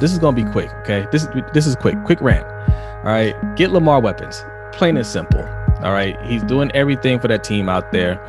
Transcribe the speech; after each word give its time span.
This 0.00 0.12
is 0.12 0.18
gonna 0.18 0.36
be 0.36 0.44
quick, 0.50 0.70
okay? 0.80 1.06
This 1.10 1.26
this 1.52 1.66
is 1.66 1.76
quick, 1.76 2.02
quick 2.04 2.20
rant. 2.20 2.46
All 2.46 3.12
right, 3.12 3.34
get 3.56 3.70
Lamar 3.70 4.00
weapons, 4.00 4.44
plain 4.72 4.96
and 4.96 5.06
simple. 5.06 5.42
All 5.82 5.92
right, 5.92 6.20
he's 6.22 6.42
doing 6.42 6.70
everything 6.72 7.20
for 7.20 7.28
that 7.28 7.44
team 7.44 7.68
out 7.68 7.92
there, 7.92 8.20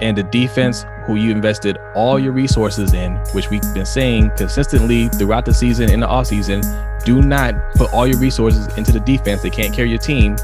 and 0.00 0.16
the 0.16 0.22
defense, 0.24 0.84
who 1.04 1.16
you 1.16 1.30
invested 1.30 1.78
all 1.94 2.18
your 2.18 2.32
resources 2.32 2.92
in, 2.92 3.16
which 3.32 3.50
we've 3.50 3.62
been 3.74 3.86
saying 3.86 4.30
consistently 4.36 5.08
throughout 5.08 5.44
the 5.44 5.54
season 5.54 5.90
and 5.90 6.02
the 6.02 6.06
offseason, 6.06 6.62
do 7.04 7.22
not 7.22 7.54
put 7.76 7.92
all 7.92 8.06
your 8.06 8.18
resources 8.18 8.66
into 8.76 8.92
the 8.92 9.00
defense. 9.00 9.42
They 9.42 9.50
can't 9.50 9.72
carry 9.72 9.88
your 9.88 9.98
team. 9.98 10.36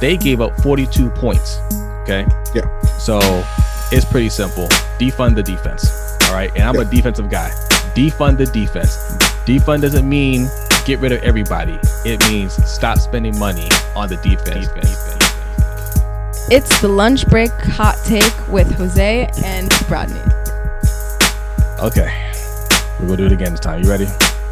They 0.00 0.16
gave 0.16 0.40
up 0.40 0.56
42 0.62 1.10
points. 1.10 1.58
Okay. 2.02 2.26
Yeah. 2.54 2.80
So 2.98 3.18
it's 3.90 4.04
pretty 4.04 4.28
simple. 4.28 4.68
Defund 4.98 5.34
the 5.34 5.42
defense. 5.42 5.90
All 6.28 6.34
right. 6.34 6.50
And 6.54 6.62
I'm 6.62 6.76
yeah. 6.76 6.82
a 6.82 6.84
defensive 6.84 7.30
guy. 7.30 7.50
Defund 7.94 8.38
the 8.38 8.46
defense. 8.46 9.13
Defund 9.46 9.82
doesn't 9.82 10.08
mean 10.08 10.48
get 10.86 11.00
rid 11.00 11.12
of 11.12 11.22
everybody. 11.22 11.78
It 12.04 12.20
means 12.28 12.54
stop 12.68 12.98
spending 12.98 13.38
money 13.38 13.68
on 13.94 14.08
the 14.08 14.16
defense. 14.16 14.68
defense. 14.68 15.14
It's 16.50 16.80
the 16.80 16.88
lunch 16.88 17.26
break 17.28 17.50
hot 17.50 17.96
take 18.04 18.48
with 18.48 18.70
Jose 18.72 19.30
and 19.44 19.90
Rodney. 19.90 20.20
Okay. 21.80 22.32
We're 23.00 23.06
gonna 23.06 23.16
do 23.16 23.26
it 23.26 23.32
again 23.32 23.50
this 23.50 23.60
time. 23.60 23.82
You 23.82 23.90
ready? 23.90 24.06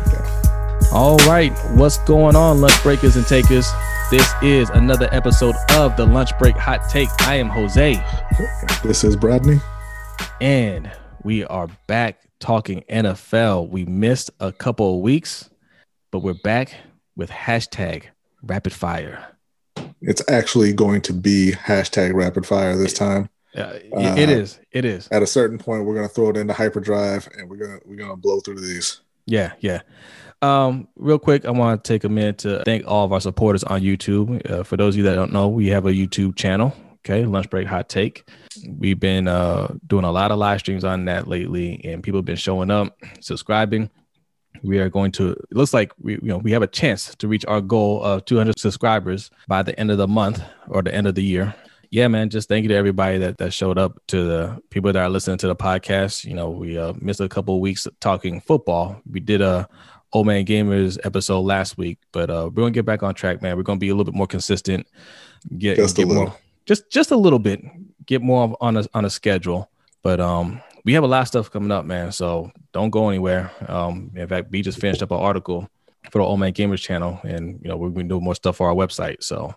Okay. 0.09 0.89
All 0.93 1.17
right. 1.19 1.53
What's 1.71 1.99
going 1.99 2.37
on, 2.37 2.61
lunch 2.61 2.83
breakers 2.83 3.17
and 3.17 3.27
takers? 3.27 3.71
This 4.11 4.31
is 4.43 4.69
another 4.71 5.09
episode 5.11 5.55
of 5.71 5.97
the 5.97 6.05
Lunch 6.05 6.37
Break 6.39 6.57
Hot 6.57 6.87
Take. 6.91 7.09
I 7.21 7.37
am 7.37 7.49
Jose. 7.49 8.05
This 8.83 9.05
is 9.05 9.17
Bradley. 9.17 9.59
And 10.43 10.91
we 11.25 11.45
are 11.45 11.69
back 11.87 12.21
talking 12.41 12.83
NFL. 12.89 13.69
We 13.69 13.85
missed 13.85 14.31
a 14.41 14.53
couple 14.53 14.97
of 14.97 15.01
weeks, 15.01 15.51
but 16.11 16.21
we're 16.21 16.35
back 16.43 16.75
with 17.17 17.31
hashtag 17.31 18.05
rapid 18.43 18.73
fire. 18.73 19.25
It's 20.01 20.23
actually 20.29 20.73
going 20.73 21.01
to 21.03 21.13
be 21.13 21.53
hashtag 21.53 22.15
rapid 22.15 22.47
fire 22.47 22.77
this 22.77 22.93
time. 22.93 23.29
Uh, 23.57 23.79
it 23.93 24.31
is. 24.31 24.59
It 24.73 24.85
is. 24.85 25.09
At 25.13 25.23
a 25.23 25.27
certain 25.27 25.59
point, 25.59 25.85
we're 25.85 25.95
gonna 25.95 26.09
throw 26.09 26.31
it 26.31 26.37
into 26.37 26.55
hyperdrive, 26.55 27.29
and 27.37 27.51
we're 27.51 27.57
gonna 27.57 27.79
we're 27.85 27.97
gonna 27.97 28.17
blow 28.17 28.41
through 28.41 28.61
these. 28.61 29.01
Yeah, 29.27 29.53
yeah. 29.61 29.83
Um, 30.41 30.89
real 30.97 31.19
quick, 31.19 31.45
I 31.45 31.51
want 31.51 31.85
to 31.85 31.89
take 31.89 32.03
a 32.03 32.09
minute 32.09 32.39
to 32.39 32.63
thank 32.65 32.85
all 32.87 33.05
of 33.05 33.13
our 33.13 33.21
supporters 33.21 33.63
on 33.63 33.83
YouTube. 33.83 34.51
Uh, 34.51 34.63
for 34.65 34.77
those 34.77 34.95
of 34.95 34.99
you 34.99 35.05
that 35.05 35.15
don't 35.15 35.33
know, 35.33 35.49
we 35.49 35.69
have 35.69 35.87
a 35.87 35.93
YouTube 35.93 36.35
channel. 36.35 36.75
Okay, 37.05 37.25
lunch 37.25 37.51
break 37.51 37.67
hot 37.67 37.89
take. 37.89 38.29
We've 38.69 38.99
been 38.99 39.27
uh, 39.27 39.75
doing 39.87 40.05
a 40.05 40.13
lot 40.13 40.31
of 40.31 40.39
live 40.39 40.61
streams 40.61 40.85
on 40.85 41.05
that 41.07 41.27
lately, 41.27 41.81
and 41.85 42.03
people 42.03 42.19
have 42.19 42.25
been 42.25 42.37
showing 42.37 42.71
up, 42.71 42.97
subscribing. 43.21 43.91
We 44.63 44.79
are 44.79 44.89
going 44.89 45.11
to. 45.13 45.31
It 45.31 45.53
looks 45.57 45.75
like 45.75 45.93
we, 45.99 46.15
you 46.15 46.21
know, 46.23 46.39
we 46.39 46.53
have 46.53 46.63
a 46.63 46.69
chance 46.69 47.15
to 47.17 47.27
reach 47.27 47.45
our 47.47 47.61
goal 47.61 48.03
of 48.05 48.25
200 48.27 48.57
subscribers 48.57 49.31
by 49.49 49.65
the 49.65 49.79
end 49.81 49.91
of 49.91 49.99
the 49.99 50.07
month 50.07 50.41
or 50.69 50.83
the 50.83 50.95
end 50.95 51.09
of 51.09 51.17
the 51.17 51.25
year. 51.25 51.53
Yeah, 51.91 52.07
man. 52.07 52.31
Just 52.31 52.49
thank 52.49 52.63
you 52.63 52.69
to 52.69 52.75
everybody 52.77 53.19
that 53.19 53.39
that 53.39 53.53
showed 53.53 53.79
up, 53.79 54.01
to 54.09 54.25
the 54.25 54.63
people 54.71 54.93
that 54.93 55.03
are 55.03 55.11
listening 55.11 55.39
to 55.39 55.49
the 55.49 55.57
podcast. 55.57 56.25
You 56.25 56.35
know, 56.35 56.51
we 56.51 56.79
uh, 56.79 56.93
missed 57.01 57.21
a 57.21 57.29
couple 57.29 57.57
of 57.57 57.61
weeks 57.61 57.89
talking 58.01 58.41
football. 58.41 59.03
We 59.11 59.19
did 59.19 59.41
a 59.41 59.69
Old 60.13 60.27
Man 60.27 60.47
Gamers 60.47 60.99
episode 61.05 61.41
last 61.41 61.77
week, 61.77 61.99
but 62.13 62.31
uh, 62.31 62.49
we're 62.55 62.63
gonna 62.63 62.71
get 62.71 62.87
back 62.87 63.03
on 63.03 63.15
track, 63.15 63.43
man. 63.43 63.57
We're 63.57 63.63
gonna 63.65 63.79
be 63.79 63.89
a 63.89 63.95
little 63.95 64.05
bit 64.05 64.15
more 64.17 64.29
consistent. 64.29 64.87
Get 65.59 65.77
just 65.77 65.97
get 65.97 66.05
a 66.05 66.07
little. 66.07 66.25
more, 66.27 66.37
just 66.67 66.91
just 66.91 67.11
a 67.11 67.17
little 67.17 67.39
bit. 67.39 67.63
Get 68.07 68.23
more 68.23 68.57
on 68.61 68.77
a 68.77 68.85
on 68.95 69.05
a 69.05 69.11
schedule, 69.11 69.71
but 70.03 70.21
um, 70.21 70.61
we 70.85 70.93
have 70.95 71.05
a 71.05 71.07
lot 71.07 71.23
of 71.23 71.29
stuff 71.29 71.51
coming 71.51 71.71
up, 71.71 71.85
man. 71.85 72.13
So 72.13 72.51
don't 72.73 72.91
go 72.91 73.09
anywhere. 73.09 73.51
Um, 73.69 74.11
in 74.15 74.27
fact, 74.29 74.51
we 74.51 74.63
just 74.63 74.81
finished 74.81 75.03
up 75.03 75.11
an 75.11 75.19
article 75.19 75.69
for 76.11 76.19
the 76.19 76.25
Old 76.25 76.41
Man 76.41 76.53
Gamers 76.53 76.81
channel, 76.81 77.21
and 77.23 77.61
you 77.63 77.69
know 77.69 77.77
we're 77.77 77.91
gonna 77.91 78.09
do 78.09 78.21
more 78.21 78.35
stuff 78.35 78.57
for 78.57 78.69
our 78.69 78.75
website. 78.75 79.23
So 79.23 79.55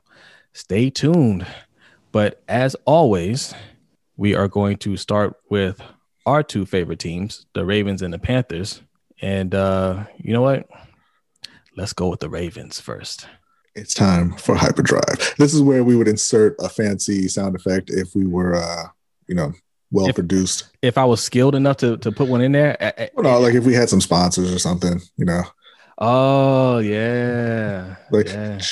stay 0.53 0.89
tuned. 0.89 1.45
But 2.11 2.41
as 2.47 2.75
always, 2.85 3.53
we 4.15 4.35
are 4.35 4.47
going 4.47 4.77
to 4.77 4.95
start 4.95 5.35
with 5.49 5.81
our 6.25 6.43
two 6.43 6.65
favorite 6.65 6.99
teams, 6.99 7.45
the 7.53 7.65
Ravens 7.65 8.01
and 8.01 8.13
the 8.13 8.19
Panthers. 8.19 8.81
And 9.21 9.53
uh, 9.53 10.05
you 10.17 10.33
know 10.33 10.41
what? 10.41 10.67
Let's 11.75 11.93
go 11.93 12.07
with 12.07 12.21
the 12.21 12.29
Ravens 12.29 12.79
first. 12.79 13.27
It's 13.75 13.93
time 13.93 14.31
for 14.37 14.55
hyperdrive. 14.55 15.35
This 15.37 15.53
is 15.53 15.61
where 15.61 15.83
we 15.83 15.95
would 15.95 16.07
insert 16.07 16.55
a 16.59 16.69
fancy 16.69 17.27
sound 17.27 17.55
effect 17.55 17.89
if 17.89 18.15
we 18.15 18.25
were, 18.25 18.55
uh, 18.55 18.87
you 19.27 19.35
know, 19.35 19.53
well 19.91 20.07
if, 20.07 20.15
produced. 20.15 20.69
If 20.81 20.97
I 20.97 21.03
was 21.03 21.21
skilled 21.21 21.55
enough 21.55 21.77
to 21.77 21.97
to 21.97 22.11
put 22.11 22.29
one 22.29 22.41
in 22.41 22.53
there, 22.53 22.77
I, 22.79 23.09
well, 23.13 23.23
no, 23.23 23.39
like 23.39 23.53
if 23.53 23.65
we 23.65 23.73
had 23.73 23.89
some 23.89 24.01
sponsors 24.01 24.53
or 24.53 24.59
something, 24.59 25.01
you 25.17 25.25
know. 25.25 25.43
Oh 25.97 26.79
yeah, 26.79 27.95
like. 28.11 28.27
Yeah. 28.27 28.59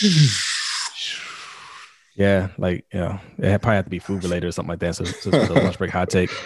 yeah, 2.15 2.47
like 2.57 2.85
you 2.93 2.99
know, 2.99 3.19
it 3.39 3.61
probably 3.61 3.75
have 3.75 3.85
to 3.85 3.91
be 3.91 3.99
food 3.99 4.23
related 4.23 4.47
or 4.47 4.51
something 4.51 4.69
like 4.69 4.79
that. 4.79 4.95
So, 4.95 5.03
so, 5.03 5.31
so 5.31 5.53
lunch 5.53 5.77
break 5.77 5.91
hot 5.91 6.09
take. 6.09 6.31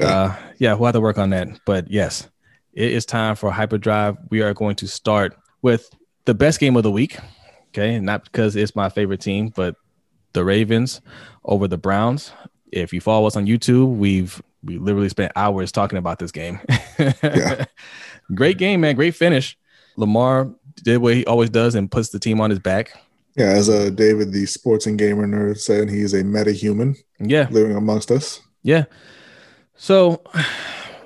Yeah. 0.00 0.08
Uh, 0.08 0.36
yeah, 0.56 0.72
we'll 0.72 0.86
have 0.86 0.94
to 0.94 1.02
work 1.02 1.18
on 1.18 1.30
that. 1.30 1.48
But 1.66 1.90
yes, 1.90 2.26
it 2.72 2.92
is 2.92 3.04
time 3.04 3.36
for 3.36 3.50
hyperdrive. 3.52 4.16
We 4.30 4.40
are 4.40 4.54
going 4.54 4.74
to 4.76 4.88
start 4.88 5.36
with 5.60 5.88
the 6.24 6.32
best 6.32 6.60
game 6.60 6.76
of 6.76 6.82
the 6.82 6.90
week. 6.90 7.18
Okay, 7.72 7.98
not 7.98 8.24
because 8.24 8.54
it's 8.54 8.76
my 8.76 8.88
favorite 8.90 9.20
team, 9.20 9.48
but 9.48 9.76
the 10.34 10.44
Ravens 10.44 11.00
over 11.44 11.66
the 11.66 11.78
Browns. 11.78 12.32
If 12.70 12.92
you 12.92 13.00
follow 13.00 13.26
us 13.26 13.36
on 13.36 13.46
YouTube, 13.46 13.96
we've 13.96 14.42
we 14.62 14.78
literally 14.78 15.08
spent 15.08 15.32
hours 15.36 15.72
talking 15.72 15.98
about 15.98 16.18
this 16.18 16.32
game. 16.32 16.60
yeah. 16.98 17.64
Great 18.34 18.58
game, 18.58 18.82
man. 18.82 18.94
Great 18.94 19.14
finish. 19.14 19.58
Lamar 19.96 20.50
did 20.82 20.98
what 20.98 21.14
he 21.14 21.24
always 21.26 21.50
does 21.50 21.74
and 21.74 21.90
puts 21.90 22.10
the 22.10 22.18
team 22.18 22.40
on 22.40 22.50
his 22.50 22.58
back. 22.58 22.92
Yeah, 23.36 23.46
as 23.46 23.68
uh, 23.68 23.90
David, 23.90 24.32
the 24.32 24.46
sports 24.46 24.86
and 24.86 24.98
gamer 24.98 25.26
nerd, 25.26 25.58
said, 25.58 25.88
he's 25.88 26.12
a 26.12 26.22
meta 26.22 26.52
human. 26.52 26.96
Yeah, 27.18 27.48
living 27.50 27.76
amongst 27.76 28.10
us. 28.10 28.40
Yeah. 28.62 28.84
So 29.74 30.22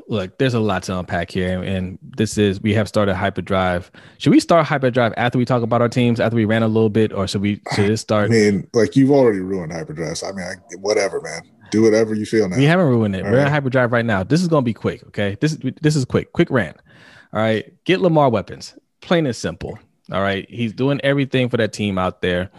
look, 0.08 0.38
there's 0.38 0.54
a 0.54 0.60
lot 0.60 0.82
to 0.84 0.98
unpack 0.98 1.30
here, 1.30 1.62
and 1.62 1.98
this 2.02 2.38
is 2.38 2.60
we 2.60 2.74
have 2.74 2.88
started 2.88 3.14
hyperdrive. 3.14 3.90
Should 4.18 4.30
we 4.30 4.40
start 4.40 4.66
hyperdrive 4.66 5.12
after 5.16 5.38
we 5.38 5.44
talk 5.44 5.62
about 5.62 5.80
our 5.80 5.88
teams 5.88 6.20
after 6.20 6.36
we 6.36 6.44
ran 6.44 6.62
a 6.62 6.68
little 6.68 6.90
bit, 6.90 7.12
or 7.12 7.26
should 7.26 7.42
we 7.42 7.60
should 7.74 7.90
it 7.90 7.96
start? 7.98 8.26
I 8.26 8.34
mean, 8.34 8.68
like 8.74 8.96
you've 8.96 9.10
already 9.10 9.40
ruined 9.40 9.72
hyperdrive. 9.72 10.18
So, 10.18 10.28
I 10.28 10.32
mean, 10.32 10.46
I, 10.46 10.76
whatever, 10.76 11.20
man. 11.20 11.42
Do 11.70 11.82
whatever 11.82 12.14
you 12.14 12.24
feel 12.24 12.48
now. 12.48 12.56
We 12.56 12.64
haven't 12.64 12.86
ruined 12.86 13.16
it. 13.16 13.24
All 13.24 13.32
We're 13.32 13.42
right. 13.42 13.50
hyperdrive 13.50 13.90
right 13.90 14.04
now. 14.04 14.22
This 14.22 14.40
is 14.40 14.48
gonna 14.48 14.62
be 14.62 14.74
quick. 14.74 15.04
Okay, 15.08 15.36
this 15.40 15.58
this 15.82 15.96
is 15.96 16.04
quick. 16.04 16.32
Quick 16.32 16.50
rant. 16.50 16.76
All 17.32 17.40
right, 17.40 17.72
get 17.84 18.00
Lamar 18.00 18.30
weapons. 18.30 18.78
Plain 19.00 19.26
and 19.26 19.34
simple. 19.34 19.78
All 20.12 20.22
right, 20.22 20.48
he's 20.48 20.72
doing 20.72 21.00
everything 21.02 21.48
for 21.48 21.56
that 21.56 21.72
team 21.72 21.98
out 21.98 22.22
there 22.22 22.50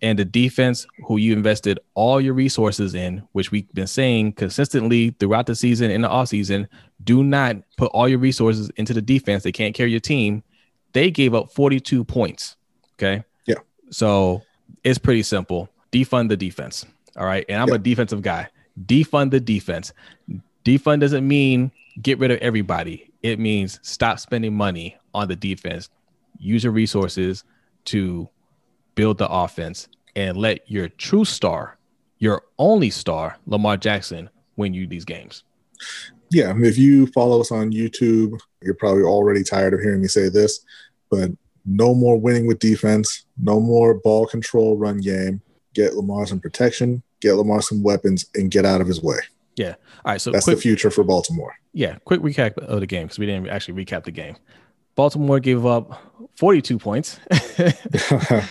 and 0.00 0.18
the 0.18 0.24
defense 0.24 0.86
who 1.06 1.16
you 1.16 1.32
invested 1.32 1.78
all 1.94 2.20
your 2.20 2.34
resources 2.34 2.94
in, 2.94 3.22
which 3.32 3.50
we've 3.50 3.72
been 3.74 3.86
saying 3.86 4.32
consistently 4.32 5.10
throughout 5.18 5.46
the 5.46 5.56
season 5.56 5.90
and 5.90 6.04
the 6.04 6.08
offseason, 6.08 6.68
do 7.04 7.24
not 7.24 7.56
put 7.76 7.90
all 7.92 8.08
your 8.08 8.18
resources 8.18 8.70
into 8.76 8.94
the 8.94 9.02
defense. 9.02 9.42
They 9.42 9.52
can't 9.52 9.74
carry 9.74 9.90
your 9.90 10.00
team. 10.00 10.42
They 10.92 11.10
gave 11.10 11.34
up 11.34 11.52
42 11.52 12.04
points. 12.04 12.56
Okay. 12.94 13.24
Yeah. 13.46 13.56
So 13.90 14.42
it's 14.84 14.98
pretty 14.98 15.22
simple. 15.22 15.68
Defund 15.90 16.28
the 16.28 16.36
defense. 16.36 16.86
All 17.16 17.26
right. 17.26 17.44
And 17.48 17.60
I'm 17.60 17.68
yeah. 17.68 17.74
a 17.74 17.78
defensive 17.78 18.22
guy. 18.22 18.48
Defund 18.86 19.32
the 19.32 19.40
defense. 19.40 19.92
Defund 20.64 21.00
doesn't 21.00 21.26
mean 21.26 21.72
get 22.00 22.18
rid 22.18 22.30
of 22.30 22.38
everybody. 22.38 23.10
It 23.22 23.40
means 23.40 23.80
stop 23.82 24.20
spending 24.20 24.54
money 24.54 24.96
on 25.12 25.26
the 25.26 25.36
defense. 25.36 25.90
Use 26.38 26.62
your 26.62 26.72
resources 26.72 27.42
to 27.86 28.28
build 28.98 29.16
the 29.16 29.28
offense, 29.30 29.86
and 30.16 30.36
let 30.36 30.68
your 30.68 30.88
true 30.88 31.24
star, 31.24 31.78
your 32.18 32.42
only 32.58 32.90
star, 32.90 33.38
Lamar 33.46 33.76
Jackson, 33.76 34.28
win 34.56 34.74
you 34.74 34.88
these 34.88 35.04
games. 35.04 35.44
Yeah, 36.30 36.52
if 36.58 36.76
you 36.76 37.06
follow 37.06 37.40
us 37.40 37.52
on 37.52 37.70
YouTube, 37.70 38.36
you're 38.60 38.74
probably 38.74 39.04
already 39.04 39.44
tired 39.44 39.72
of 39.72 39.80
hearing 39.80 40.02
me 40.02 40.08
say 40.08 40.28
this, 40.28 40.64
but 41.10 41.30
no 41.64 41.94
more 41.94 42.18
winning 42.18 42.48
with 42.48 42.58
defense, 42.58 43.24
no 43.40 43.60
more 43.60 43.94
ball 43.94 44.26
control 44.26 44.76
run 44.76 44.98
game. 44.98 45.40
Get 45.74 45.94
Lamar 45.94 46.26
some 46.26 46.40
protection, 46.40 47.04
get 47.20 47.34
Lamar 47.34 47.62
some 47.62 47.84
weapons, 47.84 48.26
and 48.34 48.50
get 48.50 48.66
out 48.66 48.80
of 48.80 48.88
his 48.88 49.00
way. 49.00 49.18
Yeah. 49.54 49.74
All 50.04 50.12
right. 50.12 50.20
So 50.20 50.32
that's 50.32 50.44
quick, 50.44 50.56
the 50.56 50.62
future 50.62 50.90
for 50.90 51.04
Baltimore. 51.04 51.54
Yeah. 51.72 51.98
Quick 52.04 52.20
recap 52.20 52.58
of 52.58 52.80
the 52.80 52.86
game 52.86 53.06
because 53.06 53.20
we 53.20 53.26
didn't 53.26 53.48
actually 53.48 53.84
recap 53.84 54.02
the 54.02 54.10
game. 54.10 54.36
Baltimore 54.98 55.38
gave 55.38 55.64
up 55.64 56.02
42 56.38 56.76
points, 56.76 57.20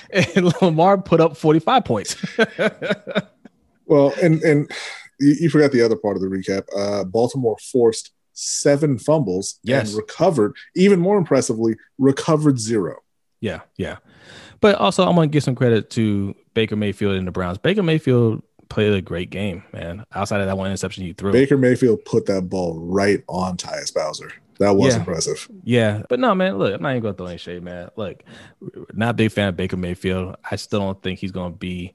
and 0.10 0.62
Lamar 0.62 0.98
put 0.98 1.20
up 1.20 1.36
45 1.36 1.84
points. 1.84 2.16
well, 3.86 4.14
and 4.24 4.42
and 4.44 4.72
you, 5.20 5.36
you, 5.42 5.50
forgot 5.50 5.74
the 5.74 5.82
other 5.82 5.98
part 5.98 6.16
of 6.16 6.22
the 6.22 6.30
recap. 6.30 6.64
Uh, 6.74 7.04
Baltimore 7.04 7.58
forced 7.70 8.12
seven 8.32 8.98
fumbles 8.98 9.60
yes. 9.62 9.90
and 9.90 9.98
recovered, 9.98 10.56
even 10.74 11.02
more 11.02 11.18
impressively, 11.18 11.76
recovered 11.98 12.62
zero. 12.62 12.96
Yeah, 13.42 13.60
yeah. 13.76 13.98
But 14.62 14.76
also, 14.76 15.06
I'm 15.06 15.16
going 15.16 15.28
to 15.28 15.34
give 15.34 15.44
some 15.44 15.56
credit 15.56 15.90
to 15.92 16.34
Baker 16.54 16.78
Mayfield 16.78 17.18
and 17.18 17.28
the 17.28 17.32
Browns. 17.32 17.58
Baker 17.58 17.84
Mayfield 17.84 18.42
played 18.70 18.94
a 18.94 19.02
great 19.02 19.32
game, 19.32 19.66
man. 19.74 20.06
Outside 20.14 20.40
of 20.40 20.48
that 20.48 20.58
one 20.58 20.68
interception 20.68 21.04
he 21.04 21.12
threw, 21.12 21.34
Baker 21.34 21.58
Mayfield 21.58 22.06
put 22.06 22.26
that 22.28 22.44
ball 22.44 22.80
right 22.80 23.22
on 23.28 23.58
Tyus 23.58 23.94
Bowser. 23.94 24.32
That 24.60 24.76
was 24.76 24.94
Yeah. 24.94 25.00
impressive. 25.00 25.48
Yeah, 25.64 26.02
but 26.10 26.20
no, 26.20 26.34
man. 26.34 26.58
Look, 26.58 26.74
I'm 26.74 26.82
not 26.82 26.92
even 26.92 27.04
gonna 27.04 27.14
throw 27.14 27.28
any 27.28 27.38
shade, 27.38 27.64
man. 27.64 27.90
Look, 27.96 28.24
not 28.94 29.12
a 29.12 29.14
big 29.14 29.32
fan 29.32 29.50
of 29.50 29.58
Baker 29.58 29.78
Mayfield. 29.78 30.36
I 30.50 30.56
still 30.56 30.80
don't 30.80 31.02
think 31.02 31.20
he's 31.20 31.32
gonna 31.32 31.56
be 31.56 31.94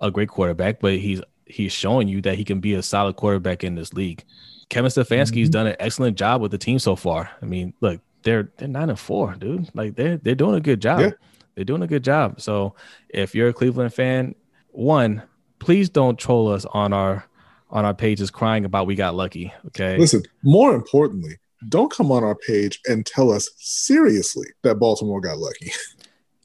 a 0.00 0.10
great 0.10 0.28
quarterback, 0.28 0.80
but 0.80 0.98
he's 0.98 1.20
he's 1.46 1.72
showing 1.72 2.08
you 2.08 2.20
that 2.22 2.36
he 2.36 2.44
can 2.44 2.60
be 2.60 2.74
a 2.74 2.82
solid 2.82 3.16
quarterback 3.16 3.64
in 3.64 3.74
this 3.74 3.92
league. 3.92 4.24
Kevin 4.68 4.90
Stefanski's 4.90 5.48
mm-hmm. 5.48 5.50
done 5.50 5.66
an 5.68 5.76
excellent 5.78 6.16
job 6.16 6.40
with 6.40 6.50
the 6.50 6.58
team 6.58 6.78
so 6.78 6.96
far. 6.96 7.30
I 7.40 7.44
mean, 7.46 7.74
look, 7.80 8.00
they're 8.22 8.50
they're 8.56 8.68
nine 8.68 8.90
and 8.90 8.98
four, 8.98 9.34
dude. 9.34 9.68
Like 9.74 9.96
they're 9.96 10.16
they're 10.16 10.34
doing 10.34 10.54
a 10.54 10.60
good 10.60 10.80
job. 10.80 11.00
Yeah. 11.00 11.10
They're 11.54 11.64
doing 11.64 11.82
a 11.82 11.86
good 11.86 12.04
job. 12.04 12.40
So 12.40 12.74
if 13.08 13.34
you're 13.34 13.48
a 13.48 13.52
Cleveland 13.52 13.92
fan, 13.92 14.34
one, 14.70 15.22
please 15.58 15.90
don't 15.90 16.18
troll 16.18 16.48
us 16.48 16.64
on 16.64 16.92
our 16.92 17.26
on 17.70 17.84
our 17.84 17.94
pages 17.94 18.30
crying 18.30 18.64
about 18.64 18.86
we 18.86 18.94
got 18.94 19.14
lucky. 19.14 19.52
Okay. 19.68 19.98
Listen, 19.98 20.22
more 20.42 20.74
importantly, 20.74 21.38
don't 21.68 21.90
come 21.92 22.10
on 22.12 22.24
our 22.24 22.34
page 22.34 22.80
and 22.86 23.04
tell 23.06 23.30
us 23.30 23.48
seriously 23.58 24.46
that 24.62 24.76
Baltimore 24.76 25.20
got 25.20 25.38
lucky 25.38 25.72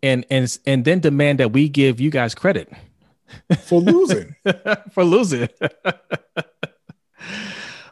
and 0.03 0.25
and 0.29 0.57
and 0.65 0.85
then 0.85 0.99
demand 0.99 1.39
that 1.39 1.53
we 1.53 1.69
give 1.69 1.99
you 1.99 2.09
guys 2.09 2.35
credit 2.35 2.71
for 3.65 3.79
losing. 3.81 4.35
for 4.93 5.03
losing. 5.03 5.49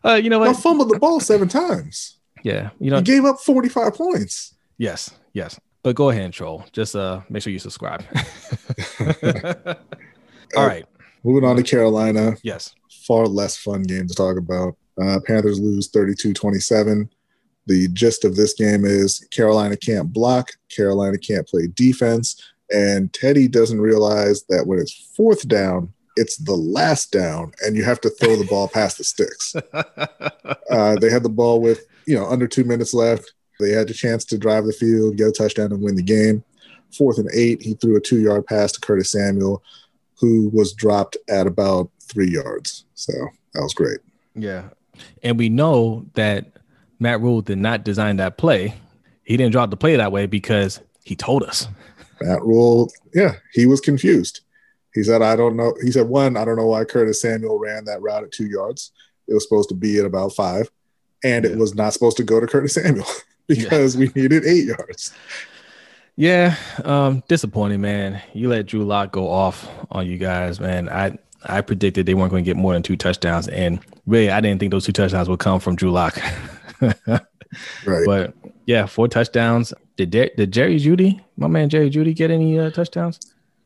uh, 0.04 0.14
you 0.14 0.30
know 0.30 0.44
I 0.44 0.54
fumbled 0.54 0.90
the 0.90 1.00
ball 1.00 1.20
seven 1.20 1.48
times. 1.48 2.18
Yeah, 2.44 2.70
you 2.80 2.92
know, 2.92 2.98
He 2.98 3.04
gave 3.04 3.26
up 3.26 3.40
45 3.40 3.96
points. 3.96 4.54
yes, 4.78 5.10
yes. 5.34 5.60
But 5.82 5.96
go 5.96 6.10
ahead 6.10 6.24
and 6.24 6.34
troll. 6.34 6.66
Just 6.72 6.96
uh, 6.96 7.22
make 7.30 7.44
sure 7.44 7.54
you 7.54 7.60
subscribe. 7.60 8.04
All 10.56 10.66
right. 10.68 10.86
Moving 11.24 11.48
on 11.48 11.56
to 11.58 11.64
Carolina, 11.64 12.36
Yes. 12.44 12.74
far 13.08 13.28
less 13.28 13.58
fun 13.58 13.84
game 13.84 14.08
to 14.08 14.14
talk 14.14 14.38
about. 14.38 14.76
Uh, 15.02 15.20
Panthers 15.26 15.60
lose 15.60 15.90
32 15.90 16.34
27. 16.34 17.10
The 17.68 17.88
gist 17.90 18.26
of 18.26 18.36
this 18.36 18.54
game 18.54 18.86
is 18.86 19.28
Carolina 19.32 19.76
can't 19.78 20.14
block, 20.14 20.52
Carolina 20.76 21.18
can't 21.18 21.48
play 21.48 21.68
defense, 21.68 22.42
and 22.72 23.12
Teddy 23.14 23.48
doesn't 23.48 23.82
realize 23.82 24.44
that 24.50 24.68
when 24.68 24.80
it's 24.80 24.94
fourth 25.16 25.48
down, 25.48 25.92
it's 26.16 26.38
the 26.38 26.56
last 26.56 27.12
down, 27.12 27.52
and 27.62 27.76
you 27.76 27.84
have 27.84 28.00
to 28.02 28.10
throw 28.10 28.36
the 28.36 28.46
ball 28.46 28.68
past 28.68 28.98
the 28.98 29.04
sticks. 29.04 29.56
Uh, 30.72 30.96
they 30.96 31.12
had 31.12 31.24
the 31.24 31.30
ball 31.30 31.62
with 31.62 31.86
you 32.08 32.16
know 32.16 32.26
under 32.26 32.48
two 32.48 32.64
minutes 32.64 32.94
left. 32.94 33.34
They 33.60 33.70
had 33.70 33.88
the 33.88 33.94
chance 33.94 34.26
to 34.26 34.38
drive 34.38 34.66
the 34.66 34.74
field, 34.74 35.16
get 35.16 35.28
a 35.28 35.32
touchdown, 35.32 35.72
and 35.72 35.82
win 35.82 35.96
the 35.96 36.02
game. 36.02 36.44
Fourth 36.98 37.20
and 37.20 37.30
eight, 37.34 37.62
he 37.62 37.76
threw 37.76 37.96
a 37.96 38.02
two-yard 38.02 38.46
pass 38.48 38.72
to 38.74 38.82
Curtis 38.82 39.12
Samuel, 39.12 39.64
who 40.20 40.50
was 40.50 40.74
dropped 40.74 41.18
at 41.30 41.46
about 41.48 41.90
three 42.02 42.30
yards. 42.30 42.86
So 42.96 43.14
that 43.54 43.62
was 43.62 43.74
great. 43.74 44.00
yeah. 44.34 44.70
And 45.24 45.38
we 45.38 45.50
know 45.50 46.06
that 46.16 46.55
Matt 47.00 47.22
Rhule 47.22 47.42
did 47.42 47.58
not 47.58 47.84
design 47.84 48.18
that 48.18 48.38
play. 48.38 48.74
He 49.24 49.38
didn't 49.38 49.52
drop 49.52 49.70
the 49.70 49.78
play 49.78 49.96
that 49.96 50.12
way 50.12 50.26
because 50.26 50.80
he 51.04 51.16
told 51.16 51.44
us. 51.44 51.68
Matt 52.22 52.42
Rhule, 52.42 52.92
yeah, 53.14 53.36
he 53.54 53.66
was 53.66 53.82
confused. 53.82 54.42
He 54.94 55.04
said, 55.04 55.22
"I 55.22 55.36
don't 55.36 55.58
know." 55.58 55.74
He 55.84 55.92
said, 55.92 56.08
"One, 56.08 56.38
I 56.38 56.46
don't 56.46 56.56
know 56.56 56.68
why 56.68 56.86
Curtis 56.86 57.22
Samuel 57.22 57.60
ran 57.60 57.86
that 57.86 58.02
route 58.02 58.24
at 58.24 58.32
two 58.32 58.46
yards. 58.48 58.92
It 59.28 59.34
was 59.34 59.44
supposed 59.44 59.70
to 59.70 59.76
be 59.76 60.00
at 60.00 60.06
about 60.06 60.34
five, 60.34 60.70
and 61.24 61.44
Yeah. 61.44 61.52
it 61.52 61.58
was 61.58 61.76
not 61.76 61.92
supposed 61.94 62.16
to 62.18 62.24
go 62.24 62.40
to 62.40 62.48
Curtis 62.48 62.76
Samuel 62.76 63.06
because 63.48 63.98
we 63.98 64.10
needed 64.16 64.46
eight 64.46 64.66
yards." 64.66 65.12
Yeah, 66.16 66.56
um, 66.86 67.24
disappointing, 67.28 67.82
man. 67.82 68.22
You 68.34 68.48
let 68.48 68.68
Drew 68.68 68.86
Lock 68.86 69.12
go 69.12 69.30
off 69.30 69.68
on 69.92 70.08
you 70.08 70.18
guys, 70.18 70.62
man. 70.62 70.88
I 70.88 71.18
I 71.44 71.60
predicted 71.60 72.06
they 72.06 72.14
weren't 72.14 72.32
going 72.32 72.46
to 72.46 72.50
get 72.50 72.56
more 72.56 72.72
than 72.72 72.82
two 72.84 72.96
touchdowns, 72.96 73.50
and 73.50 73.80
really, 74.08 74.30
I 74.32 74.40
didn't 74.40 74.60
think 74.62 74.72
those 74.72 74.86
two 74.86 74.94
touchdowns 74.94 75.28
would 75.28 75.40
come 75.40 75.60
from 75.60 75.76
Drew 75.76 75.92
Lock. 75.92 76.18
Right. 77.86 78.06
but 78.06 78.34
yeah, 78.66 78.86
four 78.86 79.08
touchdowns. 79.08 79.74
Did 79.96 80.12
Der- 80.12 80.32
did 80.36 80.52
Jerry 80.52 80.78
Jeudy, 80.78 81.22
my 81.38 81.48
man 81.48 81.70
Jerry 81.70 81.90
Jeudy, 81.90 82.14
get 82.14 82.30
any 82.30 82.60
uh, 82.60 82.70
touchdowns? 82.72 83.20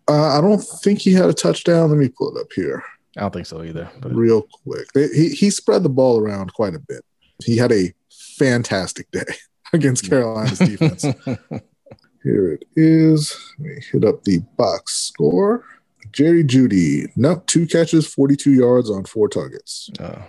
Uh, 0.08 0.38
I 0.38 0.42
don't 0.42 0.60
think 0.60 1.00
he 1.00 1.14
had 1.14 1.30
a 1.30 1.34
touchdown. 1.34 1.90
Let 1.90 1.98
me 1.98 2.10
pull 2.10 2.36
it 2.36 2.40
up 2.40 2.52
here 2.54 2.84
I 3.18 3.22
don't 3.22 3.34
think 3.34 3.48
so 3.48 3.64
either. 3.64 3.90
But 4.00 4.14
real 4.14 4.44
quick. 4.64 4.88
He 4.94 5.30
he 5.30 5.50
spread 5.50 5.84
the 5.84 5.90
ball 5.90 6.20
around 6.20 6.54
quite 6.54 6.76
a 6.76 6.80
bit. 6.80 7.04
He 7.44 7.58
had 7.58 7.72
a 7.72 7.94
fantastic 8.38 9.10
day 9.12 9.26
against 9.74 10.08
Carolina's 10.08 10.60
defense. 10.60 11.04
Here 12.24 12.54
it 12.54 12.66
is. 12.76 13.36
Let 13.60 13.68
me 13.68 13.82
hit 13.92 14.04
up 14.04 14.24
the 14.24 14.40
box 14.58 14.94
score. 14.96 15.64
Jerry 16.12 16.44
Jeudy, 16.44 17.08
no, 17.16 17.42
two 17.46 17.66
catches, 17.66 18.12
42 18.12 18.52
yards 18.52 18.90
on 18.90 19.06
four 19.06 19.30
targets. 19.30 19.90
Oh, 20.00 20.22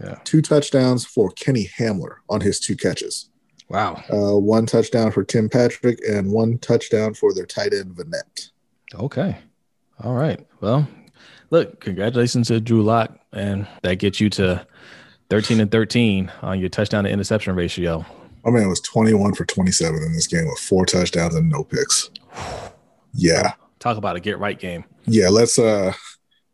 yeah. 0.00 0.18
Two 0.24 0.42
touchdowns 0.42 1.04
for 1.04 1.30
Kenny 1.30 1.68
Hamler 1.78 2.16
on 2.28 2.40
his 2.40 2.60
two 2.60 2.76
catches. 2.76 3.28
Wow. 3.68 4.02
Uh, 4.12 4.38
one 4.38 4.66
touchdown 4.66 5.12
for 5.12 5.24
Tim 5.24 5.48
Patrick 5.48 5.98
and 6.08 6.30
one 6.30 6.58
touchdown 6.58 7.14
for 7.14 7.32
their 7.32 7.46
tight 7.46 7.72
end, 7.72 7.94
Vanette. 7.94 8.50
Okay. 8.94 9.38
All 10.02 10.14
right. 10.14 10.44
Well, 10.60 10.86
look, 11.50 11.80
congratulations 11.80 12.48
to 12.48 12.60
Drew 12.60 12.82
Lock, 12.82 13.18
and 13.32 13.66
that 13.82 13.96
gets 13.96 14.20
you 14.20 14.28
to 14.30 14.66
13 15.30 15.60
and 15.60 15.70
13 15.70 16.30
on 16.42 16.60
your 16.60 16.68
touchdown 16.68 17.04
to 17.04 17.10
interception 17.10 17.54
ratio. 17.54 18.04
My 18.44 18.50
man 18.50 18.68
was 18.68 18.80
21 18.80 19.34
for 19.34 19.44
27 19.44 20.02
in 20.02 20.12
this 20.12 20.26
game 20.26 20.46
with 20.46 20.58
four 20.58 20.84
touchdowns 20.84 21.34
and 21.34 21.48
no 21.48 21.64
picks. 21.64 22.10
Yeah. 23.14 23.52
Talk 23.78 23.98
about 23.98 24.16
a 24.16 24.20
get 24.20 24.38
right 24.38 24.58
game. 24.58 24.86
Yeah, 25.04 25.28
let's 25.28 25.58
uh 25.58 25.92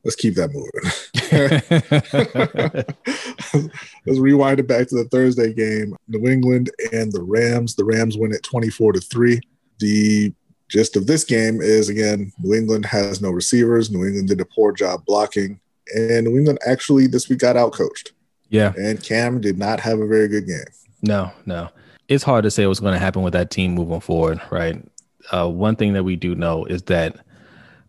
let's 0.02 0.16
keep 0.16 0.34
that 0.34 0.50
moving. 0.52 0.90
let's 4.06 4.18
rewind 4.18 4.60
it 4.60 4.66
back 4.68 4.88
to 4.88 4.96
the 4.96 5.08
Thursday 5.10 5.52
game. 5.52 5.96
New 6.08 6.28
England 6.28 6.70
and 6.92 7.12
the 7.12 7.22
Rams. 7.22 7.74
The 7.74 7.84
Rams 7.84 8.16
win 8.16 8.32
at 8.34 8.42
24 8.42 8.92
to 8.94 9.00
3. 9.00 9.40
The 9.78 10.32
gist 10.68 10.96
of 10.96 11.06
this 11.06 11.24
game 11.24 11.60
is 11.60 11.88
again, 11.88 12.32
New 12.38 12.54
England 12.54 12.84
has 12.86 13.20
no 13.20 13.30
receivers. 13.30 13.90
New 13.90 14.04
England 14.04 14.28
did 14.28 14.40
a 14.40 14.44
poor 14.44 14.72
job 14.72 15.04
blocking. 15.06 15.60
And 15.94 16.26
New 16.26 16.36
England 16.36 16.58
actually 16.66 17.06
this 17.06 17.28
week 17.28 17.38
got 17.38 17.56
outcoached. 17.56 18.10
yeah. 18.50 18.72
And 18.76 19.02
Cam 19.02 19.40
did 19.40 19.58
not 19.58 19.80
have 19.80 20.00
a 20.00 20.06
very 20.06 20.28
good 20.28 20.46
game. 20.46 20.64
No, 21.02 21.32
no. 21.46 21.70
It's 22.08 22.24
hard 22.24 22.44
to 22.44 22.50
say 22.50 22.66
what's 22.66 22.80
going 22.80 22.94
to 22.94 22.98
happen 22.98 23.22
with 23.22 23.34
that 23.34 23.50
team 23.50 23.72
moving 23.74 24.00
forward, 24.00 24.40
right? 24.50 24.82
Uh, 25.30 25.48
one 25.48 25.76
thing 25.76 25.92
that 25.92 26.04
we 26.04 26.16
do 26.16 26.34
know 26.34 26.64
is 26.64 26.82
that 26.84 27.16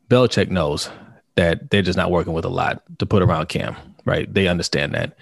Belichick 0.09 0.49
knows 0.49 0.89
that 1.35 1.69
they're 1.69 1.81
just 1.81 1.97
not 1.97 2.11
working 2.11 2.33
with 2.33 2.45
a 2.45 2.49
lot 2.49 2.83
to 2.99 3.05
put 3.05 3.23
around 3.23 3.47
Cam, 3.47 3.75
right? 4.05 4.31
They 4.33 4.47
understand 4.47 4.93
that. 4.93 5.17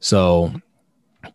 So 0.00 0.52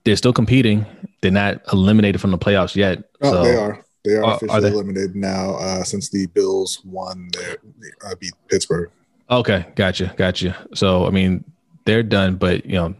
they're 0.03 0.15
still 0.15 0.33
competing. 0.33 0.85
They're 1.21 1.31
not 1.31 1.61
eliminated 1.71 2.19
from 2.21 2.31
the 2.31 2.37
playoffs 2.37 2.75
yet. 2.75 3.03
Oh, 3.21 3.31
so, 3.31 3.43
they 3.43 3.55
are. 3.55 3.85
They 4.03 4.13
are 4.15 4.23
Are- 4.23 4.31
are 4.31 4.35
officially 4.35 4.61
they? 4.61 4.67
eliminated 4.69 5.15
now 5.15 5.55
uh, 5.55 5.83
since 5.83 6.09
the 6.09 6.27
Bills 6.27 6.81
won 6.85 7.29
their 7.33 7.57
uh, 8.05 8.15
beat 8.19 8.33
Pittsburgh. 8.49 8.91
Okay, 9.29 9.65
gotcha, 9.75 10.13
gotcha. 10.17 10.55
So 10.75 11.07
I 11.07 11.09
mean, 11.09 11.43
they're 11.85 12.03
done, 12.03 12.35
but 12.35 12.65
you 12.65 12.73
know, 12.75 12.95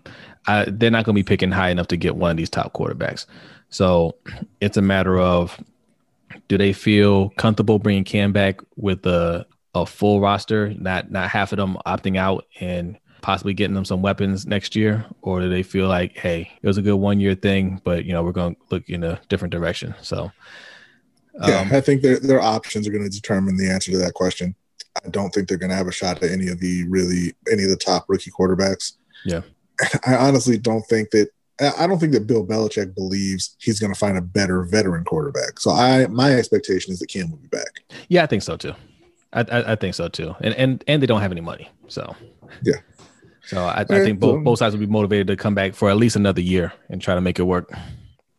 I, 0.48 0.66
they're 0.68 0.90
not 0.92 1.06
going 1.06 1.16
to 1.16 1.20
be 1.20 1.24
picking 1.24 1.52
high 1.52 1.70
enough 1.70 1.88
to 1.90 1.98
get 1.98 2.16
one 2.16 2.32
of 2.32 2.38
these 2.38 2.50
top 2.50 2.74
quarterbacks. 2.74 3.26
So 3.70 4.16
it's 4.62 4.78
a 4.78 4.82
matter 4.82 5.20
of 5.20 5.60
do 6.48 6.58
they 6.58 6.74
feel 6.74 7.30
comfortable 7.32 7.78
bringing 7.80 8.04
Cam 8.04 8.32
back 8.32 8.60
with 8.76 9.06
a 9.06 9.46
a 9.76 9.86
full 9.86 10.22
roster, 10.22 10.74
not 10.76 11.12
not 11.12 11.30
half 11.30 11.52
of 11.52 11.58
them 11.58 11.78
opting 11.86 12.18
out 12.18 12.46
and 12.60 12.98
possibly 13.26 13.56
getting 13.56 13.74
them 13.74 13.84
some 13.84 14.04
weapons 14.04 14.46
next 14.46 14.76
year, 14.76 15.04
or 15.24 15.42
do 15.42 15.50
they 15.50 15.64
feel 15.64 15.88
like, 15.88 16.16
hey, 16.16 16.52
it 16.62 16.68
was 16.68 16.78
a 16.78 16.82
good 16.84 16.98
one 16.98 17.20
year 17.20 17.34
thing, 17.34 17.82
but 17.84 18.06
you 18.06 18.14
know, 18.14 18.22
we're 18.22 18.32
going 18.32 18.54
to 18.54 18.62
look 18.70 18.88
in 18.88 19.04
a 19.04 19.20
different 19.30 19.52
direction. 19.52 19.96
So. 20.04 20.32
Yeah, 21.44 21.62
um, 21.62 21.70
I 21.74 21.82
think 21.82 22.04
their 22.04 22.20
their 22.20 22.40
options 22.40 22.88
are 22.88 22.92
going 22.92 23.04
to 23.04 23.10
determine 23.10 23.58
the 23.58 23.70
answer 23.70 23.92
to 23.92 23.98
that 23.98 24.14
question. 24.14 24.56
I 25.04 25.10
don't 25.10 25.32
think 25.32 25.50
they're 25.50 25.58
going 25.58 25.72
to 25.72 25.76
have 25.76 25.88
a 25.88 25.92
shot 25.92 26.22
at 26.22 26.32
any 26.32 26.50
of 26.50 26.60
the 26.60 26.88
really 26.88 27.34
any 27.52 27.64
of 27.64 27.70
the 27.70 27.76
top 27.76 28.06
rookie 28.08 28.32
quarterbacks. 28.32 28.94
Yeah. 29.26 29.42
I 30.06 30.16
honestly 30.16 30.58
don't 30.60 30.86
think 30.86 31.10
that 31.10 31.30
I 31.60 31.72
I 31.80 31.88
don't 31.88 32.00
think 32.00 32.14
that 32.14 32.28
Bill 32.28 32.46
Belichick 32.46 32.94
believes 32.94 33.58
he's 33.60 33.80
going 33.80 33.92
to 33.92 34.00
find 34.00 34.18
a 34.20 34.22
better 34.22 34.64
veteran 34.64 35.04
quarterback. 35.04 35.60
So 35.60 35.72
I 35.72 36.06
my 36.08 36.36
expectation 36.36 36.94
is 36.94 37.00
that 37.00 37.08
Cam 37.08 37.32
will 37.32 37.38
be 37.38 37.48
back. 37.48 37.82
Yeah, 38.08 38.24
I 38.24 38.28
think 38.28 38.44
so 38.44 38.56
too. 38.56 38.76
I, 39.34 39.42
I, 39.42 39.72
I 39.74 39.76
think 39.76 39.96
so 39.96 40.08
too. 40.08 40.36
And 40.42 40.54
and 40.54 40.84
and 40.88 41.02
they 41.02 41.08
don't 41.08 41.22
have 41.22 41.32
any 41.32 41.42
money, 41.42 41.70
so 41.88 42.16
Yeah. 42.64 42.76
So 43.48 43.64
I, 43.64 43.82
I 43.82 43.84
think 43.86 44.20
both 44.20 44.44
both 44.44 44.60
sides 44.60 44.76
will 44.76 44.80
be 44.86 44.92
motivated 44.92 45.28
to 45.28 45.36
come 45.36 45.54
back 45.56 45.74
for 45.76 45.90
at 45.90 45.98
least 45.98 46.16
another 46.16 46.42
year 46.42 46.74
and 46.90 47.02
try 47.02 47.16
to 47.16 47.22
make 47.22 47.40
it 47.40 47.44
work. 47.44 47.72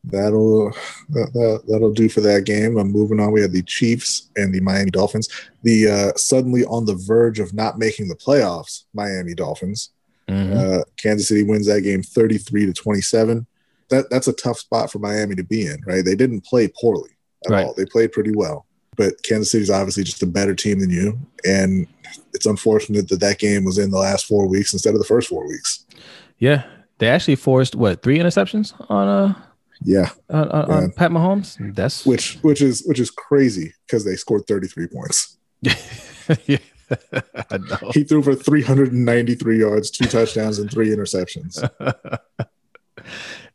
That'll 0.05 0.71
that, 1.11 1.31
that, 1.33 1.63
that'll 1.69 1.93
do 1.93 2.09
for 2.09 2.21
that 2.21 2.45
game. 2.45 2.77
I'm 2.79 2.93
moving 2.93 3.19
on. 3.19 3.33
We 3.33 3.41
had 3.41 3.53
the 3.53 3.63
Chiefs 3.63 4.31
and 4.37 4.55
the 4.55 4.61
Miami 4.61 4.91
Dolphins. 4.93 5.29
The 5.63 5.89
uh, 5.89 6.13
suddenly 6.17 6.65
on 6.67 6.85
the 6.87 6.95
verge 6.95 7.41
of 7.41 7.53
not 7.55 7.79
making 7.79 8.09
the 8.09 8.15
playoffs, 8.15 8.85
Miami 8.95 9.35
Dolphins. 9.35 9.91
Mhm. 10.29 10.57
Uh, 10.81 10.85
Kansas 10.97 11.29
City 11.29 11.43
wins 11.45 11.67
that 11.67 11.83
game 11.83 12.03
33 12.03 12.67
to 12.67 12.73
27. 12.73 13.47
That 13.91 14.11
that's 14.11 14.29
a 14.29 14.33
tough 14.33 14.59
spot 14.59 14.91
for 14.93 14.99
Miami 15.01 15.35
to 15.37 15.45
be 15.45 15.67
in, 15.67 15.79
right? 15.87 16.05
They 16.05 16.15
didn't 16.17 16.45
play 16.45 16.69
poorly 16.81 17.11
at 17.47 17.53
Right. 17.53 17.67
all. 17.67 17.75
They 17.75 17.85
played 17.87 18.13
pretty 18.13 18.33
well, 18.33 18.67
but 18.97 19.23
Kansas 19.23 19.50
City's 19.50 19.71
obviously 19.71 20.05
just 20.05 20.23
a 20.23 20.26
better 20.26 20.55
team 20.55 20.81
than 20.81 20.91
you, 20.91 21.19
and 21.45 21.87
it's 22.33 22.47
unfortunate 22.47 23.09
that 23.09 23.21
that 23.21 23.38
game 23.38 23.65
was 23.65 23.79
in 23.79 23.91
the 23.91 23.99
last 23.99 24.26
four 24.26 24.47
weeks 24.47 24.73
instead 24.73 24.95
of 24.95 24.99
the 24.99 25.07
first 25.07 25.29
four 25.29 25.47
weeks. 25.47 25.85
Yeah, 26.38 26.65
they 26.99 27.09
actually 27.09 27.37
forced 27.37 27.75
what 27.75 28.03
three 28.03 28.19
interceptions 28.19 28.75
on 28.91 29.09
uh 29.09 29.35
Yeah, 29.83 30.11
on, 30.31 30.49
on, 30.50 30.71
on 30.71 30.93
Pat 30.93 31.11
Mahomes. 31.11 31.75
That's 31.75 32.05
which 32.07 32.38
which 32.43 32.62
is 32.62 32.85
which 32.87 33.00
is 33.00 33.11
crazy 33.11 33.75
because 33.87 34.05
they 34.05 34.17
scored 34.17 34.47
33 34.47 34.88
points. 34.88 35.38
yeah, 36.47 36.59
I 37.50 37.59
know. 37.59 37.91
He 37.93 38.05
threw 38.05 38.23
for 38.23 38.35
393 38.35 39.59
yards, 39.59 39.91
two 39.91 40.07
touchdowns, 40.07 40.59
and 40.59 40.71
three 40.71 40.88
interceptions. 40.88 41.69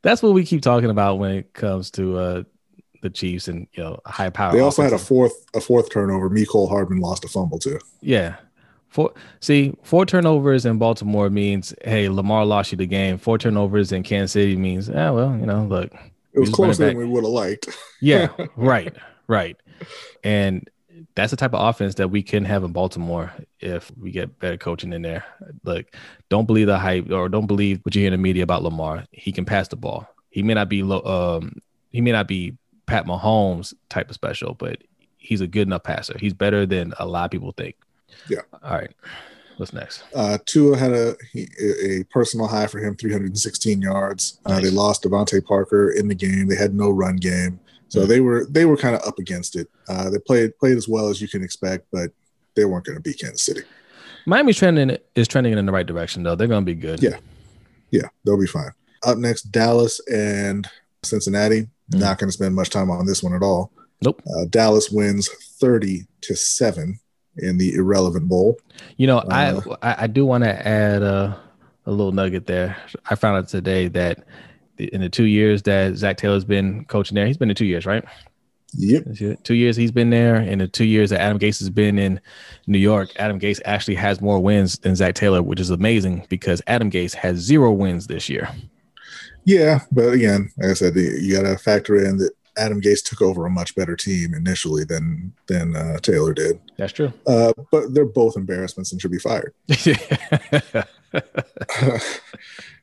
That's 0.01 0.23
what 0.23 0.33
we 0.33 0.45
keep 0.45 0.61
talking 0.61 0.89
about 0.89 1.19
when 1.19 1.31
it 1.31 1.53
comes 1.53 1.91
to 1.91 2.17
uh, 2.17 2.43
the 3.01 3.09
Chiefs 3.09 3.47
and 3.47 3.67
you 3.73 3.83
know 3.83 3.99
high 4.05 4.29
power. 4.29 4.53
They 4.53 4.59
also 4.59 4.81
had 4.81 4.93
a 4.93 4.97
fourth 4.97 5.33
a 5.53 5.61
fourth 5.61 5.91
turnover. 5.91 6.29
Mecole 6.29 6.69
Hardman 6.69 6.99
lost 6.99 7.25
a 7.25 7.27
fumble 7.27 7.59
too. 7.59 7.79
Yeah. 8.01 8.35
Four, 8.89 9.13
see, 9.39 9.73
four 9.83 10.05
turnovers 10.05 10.65
in 10.65 10.77
Baltimore 10.77 11.29
means, 11.29 11.73
hey, 11.85 12.09
Lamar 12.09 12.45
lost 12.45 12.73
you 12.73 12.77
the 12.77 12.85
game. 12.85 13.17
Four 13.17 13.37
turnovers 13.37 13.93
in 13.93 14.03
Kansas 14.03 14.33
City 14.33 14.57
means, 14.57 14.89
ah, 14.89 15.13
well, 15.13 15.33
you 15.37 15.45
know, 15.45 15.63
look, 15.63 15.93
It 16.33 16.39
was 16.41 16.49
just 16.49 16.59
run 16.59 16.69
it 16.69 16.73
closer 16.73 16.85
than 16.87 16.97
we 16.97 17.05
would 17.05 17.23
have 17.23 17.31
liked. 17.31 17.69
yeah, 18.01 18.27
right, 18.57 18.93
right. 19.27 19.55
And 20.25 20.69
that's 21.15 21.31
the 21.31 21.37
type 21.37 21.53
of 21.53 21.67
offense 21.67 21.95
that 21.95 22.09
we 22.09 22.21
can 22.21 22.43
have 22.45 22.63
in 22.63 22.73
Baltimore 22.73 23.31
if 23.61 23.91
we 23.97 24.11
get 24.11 24.39
better 24.39 24.57
coaching 24.57 24.91
in 24.91 25.01
there. 25.01 25.23
Look, 25.63 25.85
don't 26.29 26.45
believe 26.45 26.67
the 26.67 26.77
hype 26.77 27.09
or 27.11 27.29
don't 27.29 27.47
believe 27.47 27.79
what 27.83 27.95
you 27.95 28.01
hear 28.01 28.07
in 28.07 28.13
the 28.13 28.17
media 28.17 28.43
about 28.43 28.63
Lamar. 28.63 29.05
He 29.11 29.31
can 29.31 29.45
pass 29.45 29.67
the 29.69 29.75
ball. 29.77 30.07
He 30.29 30.43
may 30.43 30.53
not 30.53 30.69
be 30.69 30.83
low, 30.83 31.01
um, 31.03 31.61
he 31.91 32.01
may 32.01 32.11
not 32.11 32.27
be 32.27 32.57
Pat 32.91 33.05
Mahomes 33.05 33.73
type 33.89 34.09
of 34.09 34.15
special, 34.15 34.53
but 34.53 34.77
he's 35.17 35.41
a 35.41 35.47
good 35.47 35.67
enough 35.67 35.83
passer. 35.83 36.17
He's 36.19 36.33
better 36.33 36.65
than 36.65 36.93
a 36.99 37.05
lot 37.05 37.25
of 37.25 37.31
people 37.31 37.51
think. 37.53 37.75
Yeah. 38.29 38.41
All 38.63 38.71
right. 38.77 38.91
What's 39.57 39.73
next? 39.73 40.03
Uh, 40.15 40.37
Tua 40.45 40.77
had 40.77 40.91
a 40.91 41.15
he, 41.31 41.47
a 41.61 42.03
personal 42.05 42.47
high 42.47 42.67
for 42.67 42.79
him, 42.79 42.95
316 42.95 43.81
yards. 43.81 44.39
Uh, 44.45 44.59
They 44.59 44.69
lost 44.71 45.03
DeVante 45.03 45.43
Parker 45.45 45.91
in 45.91 46.07
the 46.07 46.15
game. 46.15 46.47
They 46.47 46.55
had 46.55 46.73
no 46.73 46.89
run 46.89 47.15
game, 47.17 47.59
so 47.89 48.01
Mhm. 48.01 48.07
they 48.07 48.19
were 48.21 48.45
they 48.49 48.65
were 48.65 48.75
kind 48.77 48.95
of 48.95 49.01
up 49.07 49.19
against 49.19 49.55
it. 49.55 49.69
Uh, 49.87 50.09
they 50.09 50.17
played 50.19 50.57
played 50.57 50.77
as 50.77 50.87
well 50.87 51.09
as 51.09 51.21
you 51.21 51.27
can 51.27 51.43
expect, 51.43 51.85
but 51.91 52.11
they 52.55 52.65
weren't 52.65 52.85
going 52.85 52.97
to 52.97 53.01
beat 53.01 53.19
Kansas 53.19 53.43
City. 53.43 53.61
Miami's 54.25 54.57
trending 54.57 54.97
is 55.15 55.27
trending 55.27 55.55
in 55.57 55.65
the 55.65 55.71
right 55.71 55.85
direction 55.87 56.23
though. 56.23 56.35
They're 56.35 56.47
gonna 56.47 56.65
be 56.65 56.75
good. 56.75 57.01
Yeah. 57.01 57.17
Yeah, 57.91 58.07
they'll 58.25 58.39
be 58.39 58.47
fine. 58.47 58.71
Up 59.03 59.17
next, 59.17 59.43
Dallas 59.51 59.99
and 60.11 60.67
Cincinnati. 61.03 61.67
Not 61.93 62.17
going 62.17 62.29
to 62.29 62.33
spend 62.33 62.55
much 62.55 62.69
time 62.69 62.89
on 62.89 63.05
this 63.05 63.21
one 63.23 63.33
at 63.33 63.43
all. 63.43 63.71
Nope. 64.01 64.21
Uh, 64.25 64.45
Dallas 64.49 64.89
wins 64.89 65.29
30 65.59 66.05
to 66.21 66.35
seven 66.35 66.99
in 67.37 67.57
the 67.57 67.73
irrelevant 67.75 68.27
bowl. 68.27 68.57
You 68.97 69.07
know, 69.07 69.19
Uh, 69.19 69.61
I, 69.81 69.91
I 69.91 70.03
I 70.03 70.07
do 70.07 70.25
want 70.25 70.43
to 70.43 70.67
add 70.67 71.01
a, 71.03 71.39
a 71.85 71.91
little 71.91 72.11
nugget 72.11 72.45
there. 72.47 72.75
I 73.09 73.15
found 73.15 73.37
out 73.37 73.47
today 73.47 73.87
that 73.89 74.25
in 74.77 75.01
the 75.01 75.09
two 75.09 75.25
years 75.25 75.61
that 75.63 75.95
Zac 75.95 76.17
Taylor's 76.17 76.45
been 76.45 76.85
coaching 76.85 77.15
there, 77.15 77.27
he's 77.27 77.37
been 77.37 77.49
in 77.49 77.55
two 77.55 77.65
years, 77.65 77.85
right? 77.85 78.03
Yep. 78.73 79.43
Two 79.43 79.53
years 79.53 79.75
he's 79.75 79.91
been 79.91 80.09
there, 80.09 80.35
and 80.37 80.61
the 80.61 80.67
two 80.67 80.85
years 80.85 81.09
that 81.09 81.19
Adam 81.19 81.37
Gase 81.37 81.59
has 81.59 81.69
been 81.69 81.99
in 81.99 82.21
New 82.67 82.77
York, 82.79 83.09
Adam 83.17 83.37
Gase 83.39 83.59
actually 83.65 83.95
has 83.95 84.21
more 84.21 84.39
wins 84.39 84.79
than 84.79 84.95
Zac 84.95 85.13
Taylor, 85.15 85.43
which 85.43 85.59
is 85.59 85.69
amazing 85.69 86.25
because 86.29 86.61
Adam 86.67 86.89
Gase 86.89 87.13
has 87.13 87.37
zero 87.37 87.71
wins 87.73 88.07
this 88.07 88.29
year. 88.29 88.49
Yeah, 89.43 89.79
but 89.91 90.13
again, 90.13 90.51
like 90.57 90.71
I 90.71 90.73
said, 90.73 90.95
you 90.95 91.35
got 91.35 91.49
to 91.49 91.57
factor 91.57 91.95
in 91.95 92.17
that 92.17 92.31
Adam 92.57 92.81
Gase 92.81 93.03
took 93.03 93.21
over 93.21 93.45
a 93.45 93.49
much 93.49 93.75
better 93.75 93.95
team 93.95 94.33
initially 94.33 94.83
than 94.83 95.33
than 95.47 95.75
uh, 95.75 95.99
Taylor 95.99 96.33
did. 96.33 96.59
That's 96.77 96.93
true. 96.93 97.13
Uh, 97.25 97.53
but 97.71 97.93
they're 97.93 98.05
both 98.05 98.35
embarrassments 98.35 98.91
and 98.91 99.01
should 99.01 99.11
be 99.11 99.19
fired. 99.19 99.53
you 99.67 99.77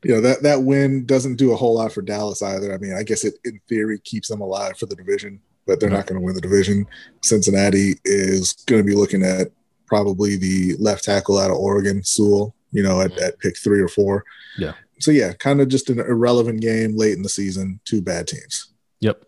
know 0.04 0.20
that 0.20 0.42
that 0.42 0.62
win 0.62 1.04
doesn't 1.06 1.36
do 1.36 1.52
a 1.52 1.56
whole 1.56 1.74
lot 1.74 1.92
for 1.92 2.02
Dallas 2.02 2.42
either. 2.42 2.72
I 2.72 2.78
mean, 2.78 2.94
I 2.94 3.02
guess 3.02 3.24
it 3.24 3.34
in 3.44 3.60
theory 3.68 3.98
keeps 4.00 4.28
them 4.28 4.40
alive 4.40 4.78
for 4.78 4.86
the 4.86 4.96
division, 4.96 5.40
but 5.66 5.80
they're 5.80 5.90
not 5.90 6.06
going 6.06 6.20
to 6.20 6.24
win 6.24 6.34
the 6.34 6.40
division. 6.40 6.86
Cincinnati 7.22 7.94
is 8.04 8.54
going 8.66 8.82
to 8.82 8.86
be 8.86 8.96
looking 8.96 9.22
at 9.22 9.48
probably 9.86 10.36
the 10.36 10.76
left 10.78 11.04
tackle 11.04 11.38
out 11.38 11.50
of 11.50 11.56
Oregon, 11.56 12.02
Sewell. 12.02 12.54
You 12.70 12.82
know, 12.82 13.00
at, 13.00 13.16
at 13.18 13.38
pick 13.38 13.56
three 13.56 13.80
or 13.80 13.88
four. 13.88 14.24
Yeah. 14.58 14.74
So 15.00 15.10
yeah, 15.10 15.32
kind 15.34 15.60
of 15.60 15.68
just 15.68 15.90
an 15.90 16.00
irrelevant 16.00 16.60
game 16.60 16.96
late 16.96 17.16
in 17.16 17.22
the 17.22 17.28
season. 17.28 17.80
Two 17.84 18.02
bad 18.02 18.26
teams. 18.28 18.72
yep. 19.00 19.24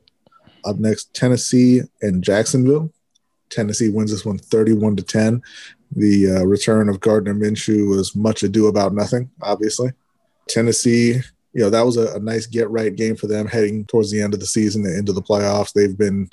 Up 0.64 0.76
next, 0.76 1.14
Tennessee 1.14 1.80
and 2.02 2.22
Jacksonville. 2.22 2.92
Tennessee 3.50 3.88
wins 3.88 4.10
this 4.10 4.24
one 4.24 4.38
31 4.38 4.96
to 4.96 5.02
10. 5.02 5.42
The 5.96 6.36
uh, 6.36 6.44
return 6.44 6.88
of 6.88 7.00
Gardner 7.00 7.34
Minshew 7.34 7.88
was 7.88 8.14
much 8.14 8.42
ado 8.42 8.66
about 8.66 8.94
nothing, 8.94 9.30
obviously. 9.42 9.90
Tennessee, 10.48 11.14
you 11.52 11.62
know, 11.62 11.70
that 11.70 11.84
was 11.84 11.96
a, 11.96 12.14
a 12.14 12.20
nice 12.20 12.46
get 12.46 12.70
right 12.70 12.94
game 12.94 13.16
for 13.16 13.26
them 13.26 13.46
heading 13.46 13.84
towards 13.86 14.10
the 14.10 14.22
end 14.22 14.34
of 14.34 14.40
the 14.40 14.46
season 14.46 14.84
and 14.84 14.96
into 14.96 15.12
the 15.12 15.22
playoffs. 15.22 15.72
They've 15.72 15.96
been 15.96 16.28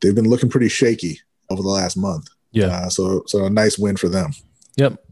they've 0.00 0.14
been 0.14 0.28
looking 0.28 0.48
pretty 0.48 0.68
shaky 0.68 1.20
over 1.50 1.62
the 1.62 1.68
last 1.68 1.96
month. 1.96 2.28
Yeah. 2.52 2.66
Uh, 2.66 2.88
so 2.88 3.22
so 3.26 3.44
a 3.44 3.50
nice 3.50 3.78
win 3.78 3.96
for 3.96 4.08
them. 4.08 4.30
Yep. 4.76 5.02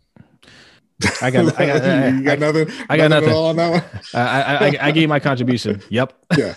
I 1.21 1.31
got. 1.31 1.61
I 1.61 1.67
got. 1.67 2.15
you 2.15 2.23
got 2.25 2.38
nothing. 2.38 2.69
I 2.88 2.97
got 2.97 3.11
nothing. 3.11 3.31
all 3.33 3.47
on 3.47 3.57
that 3.57 3.71
one. 3.71 3.85
I, 4.15 4.21
I, 4.43 4.67
I, 4.69 4.76
I 4.81 4.91
gave 4.93 5.09
my 5.09 5.21
contribution. 5.21 5.83
Yep. 5.91 6.12
Yeah. 6.38 6.55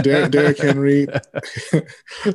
Der- 0.00 0.28
Derrick 0.28 0.58
Henry, 0.58 1.06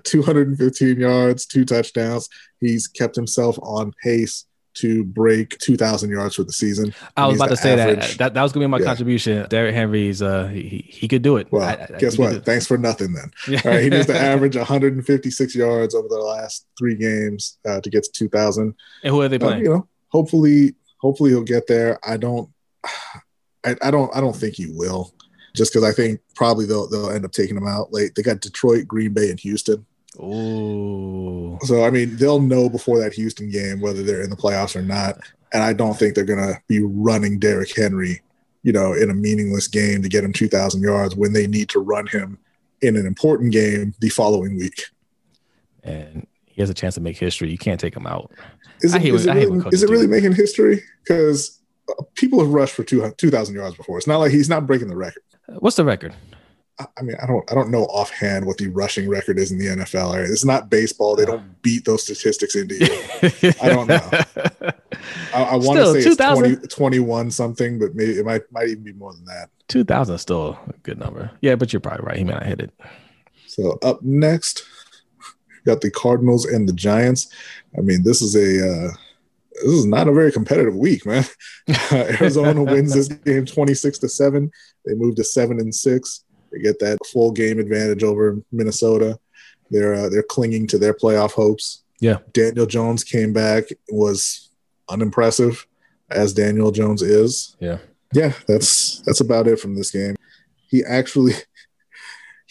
215 0.03 0.99
yards, 0.99 1.45
two 1.45 1.65
touchdowns. 1.65 2.29
He's 2.59 2.87
kept 2.87 3.15
himself 3.15 3.57
on 3.61 3.93
pace 4.03 4.45
to 4.73 5.03
break 5.03 5.57
2,000 5.59 6.09
yards 6.09 6.35
for 6.35 6.43
the 6.45 6.53
season. 6.53 6.93
I 7.17 7.27
was 7.27 7.35
about 7.35 7.49
to 7.49 7.57
say 7.57 7.75
that. 7.75 7.89
average- 7.89 8.17
that. 8.19 8.33
That 8.33 8.41
was 8.43 8.53
gonna 8.53 8.65
be 8.67 8.69
my 8.69 8.79
Yeah. 8.79 8.85
contribution. 8.85 9.45
Derrick 9.49 9.75
Henry's 9.75 10.21
uh 10.21 10.47
he, 10.47 10.85
he 10.87 11.07
could 11.09 11.21
do 11.21 11.35
it. 11.35 11.51
Well, 11.51 11.63
I- 11.63 11.87
I- 11.93 11.97
guess 11.99 12.17
what? 12.17 12.45
Thanks 12.45 12.67
for 12.67 12.77
nothing 12.77 13.11
then. 13.13 13.31
Yeah. 13.49 13.61
All 13.65 13.71
right, 13.71 13.83
he 13.83 13.89
needs 13.89 14.05
to 14.07 14.17
average 14.17 14.55
156 14.55 15.55
yards 15.55 15.93
over 15.93 16.07
the 16.07 16.15
last 16.19 16.65
three 16.79 16.95
games 16.95 17.57
uh, 17.67 17.81
to 17.81 17.89
get 17.89 18.03
to 18.05 18.11
2,000. 18.13 18.73
And 19.03 19.13
who 19.13 19.21
are 19.21 19.27
they 19.27 19.35
Uh, 19.35 19.39
playing? 19.39 19.63
you 19.65 19.69
know, 19.71 19.87
hopefully, 20.07 20.75
hopefully 21.01 21.31
he'll 21.31 21.43
get 21.43 21.67
there. 21.67 21.99
I 22.07 22.17
don't, 22.17 22.49
I, 23.65 23.75
I 23.81 23.91
don't, 23.91 24.15
I 24.15 24.21
don't 24.21 24.35
think 24.35 24.55
he 24.55 24.67
will, 24.67 25.13
just 25.55 25.73
because 25.73 25.87
I 25.87 25.91
think 25.91 26.19
probably 26.35 26.65
they'll 26.65 26.87
they'll 26.87 27.11
end 27.11 27.25
up 27.25 27.31
taking 27.31 27.57
him 27.57 27.67
out 27.67 27.93
late. 27.93 28.15
They 28.15 28.23
got 28.23 28.39
Detroit, 28.39 28.87
Green 28.87 29.13
Bay, 29.13 29.29
and 29.29 29.39
Houston. 29.39 29.85
Ooh. 30.19 31.59
So 31.61 31.83
I 31.83 31.89
mean, 31.89 32.15
they'll 32.17 32.41
know 32.41 32.69
before 32.69 32.99
that 32.99 33.13
Houston 33.13 33.49
game 33.49 33.79
whether 33.79 34.03
they're 34.03 34.23
in 34.23 34.29
the 34.29 34.35
playoffs 34.35 34.75
or 34.75 34.81
not. 34.81 35.19
And 35.53 35.63
I 35.63 35.73
don't 35.73 35.97
think 35.97 36.15
they're 36.15 36.23
gonna 36.23 36.59
be 36.67 36.81
running 36.81 37.37
Derrick 37.37 37.75
Henry, 37.75 38.21
you 38.63 38.71
know, 38.71 38.93
in 38.93 39.09
a 39.09 39.13
meaningless 39.13 39.67
game 39.67 40.01
to 40.01 40.09
get 40.09 40.23
him 40.23 40.33
2,000 40.33 40.81
yards 40.81 41.15
when 41.15 41.33
they 41.33 41.45
need 41.45 41.69
to 41.69 41.79
run 41.79 42.07
him 42.07 42.39
in 42.81 42.95
an 42.95 43.05
important 43.05 43.51
game 43.51 43.93
the 43.99 44.09
following 44.09 44.57
week. 44.57 44.85
And 45.83 46.25
he 46.45 46.61
has 46.61 46.69
a 46.69 46.73
chance 46.73 46.95
to 46.95 47.01
make 47.01 47.17
history. 47.17 47.49
You 47.49 47.57
can't 47.57 47.79
take 47.79 47.95
him 47.95 48.07
out. 48.07 48.31
Is 48.81 48.93
it, 48.93 49.01
hate 49.01 49.13
is 49.13 49.25
it 49.25 49.31
I 49.31 49.33
hate 49.33 49.49
really, 49.49 49.69
is 49.71 49.83
it 49.83 49.89
really 49.89 50.07
making 50.07 50.33
history? 50.33 50.83
Because 51.03 51.59
uh, 51.89 52.03
people 52.15 52.39
have 52.39 52.49
rushed 52.49 52.73
for 52.73 52.83
2,000 52.83 53.17
2,000 53.17 53.55
yards 53.55 53.75
before. 53.75 53.97
It's 53.97 54.07
not 54.07 54.17
like 54.17 54.31
he's 54.31 54.49
not 54.49 54.65
breaking 54.65 54.87
the 54.87 54.95
record. 54.95 55.23
Uh, 55.47 55.53
what's 55.55 55.75
the 55.75 55.85
record? 55.85 56.13
I- 56.79 57.03
mean, 57.03 57.15
I 57.21 57.27
don't, 57.27 57.51
I 57.51 57.55
don't 57.55 57.69
know 57.69 57.83
offhand 57.85 58.45
what 58.45 58.57
the 58.57 58.67
rushing 58.69 59.07
record 59.07 59.37
is 59.37 59.51
in 59.51 59.59
the 59.59 59.67
NFL. 59.67 60.13
Right? 60.13 60.29
It's 60.29 60.45
not 60.45 60.69
baseball; 60.69 61.15
they 61.15 61.25
don't 61.25 61.39
um. 61.39 61.55
beat 61.61 61.85
those 61.85 62.03
statistics 62.03 62.55
into 62.55 62.75
you. 62.75 63.53
I 63.61 63.69
don't 63.69 63.87
know. 63.87 64.09
I, 65.33 65.43
I 65.43 65.55
want 65.55 65.79
to 65.79 66.01
say 66.01 66.09
it's 66.09 66.17
20, 66.17 66.67
21 66.67 67.31
something, 67.31 67.79
but 67.79 67.95
maybe 67.95 68.13
it 68.13 68.25
might 68.25 68.51
might 68.51 68.69
even 68.69 68.83
be 68.83 68.93
more 68.93 69.13
than 69.13 69.25
that. 69.25 69.49
2000 69.67 70.15
is 70.15 70.21
still 70.21 70.59
a 70.67 70.73
good 70.83 70.99
number. 70.99 71.31
Yeah, 71.41 71.55
but 71.55 71.71
you're 71.71 71.79
probably 71.79 72.05
right. 72.05 72.17
He 72.17 72.23
may 72.23 72.33
not 72.33 72.45
hit 72.45 72.59
it. 72.59 72.71
So 73.47 73.77
up 73.81 74.01
next, 74.01 74.63
got 75.65 75.81
the 75.81 75.91
Cardinals 75.91 76.45
and 76.45 76.67
the 76.67 76.73
Giants. 76.73 77.29
I 77.77 77.81
mean, 77.81 78.03
this 78.03 78.21
is 78.21 78.35
a 78.35 78.39
uh, 78.39 78.91
this 79.63 79.73
is 79.73 79.85
not 79.85 80.07
a 80.07 80.13
very 80.13 80.31
competitive 80.31 80.75
week, 80.75 81.05
man. 81.05 81.25
Arizona 81.91 82.63
wins 82.63 82.93
this 82.93 83.07
game 83.25 83.45
twenty 83.45 83.73
six 83.73 83.97
to 83.99 84.09
seven. 84.09 84.51
They 84.85 84.93
move 84.93 85.15
to 85.15 85.23
seven 85.23 85.59
and 85.59 85.73
six. 85.73 86.23
They 86.51 86.59
get 86.59 86.79
that 86.79 86.97
full 87.11 87.31
game 87.31 87.59
advantage 87.59 88.03
over 88.03 88.41
Minnesota. 88.51 89.19
They're 89.69 89.93
uh, 89.93 90.09
they're 90.09 90.23
clinging 90.23 90.67
to 90.67 90.77
their 90.77 90.93
playoff 90.93 91.31
hopes. 91.31 91.83
Yeah. 91.99 92.17
Daniel 92.33 92.65
Jones 92.65 93.03
came 93.03 93.31
back 93.31 93.65
was 93.89 94.49
unimpressive, 94.89 95.65
as 96.09 96.33
Daniel 96.33 96.71
Jones 96.71 97.01
is. 97.01 97.55
Yeah. 97.59 97.77
Yeah, 98.13 98.33
that's 98.47 98.99
that's 99.05 99.21
about 99.21 99.47
it 99.47 99.59
from 99.59 99.75
this 99.75 99.91
game. 99.91 100.15
He 100.67 100.83
actually 100.83 101.33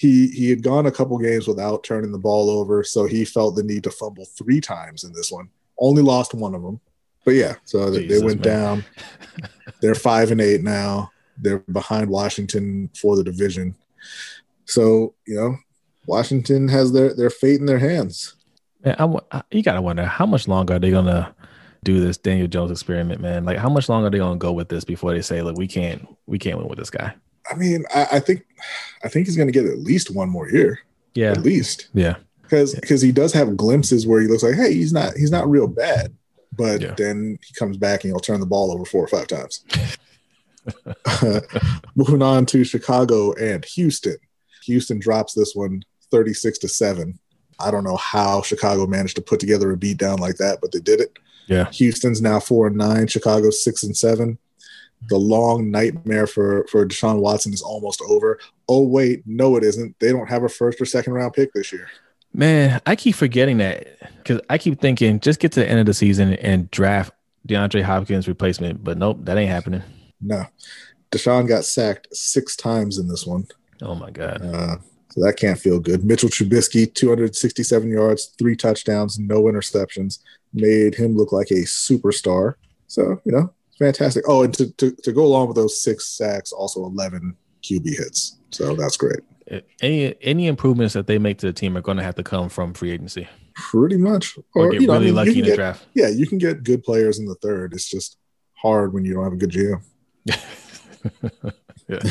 he 0.01 0.29
he 0.29 0.49
had 0.49 0.63
gone 0.63 0.87
a 0.87 0.91
couple 0.91 1.19
games 1.19 1.47
without 1.47 1.85
turning 1.85 2.11
the 2.11 2.19
ball 2.19 2.49
over, 2.49 2.83
so 2.83 3.05
he 3.05 3.23
felt 3.23 3.55
the 3.55 3.63
need 3.63 3.85
to 3.85 3.91
fumble 3.91 4.25
three 4.25 4.59
times 4.59 5.05
in 5.05 5.13
this 5.13 5.31
one. 5.31 5.51
Only 5.79 6.01
lost 6.01 6.33
one 6.33 6.55
of 6.55 6.63
them, 6.63 6.81
but 7.27 7.33
yeah. 7.35 7.57
So 7.65 7.91
they- 7.91 8.05
Jesus, 8.07 8.19
they 8.21 8.25
went 8.27 8.43
man. 8.47 8.55
down. 8.57 8.85
They're 9.83 9.95
five 9.95 10.31
and 10.31 10.41
eight 10.41 10.63
now. 10.63 11.11
They're 11.37 11.59
behind 11.59 12.09
Washington 12.09 12.89
for 12.99 13.15
the 13.15 13.23
division. 13.23 13.75
So 14.65 15.15
you 15.27 15.35
know, 15.35 15.57
Washington 16.07 16.67
has 16.69 16.93
their 16.93 17.13
their 17.15 17.29
fate 17.29 17.61
in 17.61 17.67
their 17.67 17.79
hands. 17.79 18.37
Man, 18.83 18.97
I, 18.99 19.37
I- 19.37 19.43
you 19.51 19.63
gotta 19.63 19.83
wonder 19.83 20.07
how 20.07 20.25
much 20.25 20.49
longer 20.49 20.77
are 20.77 20.79
they 20.79 20.91
gonna 20.91 21.35
do 21.85 22.01
this 22.01 22.17
Daniel 22.17 22.47
Jones 22.49 22.71
experiment, 22.71 23.21
man? 23.21 23.45
Like, 23.45 23.59
how 23.59 23.69
much 23.69 23.91
longer 23.91 24.07
are 24.07 24.11
they 24.11 24.17
gonna 24.17 24.39
go 24.39 24.53
with 24.53 24.71
this 24.71 24.85
before 24.85 25.13
they 25.13 25.21
say, 25.21 25.43
"Look, 25.43 25.59
we 25.59 25.67
can't, 25.69 26.09
we 26.27 26.39
can't 26.39 26.57
win 26.57 26.69
with 26.69 26.79
this 26.79 26.89
guy"? 26.89 27.13
I 27.51 27.55
mean, 27.57 27.85
I, 27.95 28.07
I 28.13 28.21
think 28.21 28.45
I 29.05 29.09
think 29.09 29.27
he's 29.27 29.37
going 29.37 29.49
to 29.49 29.53
get 29.53 29.67
at 29.67 29.79
least 29.79 30.15
one 30.15 30.29
more 30.29 30.49
year. 30.51 30.81
Yeah. 31.15 31.33
At 31.33 31.43
least. 31.43 31.89
Yeah. 31.95 32.17
Because 32.43 32.75
because 32.75 33.01
he 33.03 33.13
does 33.13 33.33
have 33.33 33.57
glimpses 33.57 34.07
where 34.07 34.21
he 34.21 34.27
looks 34.29 34.43
like, 34.43 34.55
hey, 34.55 34.73
he's 34.75 34.93
not 34.93 35.15
he's 35.17 35.31
not 35.31 35.49
real 35.49 35.67
bad. 35.67 36.15
But 36.57 36.81
Yeah. 36.81 36.95
then 36.97 37.39
he 37.47 37.55
comes 37.55 37.77
back 37.77 38.03
and 38.05 38.11
he'll 38.13 38.21
turn 38.21 38.41
the 38.41 38.47
ball 38.47 38.73
over 38.73 38.85
four 38.85 39.05
or 39.05 39.09
five 39.09 39.27
times. 39.29 39.65
Moving 41.97 42.23
on 42.23 42.47
to 42.47 42.65
Chicago 42.65 43.33
and 43.35 43.65
Houston. 43.65 44.17
Houston 44.65 44.99
drops 44.99 45.35
this 45.35 45.55
one 45.55 45.83
36 46.11 46.59
to 46.59 46.69
7. 46.69 47.19
I 47.59 47.71
don't 47.71 47.85
know 47.85 47.97
how 47.97 48.43
Chicago 48.43 48.87
managed 48.87 49.17
to 49.17 49.23
put 49.23 49.41
together 49.41 49.71
a 49.71 49.77
beat 49.77 49.99
down 49.99 50.19
like 50.19 50.37
that, 50.37 50.59
but 50.61 50.73
they 50.73 50.81
did 50.81 51.01
it. 51.01 51.19
Yeah. 51.47 51.71
Houston's 51.73 52.21
now 52.23 52.41
four 52.41 52.67
and 52.69 52.77
nine, 52.77 53.07
Chicago's 53.07 53.63
six 53.63 53.83
and 53.83 53.97
seven. 53.97 54.39
The 55.09 55.17
long 55.17 55.71
nightmare 55.71 56.27
for, 56.27 56.67
for 56.71 56.87
Deshaun 56.87 57.21
Watson 57.21 57.53
is 57.53 57.63
almost 57.63 58.03
over. 58.09 58.39
Oh, 58.69 58.87
wait, 58.87 59.23
no, 59.27 59.57
it 59.57 59.65
isn't. 59.65 59.99
They 59.99 60.13
don't 60.13 60.29
have 60.29 60.45
a 60.45 60.49
first 60.49 60.81
or 60.81 60.85
second 60.85 61.15
round 61.15 61.33
pick 61.33 61.53
this 61.53 61.73
year. 61.73 61.89
Man, 62.33 62.81
I 62.87 62.95
keep 62.97 63.17
forgetting 63.17 63.59
that 63.59 63.89
because 64.19 64.41
I 64.49 64.59
keep 64.59 64.81
thinking 64.81 65.19
just 65.21 65.41
get 65.41 65.53
to 65.53 65.61
the 65.61 65.69
end 65.69 65.81
of 65.81 65.87
the 65.87 65.95
season 65.95 66.35
and 66.35 66.71
draft 66.71 67.13
DeAndre 67.49 67.83
Hopkins 67.83 68.29
replacement, 68.29 68.85
but 68.85 68.99
nope, 68.99 69.19
that 69.23 69.37
ain't 69.37 69.51
happening. 69.51 69.83
No. 70.21 70.45
Deshaun 71.11 71.49
got 71.49 71.65
sacked 71.65 72.15
six 72.15 72.55
times 72.55 72.99
in 72.99 73.09
this 73.09 73.27
one. 73.27 73.47
Oh 73.83 73.95
my 73.95 74.11
god. 74.11 74.43
Uh, 74.43 74.77
so 75.11 75.25
that 75.25 75.37
can't 75.37 75.59
feel 75.59 75.81
good. 75.81 76.05
Mitchell 76.05 76.29
Trubisky, 76.29 76.93
267 76.93 77.91
yards, 77.91 78.27
three 78.39 78.55
touchdowns, 78.55 79.19
no 79.19 79.43
interceptions, 79.43 80.21
made 80.53 80.95
him 80.95 81.17
look 81.17 81.33
like 81.33 81.51
a 81.51 81.65
superstar. 81.65 82.55
So, 82.87 83.21
you 83.25 83.33
know, 83.33 83.53
fantastic. 83.81 84.25
Oh, 84.29 84.45
and 84.45 84.55
to, 84.55 84.71
to, 84.75 84.93
to 84.93 85.13
go 85.13 85.25
along 85.25 85.49
with 85.49 85.57
those 85.57 85.83
six 85.83 86.07
sacks, 86.17 86.53
also 86.53 86.85
11 86.85 87.37
QB 87.65 87.87
hits. 87.89 88.39
So 88.51 88.77
that's 88.77 88.97
great. 88.97 89.21
Any 89.83 90.15
any 90.23 90.47
improvements 90.47 90.95
that 90.95 91.09
they 91.09 91.19
make 91.19 91.39
to 91.39 91.47
the 91.47 91.53
team 91.53 91.77
are 91.77 91.81
going 91.81 91.97
to 91.97 92.05
have 92.05 92.15
to 92.15 92.23
come 92.23 92.49
from 92.49 92.73
free 92.73 92.93
agency 92.93 93.27
Pretty 93.57 93.97
much. 93.97 94.39
or, 94.55 94.71
get 94.71 94.81
you 94.81 94.87
know, 94.87 94.93
I 94.93 94.97
really 94.99 95.07
mean, 95.07 95.15
lucky 95.17 95.31
in 95.31 95.39
the 95.39 95.43
get- 95.47 95.57
draft. 95.57 95.87
Yeah, 95.93 96.07
you 96.07 96.27
can 96.29 96.39
get 96.39 96.63
good 96.63 96.85
players 96.85 97.19
in 97.19 97.27
the 97.27 97.35
third. 97.37 97.73
It's 97.75 97.91
just 97.91 98.17
hard 98.55 98.93
when 98.95 99.05
you 99.05 99.13
don't 99.15 99.25
have 99.25 99.33
a 99.33 99.37
good 99.37 99.51
GM. 99.51 99.83
Yeah. 101.89 101.99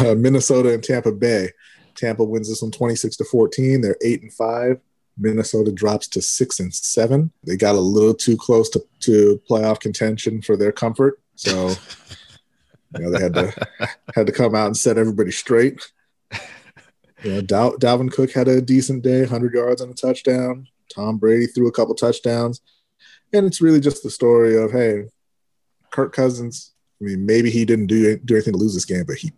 Uh, 0.00 0.14
Minnesota 0.14 0.72
and 0.72 0.82
Tampa 0.82 1.12
Bay. 1.12 1.50
Tampa 1.94 2.24
wins 2.24 2.48
this 2.48 2.62
one 2.62 2.70
26 2.70 3.16
to 3.18 3.24
14. 3.24 3.82
They're 3.82 3.96
eight 4.02 4.22
and 4.22 4.32
five. 4.32 4.80
Minnesota 5.18 5.72
drops 5.72 6.08
to 6.08 6.22
six 6.22 6.60
and 6.60 6.74
seven. 6.74 7.30
They 7.44 7.56
got 7.56 7.74
a 7.74 7.80
little 7.80 8.14
too 8.14 8.36
close 8.36 8.68
to, 8.70 8.82
to 9.00 9.40
playoff 9.48 9.80
contention 9.80 10.42
for 10.42 10.56
their 10.56 10.72
comfort. 10.72 11.20
So 11.36 11.70
you 12.98 13.04
know, 13.04 13.10
they 13.10 13.22
had 13.22 13.34
to 13.34 13.68
had 14.14 14.26
to 14.26 14.32
come 14.32 14.54
out 14.54 14.66
and 14.66 14.76
set 14.76 14.98
everybody 14.98 15.30
straight. 15.30 15.80
You 17.22 17.34
know, 17.34 17.40
Dal- 17.42 17.76
Dalvin 17.76 18.10
Cook 18.10 18.32
had 18.32 18.48
a 18.48 18.62
decent 18.62 19.02
day, 19.02 19.20
100 19.20 19.52
yards 19.52 19.80
and 19.80 19.92
a 19.92 19.94
touchdown. 19.94 20.66
Tom 20.94 21.18
Brady 21.18 21.46
threw 21.46 21.68
a 21.68 21.72
couple 21.72 21.94
touchdowns. 21.94 22.60
And 23.32 23.46
it's 23.46 23.60
really 23.60 23.80
just 23.80 24.02
the 24.02 24.10
story 24.10 24.56
of, 24.56 24.72
hey, 24.72 25.04
Kirk 25.90 26.14
Cousins, 26.14 26.72
I 27.00 27.04
mean, 27.04 27.26
maybe 27.26 27.50
he 27.50 27.64
didn't 27.64 27.86
do, 27.86 28.18
do 28.18 28.34
anything 28.34 28.54
to 28.54 28.58
lose 28.58 28.74
this 28.74 28.84
game, 28.84 29.04
but 29.06 29.16
he 29.16 29.32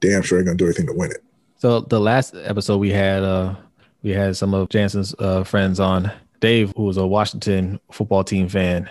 damn 0.00 0.22
sure 0.22 0.38
ain't 0.38 0.46
going 0.46 0.58
to 0.58 0.62
do 0.62 0.68
anything 0.68 0.86
to 0.86 0.92
win 0.92 1.10
it. 1.10 1.22
So 1.56 1.80
the 1.80 2.00
last 2.00 2.34
episode 2.34 2.78
we 2.78 2.90
had, 2.90 3.22
uh, 3.22 3.56
we 4.02 4.10
had 4.10 4.36
some 4.36 4.54
of 4.54 4.68
Jansen's 4.68 5.14
uh, 5.18 5.44
friends 5.44 5.80
on. 5.80 6.10
Dave, 6.40 6.72
who 6.76 6.84
was 6.84 6.96
a 6.96 7.06
Washington 7.06 7.80
football 7.90 8.22
team 8.24 8.48
fan, 8.48 8.88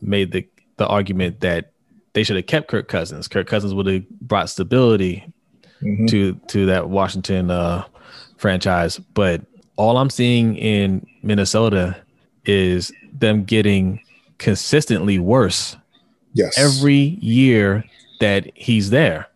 made 0.00 0.32
the 0.32 0.46
the 0.76 0.86
argument 0.86 1.40
that 1.40 1.72
they 2.12 2.22
should 2.22 2.36
have 2.36 2.46
kept 2.46 2.68
Kirk 2.68 2.86
Cousins. 2.88 3.26
Kirk 3.26 3.48
Cousins 3.48 3.74
would 3.74 3.86
have 3.86 4.08
brought 4.20 4.48
stability 4.48 5.24
Mhm. 5.82 6.08
to 6.10 6.34
to 6.48 6.66
that 6.66 6.88
Washington 6.88 7.50
uh, 7.50 7.84
franchise. 8.36 8.98
But 9.14 9.42
all 9.76 9.96
I'm 9.98 10.10
seeing 10.10 10.56
in 10.56 11.04
Minnesota 11.22 11.96
is 12.44 12.92
them 13.12 13.44
getting 13.44 14.00
consistently 14.38 15.18
worse 15.18 15.76
Yes. 16.32 16.56
every 16.56 17.18
year 17.20 17.84
that 18.20 18.50
he's 18.54 18.90
there. 18.90 19.26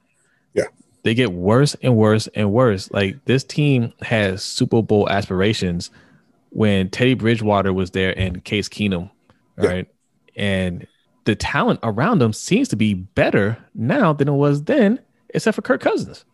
Yeah. 1.05 1.11
They 1.11 1.15
get 1.15 1.33
worse 1.33 1.75
and 1.83 1.97
worse 1.97 2.29
and 2.35 2.53
worse. 2.53 2.91
Like 2.93 3.25
this 3.25 3.45
team 3.45 3.93
has 4.03 4.43
Super 4.43 4.83
Bowl 4.83 5.09
aspirations 5.09 5.91
when 6.51 6.91
Teddy 6.91 7.15
Bridgewater 7.15 7.73
was 7.73 7.91
there 7.91 8.17
and 8.19 8.45
Case 8.45 8.69
Keenum, 8.69 9.11
Yeah. 9.59 9.67
right? 9.69 9.89
And 10.37 10.87
the 11.25 11.35
talent 11.35 11.81
around 11.83 12.19
them 12.19 12.33
seems 12.33 12.69
to 12.69 12.77
be 12.77 12.95
better 12.95 13.57
now 13.75 14.13
than 14.13 14.29
it 14.29 14.33
was 14.33 14.65
then, 14.65 15.01
except 15.31 15.55
for 15.55 15.63
Kirk 15.63 15.81
Cousins. 15.81 16.25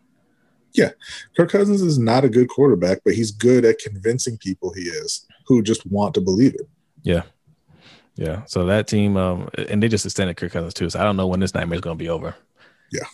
Yeah, 0.73 0.91
Kirk 1.35 1.49
Cousins 1.51 1.81
is 1.81 1.97
not 1.97 2.23
a 2.23 2.29
good 2.29 2.47
quarterback, 2.49 2.99
but 3.03 3.15
he's 3.15 3.31
good 3.31 3.65
at 3.65 3.79
convincing 3.79 4.37
people 4.37 4.71
he 4.73 4.81
is 4.83 5.25
who 5.47 5.63
just 5.63 5.85
want 5.87 6.13
to 6.13 6.21
believe 6.21 6.53
it. 6.53 6.67
Yeah. 7.01 7.23
Yeah. 8.15 8.43
So 8.45 8.65
that 8.65 8.87
team, 8.87 9.17
um, 9.17 9.49
and 9.57 9.81
they 9.81 9.87
just 9.87 10.05
extended 10.05 10.37
Kirk 10.37 10.51
Cousins 10.51 10.73
too. 10.75 10.89
So 10.89 10.99
I 10.99 11.03
don't 11.03 11.17
know 11.17 11.25
when 11.27 11.39
this 11.39 11.53
nightmare 11.55 11.75
is 11.75 11.81
going 11.81 11.97
to 11.97 12.03
be 12.03 12.09
over. 12.09 12.35
Uh, 12.93 13.05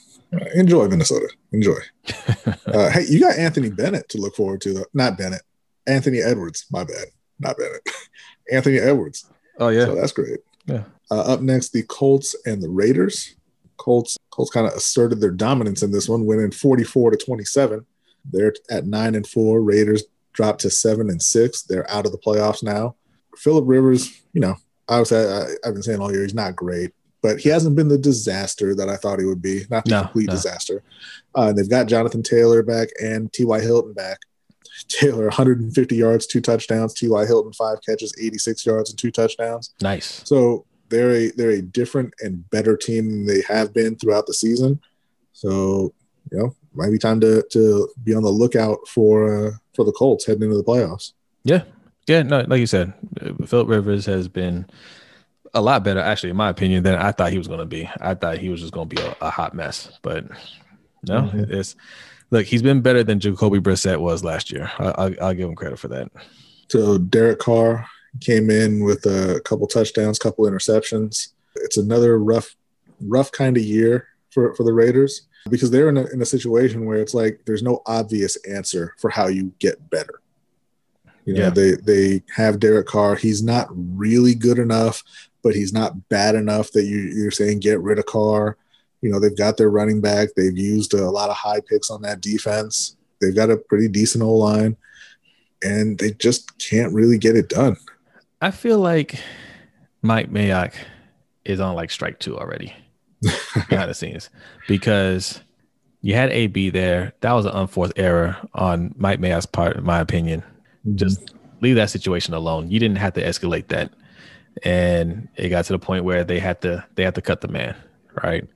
enjoy 0.53 0.87
Minnesota. 0.87 1.29
Enjoy. 1.51 1.77
uh, 2.67 2.89
hey, 2.89 3.05
you 3.09 3.19
got 3.19 3.37
Anthony 3.37 3.69
Bennett 3.69 4.09
to 4.09 4.17
look 4.17 4.35
forward 4.35 4.61
to. 4.61 4.73
Though. 4.73 4.85
Not 4.93 5.17
Bennett. 5.17 5.41
Anthony 5.87 6.21
Edwards. 6.21 6.65
My 6.71 6.83
bad. 6.83 7.05
Not 7.39 7.57
Bennett. 7.57 7.87
Anthony 8.51 8.77
Edwards. 8.77 9.29
Oh 9.59 9.69
yeah. 9.69 9.85
So 9.85 9.95
that's 9.95 10.11
great. 10.11 10.39
Yeah. 10.65 10.83
Uh, 11.11 11.21
up 11.21 11.41
next, 11.41 11.69
the 11.69 11.83
Colts 11.83 12.35
and 12.45 12.61
the 12.61 12.69
Raiders. 12.69 13.35
Colts 13.77 14.17
Colts 14.31 14.51
kind 14.51 14.67
of 14.67 14.73
asserted 14.73 15.21
their 15.21 15.31
dominance 15.31 15.83
in 15.83 15.91
this 15.91 16.09
one, 16.09 16.25
winning 16.25 16.51
44 16.51 17.11
to 17.11 17.17
27. 17.17 17.85
They're 18.31 18.53
at 18.69 18.85
nine 18.85 19.15
and 19.15 19.25
four. 19.25 19.61
Raiders 19.61 20.03
dropped 20.33 20.61
to 20.61 20.69
seven 20.69 21.09
and 21.09 21.21
six. 21.21 21.61
They're 21.61 21.89
out 21.89 22.05
of 22.05 22.11
the 22.11 22.17
playoffs 22.17 22.63
now. 22.63 22.95
Philip 23.37 23.65
Rivers, 23.67 24.21
you 24.33 24.41
know, 24.41 24.55
obviously 24.87 25.17
I, 25.19 25.45
I've 25.65 25.73
been 25.73 25.83
saying 25.83 25.99
all 25.99 26.11
year 26.11 26.23
he's 26.23 26.33
not 26.33 26.55
great, 26.55 26.91
but 27.25 27.39
he 27.39 27.49
hasn't 27.49 27.75
been 27.75 27.87
the 27.87 27.97
disaster 27.97 28.75
that 28.75 28.89
I 28.89 28.97
thought 28.97 29.19
he 29.19 29.25
would 29.25 29.41
be. 29.41 29.63
Not 29.69 29.85
the 29.85 29.91
No, 29.91 30.01
complete 30.03 30.27
no. 30.27 30.33
disaster. 30.33 30.83
Uh, 31.37 31.47
and 31.49 31.57
they've 31.57 31.69
got 31.69 31.87
Jonathan 31.87 32.21
Taylor 32.23 32.61
back 32.63 32.89
and 33.01 33.31
T.Y. 33.33 33.59
Hilton 33.61 33.93
back. 33.93 34.19
Taylor 34.89 35.23
150 35.25 35.95
yards, 35.95 36.27
two 36.27 36.41
touchdowns. 36.41 36.93
T.Y. 36.93 37.25
Hilton 37.25 37.53
five 37.53 37.77
catches, 37.87 38.13
86 38.21 38.65
yards 38.65 38.89
and 38.91 38.99
two 38.99 39.11
touchdowns. 39.11 39.73
nice. 39.81 40.21
So 40.25 40.65
they're 40.89 41.11
a 41.15 41.31
they're 41.31 41.49
a 41.51 41.61
different 41.61 42.13
and 42.21 42.47
better 42.51 42.77
team 42.77 43.09
than 43.09 43.25
they 43.25 43.41
have 43.47 43.73
been 43.73 43.95
throughout 43.95 44.27
the 44.27 44.33
season. 44.35 44.79
So 45.33 45.93
you 46.31 46.37
know, 46.37 46.55
might 46.73 46.91
be 46.91 46.99
time 46.99 47.19
to 47.21 47.43
to 47.51 47.89
be 48.03 48.13
on 48.13 48.21
the 48.23 48.29
lookout 48.29 48.87
for 48.87 49.47
uh, 49.47 49.51
for 49.73 49.83
the 49.85 49.91
Colts 49.93 50.25
heading 50.27 50.43
into 50.43 50.57
the 50.57 50.63
playoffs. 50.63 51.13
Yeah. 51.43 51.63
Yeah. 52.07 52.21
No, 52.21 52.45
like 52.47 52.59
you 52.59 52.67
said, 52.67 52.93
Philip 53.47 53.67
Rivers 53.67 54.05
has 54.05 54.27
been 54.27 54.65
a 55.55 55.61
lot 55.61 55.83
better, 55.83 55.99
actually, 55.99 56.29
in 56.29 56.35
my 56.35 56.49
opinion, 56.49 56.83
than 56.83 56.95
I 56.95 57.11
thought 57.11 57.31
he 57.31 57.37
was 57.37 57.47
going 57.47 57.59
to 57.61 57.65
be. 57.65 57.89
I 57.99 58.13
thought 58.13 58.37
he 58.37 58.49
was 58.49 58.61
just 58.61 58.73
going 58.73 58.89
to 58.89 58.95
be 58.95 59.01
a, 59.01 59.15
a 59.21 59.29
hot 59.29 59.53
mess, 59.53 59.97
but 60.03 60.25
no, 61.07 61.21
Mhm. 61.21 61.49
it's 61.51 61.75
look, 62.29 62.45
he's 62.45 62.61
been 62.61 62.81
better 62.81 63.03
than 63.03 63.19
Jacoby 63.19 63.59
Brissett 63.59 63.99
was 63.99 64.23
last 64.23 64.51
year. 64.51 64.71
I, 64.79 64.83
I'll, 64.85 65.13
I'll 65.21 65.33
give 65.33 65.49
him 65.49 65.55
credit 65.55 65.79
for 65.79 65.87
that. 65.89 66.11
So 66.69 66.97
Derek 66.97 67.39
Carr 67.39 67.85
came 68.21 68.49
in 68.49 68.83
with 68.83 69.05
a 69.05 69.41
couple 69.45 69.67
touchdowns, 69.67 70.19
couple 70.19 70.45
interceptions. 70.45 71.29
It's 71.55 71.77
another 71.77 72.19
rough 72.19 72.55
rough 73.01 73.31
kind 73.31 73.57
of 73.57 73.63
year 73.63 74.07
for 74.31 74.53
for 74.55 74.63
the 74.63 74.73
Raiders 74.73 75.23
because 75.49 75.69
they're 75.71 75.89
in 75.89 75.97
a, 75.97 76.05
in 76.07 76.21
a 76.21 76.25
situation 76.25 76.85
where 76.85 76.97
it's 76.97 77.13
like 77.13 77.41
there's 77.45 77.61
no 77.63 77.81
obvious 77.85 78.35
answer 78.45 78.93
for 78.99 79.09
how 79.09 79.27
you 79.27 79.53
get 79.59 79.89
better. 79.89 80.21
You 81.25 81.33
know, 81.35 81.41
Yeah. 81.43 81.49
they 81.51 81.71
they 81.75 82.23
have 82.35 82.59
Derek 82.59 82.87
Carr. 82.87 83.15
He's 83.15 83.41
not 83.43 83.67
really 83.71 84.33
good 84.35 84.59
enough, 84.59 85.03
but 85.45 85.53
he's 85.53 85.71
not 85.71 86.09
bad 86.09 86.33
enough 86.33 86.71
that 86.71 86.85
you, 86.85 86.97
you're 86.97 87.29
saying 87.29 87.59
get 87.59 87.79
rid 87.79 87.99
of 87.99 88.07
Carr. 88.07 88.57
You 89.01 89.11
know, 89.11 89.19
they've 89.19 89.37
got 89.37 89.57
their 89.57 89.69
running 89.69 90.01
back. 90.01 90.29
They've 90.35 90.57
used 90.57 90.95
a 90.95 91.11
lot 91.11 91.29
of 91.29 91.35
high 91.35 91.61
picks 91.69 91.91
on 91.91 92.01
that 92.01 92.19
defense. 92.19 92.97
They've 93.21 93.35
got 93.35 93.51
a 93.51 93.57
pretty 93.57 93.87
decent 93.87 94.23
O 94.23 94.33
line, 94.33 94.75
and 95.63 95.99
they 95.99 96.13
just 96.13 96.57
can't 96.57 96.91
really 96.93 97.19
get 97.19 97.35
it 97.35 97.47
done. 97.47 97.77
I 98.41 98.49
feel 98.49 98.79
like 98.79 99.19
Mike 100.01 100.31
Mayock 100.31 100.73
is 101.45 101.59
on 101.59 101.75
like 101.75 101.91
strike 101.91 102.17
two 102.17 102.39
already 102.39 102.73
behind 103.69 103.91
the 103.91 103.93
scenes 103.93 104.31
because 104.67 105.41
you 106.01 106.15
had 106.15 106.31
AB 106.31 106.71
there. 106.71 107.13
That 107.21 107.33
was 107.33 107.45
an 107.45 107.51
unforced 107.51 107.93
error 107.97 108.35
on 108.55 108.95
Mike 108.97 109.19
Mayock's 109.19 109.45
part, 109.45 109.77
in 109.77 109.83
my 109.83 109.99
opinion. 109.99 110.41
Mm-hmm. 110.87 110.95
Just 110.95 111.35
leave 111.61 111.75
that 111.75 111.91
situation 111.91 112.33
alone. 112.33 112.71
You 112.71 112.79
didn't 112.79 112.97
have 112.97 113.13
to 113.13 113.23
escalate 113.23 113.67
that. 113.67 113.93
And 114.63 115.27
it 115.35 115.49
got 115.49 115.65
to 115.65 115.73
the 115.73 115.79
point 115.79 116.05
where 116.05 116.23
they 116.23 116.39
had 116.39 116.61
to 116.61 116.85
they 116.95 117.03
had 117.03 117.15
to 117.15 117.21
cut 117.21 117.41
the 117.41 117.47
man, 117.47 117.75
right? 118.23 118.47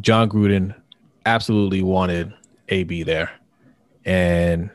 Jon 0.00 0.28
Gruden 0.28 0.74
absolutely 1.26 1.82
wanted 1.82 2.32
AB 2.68 3.02
there. 3.04 3.30
And 4.04 4.70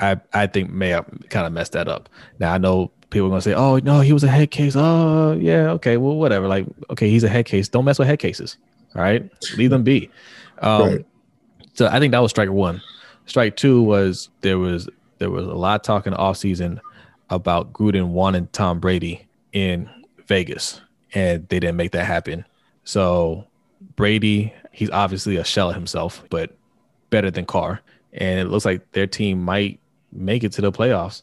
I 0.00 0.20
I 0.32 0.46
think 0.46 0.70
Mayock 0.70 1.28
kind 1.30 1.46
of 1.46 1.52
messed 1.52 1.72
that 1.72 1.88
up. 1.88 2.08
Now 2.38 2.52
I 2.54 2.58
know 2.58 2.90
people 3.10 3.26
are 3.26 3.30
gonna 3.30 3.40
say, 3.42 3.54
"Oh 3.54 3.78
no, 3.78 4.00
he 4.00 4.12
was 4.12 4.24
a 4.24 4.28
head 4.28 4.50
case." 4.50 4.74
Oh 4.76 5.32
yeah, 5.32 5.70
okay, 5.72 5.96
well 5.96 6.16
whatever. 6.16 6.48
Like 6.48 6.66
okay, 6.90 7.08
he's 7.08 7.24
a 7.24 7.28
head 7.28 7.46
case. 7.46 7.68
Don't 7.68 7.84
mess 7.84 7.98
with 7.98 8.08
head 8.08 8.18
cases. 8.18 8.56
All 8.96 9.02
right, 9.02 9.30
leave 9.56 9.70
them 9.70 9.84
be. 9.84 10.10
Um, 10.60 10.82
Right. 10.82 11.06
So 11.74 11.86
I 11.86 11.98
think 12.00 12.10
that 12.12 12.18
was 12.18 12.30
strike 12.30 12.50
one. 12.50 12.82
strike 13.26 13.56
two 13.56 13.82
was 13.82 14.28
there 14.40 14.58
was 14.58 14.88
there 15.18 15.30
was 15.30 15.46
a 15.46 15.54
lot 15.54 15.76
of 15.76 15.82
talk 15.82 16.06
in 16.06 16.12
the 16.12 16.18
offseason 16.18 16.80
about 17.30 17.72
Gruden 17.72 18.08
wanting 18.08 18.48
Tom 18.52 18.80
Brady 18.80 19.26
in 19.52 19.88
Vegas, 20.30 20.80
and 21.12 21.46
they 21.48 21.58
didn't 21.58 21.76
make 21.76 21.90
that 21.90 22.06
happen. 22.06 22.46
So 22.84 23.48
Brady, 23.96 24.54
he's 24.70 24.90
obviously 24.90 25.36
a 25.36 25.44
shell 25.44 25.70
of 25.70 25.74
himself, 25.74 26.22
but 26.30 26.56
better 27.10 27.32
than 27.32 27.46
Carr. 27.46 27.80
And 28.12 28.38
it 28.38 28.44
looks 28.44 28.64
like 28.64 28.92
their 28.92 29.08
team 29.08 29.42
might 29.44 29.80
make 30.12 30.44
it 30.44 30.52
to 30.52 30.62
the 30.62 30.70
playoffs. 30.70 31.22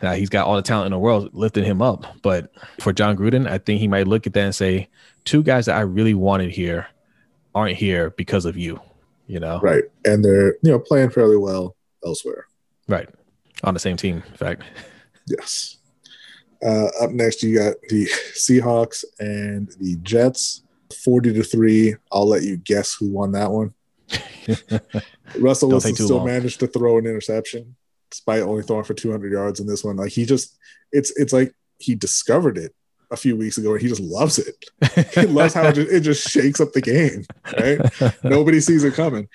Now 0.00 0.12
he's 0.12 0.28
got 0.28 0.46
all 0.46 0.54
the 0.54 0.62
talent 0.62 0.86
in 0.86 0.92
the 0.92 0.98
world 0.98 1.30
lifting 1.32 1.64
him 1.64 1.82
up. 1.82 2.06
But 2.22 2.52
for 2.78 2.92
Jon 2.92 3.16
Gruden, 3.16 3.48
I 3.48 3.58
think 3.58 3.80
he 3.80 3.88
might 3.88 4.06
look 4.06 4.28
at 4.28 4.32
that 4.34 4.44
and 4.44 4.54
say, 4.54 4.88
two 5.24 5.42
guys 5.42 5.66
that 5.66 5.76
I 5.76 5.80
really 5.80 6.14
wanted 6.14 6.52
here 6.52 6.86
aren't 7.52 7.76
here 7.76 8.10
because 8.10 8.44
of 8.44 8.56
you. 8.56 8.80
You 9.26 9.40
know? 9.40 9.58
Right. 9.60 9.82
And 10.04 10.24
they're, 10.24 10.54
you 10.62 10.70
know, 10.70 10.78
playing 10.78 11.10
fairly 11.10 11.36
well 11.36 11.74
elsewhere. 12.04 12.46
Right. 12.86 13.08
On 13.64 13.74
the 13.74 13.80
same 13.80 13.96
team, 13.96 14.22
in 14.30 14.36
fact. 14.36 14.62
Yes. 15.26 15.75
Uh, 16.64 16.88
up 17.00 17.10
next, 17.10 17.42
you 17.42 17.58
got 17.58 17.74
the 17.88 18.06
Seahawks 18.34 19.04
and 19.18 19.70
the 19.80 19.96
Jets. 20.02 20.62
40 21.04 21.32
to 21.34 21.42
3. 21.42 21.96
I'll 22.12 22.28
let 22.28 22.42
you 22.42 22.56
guess 22.56 22.94
who 22.94 23.10
won 23.10 23.32
that 23.32 23.50
one. 23.50 23.74
Russell 25.38 25.70
Wilson 25.70 25.94
still 25.94 26.18
long. 26.18 26.26
managed 26.26 26.60
to 26.60 26.68
throw 26.68 26.98
an 26.98 27.06
interception 27.06 27.74
despite 28.10 28.42
only 28.42 28.62
throwing 28.62 28.84
for 28.84 28.94
200 28.94 29.32
yards 29.32 29.60
in 29.60 29.66
this 29.66 29.84
one. 29.84 29.96
Like 29.96 30.12
he 30.12 30.24
just, 30.24 30.56
it's 30.92 31.10
it's 31.18 31.32
like 31.32 31.52
he 31.78 31.94
discovered 31.94 32.56
it 32.56 32.74
a 33.10 33.16
few 33.16 33.36
weeks 33.36 33.58
ago 33.58 33.72
and 33.72 33.82
he 33.82 33.88
just 33.88 34.00
loves 34.00 34.38
it. 34.38 34.64
he 35.14 35.26
loves 35.26 35.54
how 35.54 35.64
it 35.66 35.74
just, 35.74 35.90
it 35.90 36.00
just, 36.00 36.28
shakes 36.28 36.60
up 36.60 36.72
the 36.72 36.80
game. 36.80 37.24
Right? 37.58 38.14
Nobody 38.24 38.60
sees 38.60 38.84
it 38.84 38.94
coming. 38.94 39.28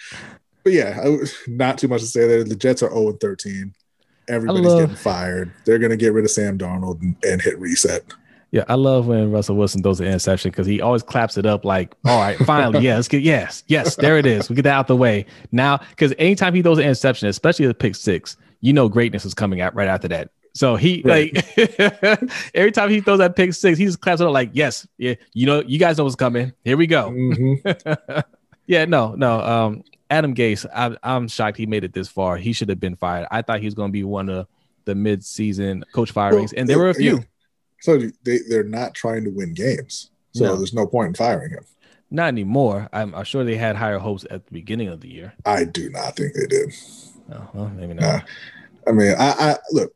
But 0.63 0.73
yeah, 0.73 1.03
not 1.47 1.77
too 1.77 1.87
much 1.87 2.01
to 2.01 2.07
say 2.07 2.27
there. 2.27 2.43
The 2.43 2.55
Jets 2.55 2.83
are 2.83 2.91
0 2.91 3.13
13. 3.13 3.73
Everybody's 4.31 4.65
love, 4.65 4.79
getting 4.81 4.95
fired. 4.95 5.51
They're 5.65 5.79
going 5.79 5.91
to 5.91 5.97
get 5.97 6.13
rid 6.13 6.25
of 6.25 6.31
Sam 6.31 6.57
Darnold 6.57 7.01
and, 7.01 7.15
and 7.23 7.41
hit 7.41 7.59
reset. 7.59 8.03
Yeah, 8.51 8.65
I 8.67 8.75
love 8.75 9.07
when 9.07 9.31
Russell 9.31 9.55
Wilson 9.55 9.81
throws 9.81 10.01
an 10.01 10.07
interception 10.07 10.51
because 10.51 10.67
he 10.67 10.81
always 10.81 11.03
claps 11.03 11.37
it 11.37 11.45
up 11.45 11.63
like, 11.63 11.95
all 12.03 12.19
right, 12.19 12.37
finally, 12.39 12.81
yeah, 12.81 12.95
let's 12.95 13.07
get, 13.07 13.21
yes, 13.21 13.63
yes, 13.67 13.95
there 13.95 14.17
it 14.17 14.25
is. 14.25 14.49
We 14.49 14.55
get 14.55 14.63
that 14.63 14.73
out 14.73 14.87
the 14.87 14.95
way. 14.95 15.25
Now, 15.53 15.77
because 15.77 16.13
anytime 16.17 16.53
he 16.53 16.61
throws 16.61 16.77
an 16.77 16.83
interception, 16.83 17.29
especially 17.29 17.67
the 17.67 17.73
pick 17.73 17.95
six, 17.95 18.35
you 18.59 18.73
know 18.73 18.89
greatness 18.89 19.25
is 19.25 19.33
coming 19.33 19.61
out 19.61 19.73
right 19.73 19.87
after 19.87 20.07
that. 20.09 20.31
So 20.53 20.75
he 20.75 21.01
right. 21.05 21.33
like 21.33 22.29
every 22.53 22.71
time 22.71 22.89
he 22.89 22.99
throws 22.99 23.19
that 23.19 23.37
pick 23.37 23.53
six, 23.53 23.77
he 23.77 23.85
just 23.85 24.01
claps 24.01 24.19
it 24.19 24.27
up 24.27 24.33
like, 24.33 24.49
yes, 24.53 24.85
yeah, 24.97 25.15
you 25.33 25.45
know, 25.45 25.61
you 25.61 25.79
guys 25.79 25.97
know 25.97 26.03
what's 26.03 26.15
coming. 26.15 26.51
Here 26.65 26.75
we 26.75 26.87
go. 26.87 27.09
Mm-hmm. 27.09 28.19
yeah, 28.67 28.85
no, 28.85 29.15
no. 29.15 29.39
Um, 29.39 29.83
Adam 30.11 30.35
Gase, 30.35 30.65
I, 30.75 30.95
I'm 31.01 31.29
shocked 31.29 31.57
he 31.57 31.65
made 31.65 31.85
it 31.85 31.93
this 31.93 32.09
far. 32.09 32.35
He 32.37 32.51
should 32.51 32.69
have 32.69 32.81
been 32.81 32.97
fired. 32.97 33.27
I 33.31 33.41
thought 33.41 33.59
he 33.59 33.65
was 33.65 33.73
going 33.73 33.89
to 33.89 33.93
be 33.93 34.03
one 34.03 34.29
of 34.29 34.45
the 34.83 34.93
mid-season 34.93 35.85
coach 35.93 36.11
firings, 36.11 36.53
well, 36.53 36.59
and 36.59 36.69
there 36.69 36.77
were 36.77 36.89
a 36.89 36.93
few. 36.93 37.17
Yeah. 37.17 37.23
So 37.79 37.97
they 38.23 38.39
they're 38.47 38.63
not 38.63 38.93
trying 38.93 39.23
to 39.23 39.31
win 39.31 39.53
games, 39.53 40.11
so 40.33 40.45
no. 40.45 40.55
there's 40.57 40.73
no 40.73 40.85
point 40.85 41.07
in 41.07 41.13
firing 41.15 41.51
him. 41.51 41.65
Not 42.11 42.27
anymore. 42.27 42.89
I'm, 42.91 43.15
I'm, 43.15 43.23
sure 43.23 43.45
they 43.45 43.55
had 43.55 43.77
higher 43.77 43.97
hopes 43.97 44.25
at 44.29 44.45
the 44.45 44.51
beginning 44.51 44.89
of 44.89 44.99
the 44.99 45.07
year. 45.07 45.33
I 45.45 45.63
do 45.63 45.89
not 45.89 46.17
think 46.17 46.33
they 46.33 46.45
did. 46.45 46.73
Oh, 47.31 47.49
well, 47.53 47.69
maybe 47.69 47.93
not. 47.93 48.01
Nah. 48.01 48.21
I 48.87 48.91
mean, 48.91 49.15
I, 49.17 49.31
I 49.39 49.55
look. 49.71 49.95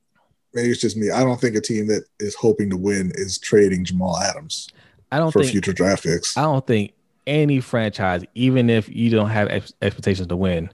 Maybe 0.53 0.69
it's 0.69 0.79
just 0.79 0.95
me. 0.95 1.11
I 1.11 1.23
don't 1.23 1.39
think 1.39 1.57
a 1.57 1.61
team 1.61 1.87
that 1.87 2.05
is 2.21 2.33
hoping 2.35 2.69
to 2.69 2.77
win 2.77 3.11
is 3.15 3.37
trading 3.37 3.83
Jamal 3.83 4.17
Adams. 4.17 4.69
I 5.11 5.17
don't 5.17 5.31
for 5.31 5.41
think, 5.41 5.51
future 5.51 5.73
draft 5.73 6.03
picks. 6.03 6.37
I 6.37 6.43
don't 6.43 6.65
think 6.65 6.93
any 7.27 7.59
franchise, 7.59 8.23
even 8.35 8.69
if 8.69 8.89
you 8.89 9.09
don't 9.09 9.29
have 9.29 9.49
ex- 9.49 9.73
expectations 9.81 10.27
to 10.27 10.35
win, 10.35 10.69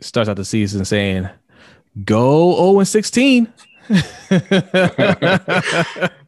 starts 0.00 0.28
out 0.28 0.36
the 0.36 0.44
season 0.44 0.84
saying, 0.84 1.28
"Go 2.04 2.56
0 2.56 2.78
and 2.80 2.88
16." 2.88 3.52
well, 4.30 4.40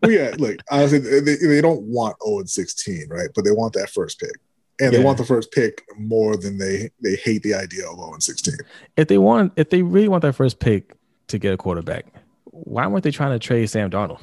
yeah, 0.09 0.35
look, 0.39 0.57
honestly, 0.71 0.99
they, 0.99 1.37
they 1.37 1.61
don't 1.61 1.83
want 1.83 2.17
0 2.25 2.41
and 2.41 2.51
16, 2.51 3.09
right? 3.09 3.29
But 3.35 3.45
they 3.45 3.53
want 3.53 3.75
that 3.75 3.91
first 3.91 4.21
pick. 4.21 4.33
And 4.81 4.93
yeah. 4.93 4.99
they 4.99 5.05
want 5.05 5.19
the 5.19 5.25
first 5.25 5.53
pick 5.53 5.85
more 5.97 6.37
than 6.37 6.59
they 6.59 6.91
they 7.01 7.15
hate 7.15 7.45
the 7.45 7.55
idea 7.55 7.89
of 7.89 7.97
0 7.97 8.13
and 8.13 8.23
16. 8.23 8.57
If 8.97 9.09
they 9.09 9.19
want 9.19 9.53
if 9.57 9.71
they 9.71 9.83
really 9.83 10.09
want 10.09 10.23
that 10.23 10.35
first 10.35 10.59
pick 10.59 10.95
to 11.29 11.39
get 11.39 11.55
a 11.55 11.57
quarterback, 11.57 12.07
why 12.45 12.87
weren't 12.87 13.05
they 13.05 13.13
trying 13.13 13.33
to 13.33 13.39
trade 13.39 13.67
Sam 13.67 13.91
Darnold? 13.91 14.21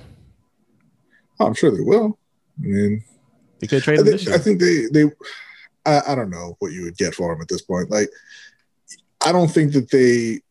Oh, 1.39 1.47
I'm 1.47 1.53
sure 1.53 1.71
they 1.71 1.81
will. 1.81 2.17
I 2.59 2.67
mean, 2.67 3.03
they 3.61 3.67
could 3.67 3.83
trade 3.83 3.99
him 3.99 4.07
I 4.07 4.17
think, 4.17 4.29
I 4.29 4.37
think 4.37 4.59
they 4.59 4.85
they 4.91 5.11
I, 5.85 6.11
I 6.11 6.15
don't 6.15 6.29
know 6.29 6.55
what 6.59 6.71
you 6.71 6.83
would 6.83 6.97
get 6.97 7.15
for 7.15 7.31
him 7.31 7.41
at 7.41 7.47
this 7.47 7.61
point. 7.61 7.89
Like, 7.89 8.09
I 9.25 9.31
don't 9.31 9.49
think 9.49 9.73
that 9.73 9.91
they 9.91 10.41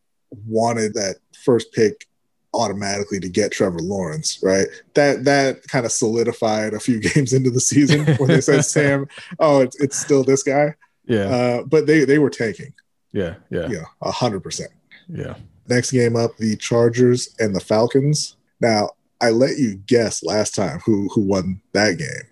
wanted 0.47 0.93
that 0.95 1.17
first 1.43 1.71
pick 1.73 2.07
automatically 2.53 3.19
to 3.19 3.29
get 3.29 3.51
Trevor 3.51 3.79
Lawrence, 3.79 4.39
right? 4.43 4.67
That 4.93 5.23
that 5.25 5.67
kind 5.67 5.85
of 5.85 5.91
solidified 5.91 6.73
a 6.73 6.79
few 6.79 6.99
games 7.13 7.33
into 7.33 7.49
the 7.49 7.61
season 7.61 8.05
when 8.15 8.29
they 8.29 8.41
said 8.41 8.65
Sam, 8.65 9.07
oh, 9.39 9.61
it's, 9.61 9.79
it's 9.79 9.97
still 9.97 10.23
this 10.23 10.43
guy. 10.43 10.75
Yeah. 11.05 11.25
Uh, 11.25 11.63
but 11.63 11.87
they 11.87 12.05
they 12.05 12.19
were 12.19 12.29
tanking. 12.29 12.73
Yeah, 13.11 13.35
yeah. 13.49 13.67
Yeah, 13.69 13.85
a 14.01 14.11
hundred 14.11 14.41
percent. 14.41 14.71
Yeah. 15.09 15.35
Next 15.67 15.91
game 15.91 16.15
up, 16.15 16.37
the 16.37 16.55
Chargers 16.57 17.35
and 17.39 17.55
the 17.55 17.59
Falcons. 17.59 18.35
Now, 18.59 18.91
I 19.21 19.29
let 19.29 19.57
you 19.57 19.75
guess 19.75 20.23
last 20.23 20.55
time 20.55 20.79
who 20.85 21.09
who 21.09 21.21
won 21.21 21.61
that 21.73 21.97
game. 21.97 22.30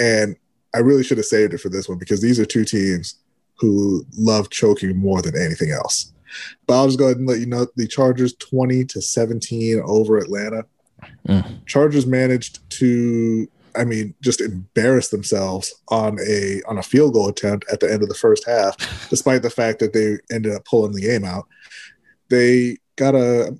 And 0.00 0.36
I 0.74 0.78
really 0.78 1.04
should 1.04 1.18
have 1.18 1.26
saved 1.26 1.54
it 1.54 1.58
for 1.58 1.68
this 1.68 1.88
one 1.88 1.98
because 1.98 2.20
these 2.20 2.40
are 2.40 2.44
two 2.44 2.64
teams 2.64 3.16
who 3.58 4.04
love 4.16 4.50
choking 4.50 4.96
more 4.96 5.20
than 5.20 5.36
anything 5.36 5.70
else. 5.70 6.12
But 6.66 6.74
I'll 6.74 6.86
just 6.86 6.98
go 6.98 7.06
ahead 7.06 7.18
and 7.18 7.26
let 7.26 7.40
you 7.40 7.46
know 7.46 7.66
the 7.76 7.86
Chargers 7.86 8.34
20 8.34 8.84
to 8.86 9.02
17 9.02 9.82
over 9.84 10.18
Atlanta. 10.18 10.64
Mm. 11.28 11.66
Chargers 11.66 12.06
managed 12.06 12.68
to, 12.70 13.48
I 13.76 13.84
mean, 13.84 14.14
just 14.22 14.40
embarrass 14.40 15.08
themselves 15.08 15.74
on 15.88 16.18
a 16.26 16.62
on 16.68 16.78
a 16.78 16.82
field 16.82 17.14
goal 17.14 17.28
attempt 17.28 17.66
at 17.70 17.80
the 17.80 17.92
end 17.92 18.02
of 18.02 18.08
the 18.08 18.14
first 18.14 18.46
half, 18.46 18.76
despite 19.10 19.42
the 19.42 19.50
fact 19.50 19.80
that 19.80 19.92
they 19.92 20.18
ended 20.34 20.54
up 20.54 20.64
pulling 20.64 20.92
the 20.92 21.02
game 21.02 21.24
out. 21.24 21.46
They 22.28 22.78
got 22.96 23.14
a 23.14 23.58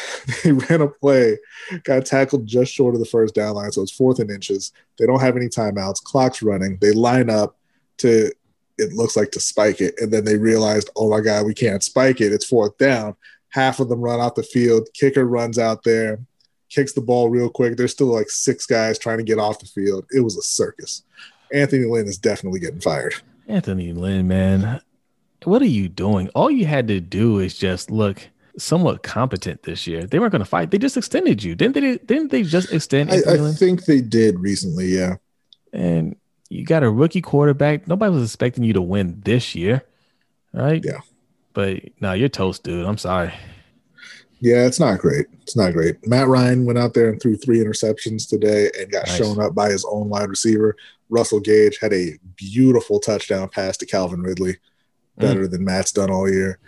they 0.44 0.52
ran 0.52 0.80
a 0.80 0.88
play, 0.88 1.38
got 1.84 2.06
tackled 2.06 2.46
just 2.46 2.72
short 2.72 2.94
of 2.94 3.00
the 3.00 3.06
first 3.06 3.34
down 3.34 3.54
line, 3.54 3.72
so 3.72 3.82
it's 3.82 3.92
fourth 3.92 4.18
and 4.18 4.30
inches. 4.30 4.72
They 4.98 5.06
don't 5.06 5.20
have 5.20 5.36
any 5.36 5.46
timeouts, 5.46 6.02
clock's 6.02 6.42
running. 6.42 6.78
They 6.80 6.92
line 6.92 7.30
up 7.30 7.56
to 7.98 8.32
it 8.78 8.92
looks 8.92 9.16
like 9.16 9.30
to 9.32 9.40
spike 9.40 9.80
it. 9.80 9.94
And 9.98 10.12
then 10.12 10.24
they 10.24 10.36
realized, 10.36 10.90
oh 10.96 11.10
my 11.10 11.20
God, 11.20 11.46
we 11.46 11.54
can't 11.54 11.82
spike 11.82 12.20
it. 12.20 12.32
It's 12.32 12.44
fourth 12.44 12.76
down. 12.78 13.16
Half 13.50 13.80
of 13.80 13.88
them 13.88 14.00
run 14.00 14.20
out 14.20 14.34
the 14.34 14.42
field. 14.42 14.88
Kicker 14.94 15.26
runs 15.26 15.58
out 15.58 15.84
there, 15.84 16.18
kicks 16.70 16.92
the 16.92 17.00
ball 17.00 17.28
real 17.28 17.50
quick. 17.50 17.76
There's 17.76 17.92
still 17.92 18.06
like 18.08 18.30
six 18.30 18.66
guys 18.66 18.98
trying 18.98 19.18
to 19.18 19.24
get 19.24 19.38
off 19.38 19.58
the 19.58 19.66
field. 19.66 20.06
It 20.10 20.20
was 20.20 20.36
a 20.36 20.42
circus. 20.42 21.02
Anthony 21.52 21.84
Lynn 21.84 22.06
is 22.06 22.18
definitely 22.18 22.60
getting 22.60 22.80
fired. 22.80 23.14
Anthony 23.46 23.92
Lynn, 23.92 24.26
man, 24.26 24.80
what 25.44 25.60
are 25.60 25.66
you 25.66 25.88
doing? 25.88 26.30
All 26.30 26.50
you 26.50 26.64
had 26.64 26.88
to 26.88 27.00
do 27.00 27.40
is 27.40 27.58
just 27.58 27.90
look 27.90 28.26
somewhat 28.58 29.02
competent 29.02 29.62
this 29.62 29.86
year. 29.86 30.04
They 30.04 30.18
weren't 30.18 30.32
going 30.32 30.40
to 30.40 30.48
fight. 30.48 30.70
They 30.70 30.78
just 30.78 30.96
extended 30.96 31.42
you, 31.42 31.54
didn't 31.54 31.74
they? 31.74 31.98
Didn't 31.98 32.30
they 32.30 32.42
just 32.42 32.72
extend? 32.72 33.10
I, 33.10 33.22
I 33.34 33.52
think 33.52 33.84
they 33.84 34.00
did 34.00 34.38
recently. 34.38 34.86
Yeah. 34.86 35.16
And 35.72 36.16
you 36.50 36.64
got 36.64 36.82
a 36.82 36.90
rookie 36.90 37.22
quarterback. 37.22 37.88
Nobody 37.88 38.12
was 38.12 38.24
expecting 38.24 38.64
you 38.64 38.74
to 38.74 38.82
win 38.82 39.22
this 39.24 39.54
year, 39.54 39.82
right? 40.52 40.82
Yeah. 40.84 41.00
But 41.54 41.80
now 42.00 42.12
you're 42.12 42.28
toast, 42.28 42.62
dude. 42.62 42.86
I'm 42.86 42.98
sorry. 42.98 43.32
Yeah, 44.40 44.66
it's 44.66 44.80
not 44.80 44.98
great. 44.98 45.26
It's 45.42 45.56
not 45.56 45.72
great. 45.72 46.04
Matt 46.06 46.26
Ryan 46.26 46.66
went 46.66 46.78
out 46.78 46.94
there 46.94 47.08
and 47.08 47.22
threw 47.22 47.36
three 47.36 47.58
interceptions 47.58 48.28
today 48.28 48.70
and 48.78 48.90
got 48.90 49.06
nice. 49.06 49.16
shown 49.16 49.40
up 49.40 49.54
by 49.54 49.70
his 49.70 49.84
own 49.84 50.08
wide 50.08 50.28
receiver. 50.28 50.76
Russell 51.08 51.40
Gage 51.40 51.78
had 51.78 51.92
a 51.92 52.18
beautiful 52.36 52.98
touchdown 52.98 53.48
pass 53.48 53.76
to 53.76 53.86
Calvin 53.86 54.22
Ridley, 54.22 54.56
better 55.16 55.46
mm. 55.46 55.50
than 55.50 55.64
Matt's 55.64 55.92
done 55.92 56.10
all 56.10 56.28
year. 56.28 56.58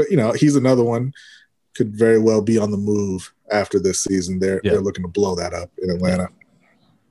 But 0.00 0.10
you 0.10 0.16
know, 0.16 0.32
he's 0.32 0.56
another 0.56 0.82
one 0.82 1.12
could 1.76 1.94
very 1.94 2.18
well 2.18 2.40
be 2.40 2.56
on 2.56 2.70
the 2.70 2.78
move 2.78 3.32
after 3.52 3.78
this 3.78 4.00
season. 4.00 4.38
They're 4.38 4.62
yeah. 4.64 4.72
they're 4.72 4.80
looking 4.80 5.04
to 5.04 5.10
blow 5.10 5.34
that 5.34 5.52
up 5.52 5.70
in 5.76 5.90
Atlanta. 5.90 6.30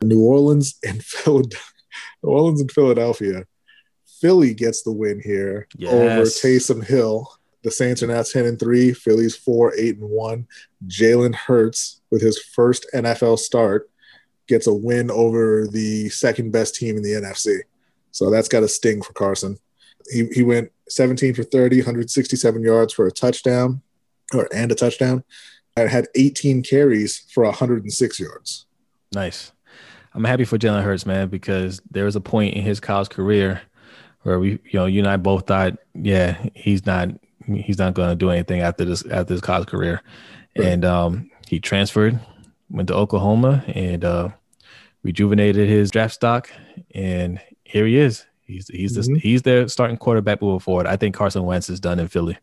New 0.02 0.22
Orleans 0.24 0.80
and 0.88 1.04
Philadelphia 1.04 1.60
New 2.24 2.32
Orleans 2.32 2.62
and 2.62 2.72
Philadelphia. 2.72 3.46
Philly 4.22 4.56
gets 4.56 4.82
the 4.82 4.92
win 4.92 5.22
here 5.24 5.68
yes. 5.78 5.94
over 5.94 6.24
Taysom 6.24 6.84
Hill. 6.84 7.32
The 7.64 7.72
Saints 7.72 8.02
are 8.02 8.08
now 8.08 8.24
10 8.24 8.46
and 8.46 8.60
3. 8.60 8.94
Philly's 8.94 9.36
4, 9.36 9.76
8 9.78 9.98
and 10.00 10.10
1. 10.10 10.48
Jalen 10.88 11.36
Hurts, 11.36 12.02
with 12.10 12.22
his 12.22 12.42
first 12.42 12.88
NFL 12.94 13.38
start, 13.38 13.90
gets 14.48 14.66
a 14.68 14.74
win 14.74 15.12
over 15.12 15.68
the 15.68 16.10
second 16.10 16.52
best 16.52 16.76
team 16.76 16.98
in 16.98 17.04
the 17.04 17.14
NFC. 17.14 17.60
So 18.12 18.30
that's 18.30 18.48
got 18.48 18.64
a 18.64 18.68
sting 18.68 19.02
for 19.02 19.14
Carson. 19.14 19.58
He, 20.12 20.26
he 20.34 20.44
went 20.44 20.72
17 20.90 21.34
for 21.34 21.44
30, 21.44 21.78
167 21.78 22.62
yards 22.62 22.94
for 22.94 23.06
a 23.08 23.12
touchdown, 23.12 23.82
or 24.34 24.48
and 24.54 24.72
a 24.72 24.76
touchdown. 24.76 25.24
And 25.78 25.90
had 25.90 26.08
18 26.16 26.64
carries 26.64 27.20
for 27.34 27.44
106 27.46 28.20
yards. 28.20 28.66
Nice. 29.14 29.52
I'm 30.14 30.24
happy 30.26 30.44
for 30.44 30.58
Jalen 30.58 30.84
Hurts, 30.84 31.06
man, 31.06 31.30
because 31.30 31.82
there 31.90 32.04
was 32.06 32.16
a 32.16 32.22
point 32.22 32.56
in 32.56 32.64
his 32.64 32.80
college 32.80 33.10
career 33.10 33.62
where 34.24 34.40
we, 34.40 34.52
you 34.66 34.74
know, 34.74 34.86
you 34.88 35.00
and 35.00 35.08
I 35.08 35.16
both 35.18 35.48
thought, 35.48 35.78
yeah, 35.94 36.38
he's 36.54 36.86
not, 36.86 37.10
he's 37.46 37.78
not 37.78 37.94
going 37.94 38.10
to 38.10 38.16
do 38.16 38.30
anything 38.30 38.60
after 38.62 38.84
this 38.84 39.06
after 39.06 39.34
his 39.34 39.42
college 39.42 39.68
career, 39.70 40.02
Right. 40.58 40.68
and 40.68 40.84
um, 40.84 41.30
he 41.48 41.60
transferred, 41.60 42.20
went 42.70 42.88
to 42.90 42.96
Oklahoma, 42.96 43.64
and 43.68 44.04
uh, 44.04 44.30
rejuvenated 45.04 45.70
his 45.70 45.92
draft 45.92 46.14
stock, 46.16 46.50
and 46.94 47.40
here 47.64 47.86
he 47.86 47.98
is. 47.98 48.26
He's 48.50 48.68
he's 48.68 48.96
the, 48.96 49.02
Mhm. 49.02 49.22
he's 49.22 49.42
their 49.44 49.68
starting 49.68 49.96
quarterback 49.98 50.42
moving 50.42 50.60
forward. 50.60 50.88
I 50.88 50.96
think 50.98 51.16
Carson 51.16 51.44
Wentz 51.44 51.70
is 51.70 51.80
done 51.80 52.00
in 52.00 52.08
Philly. 52.08 52.38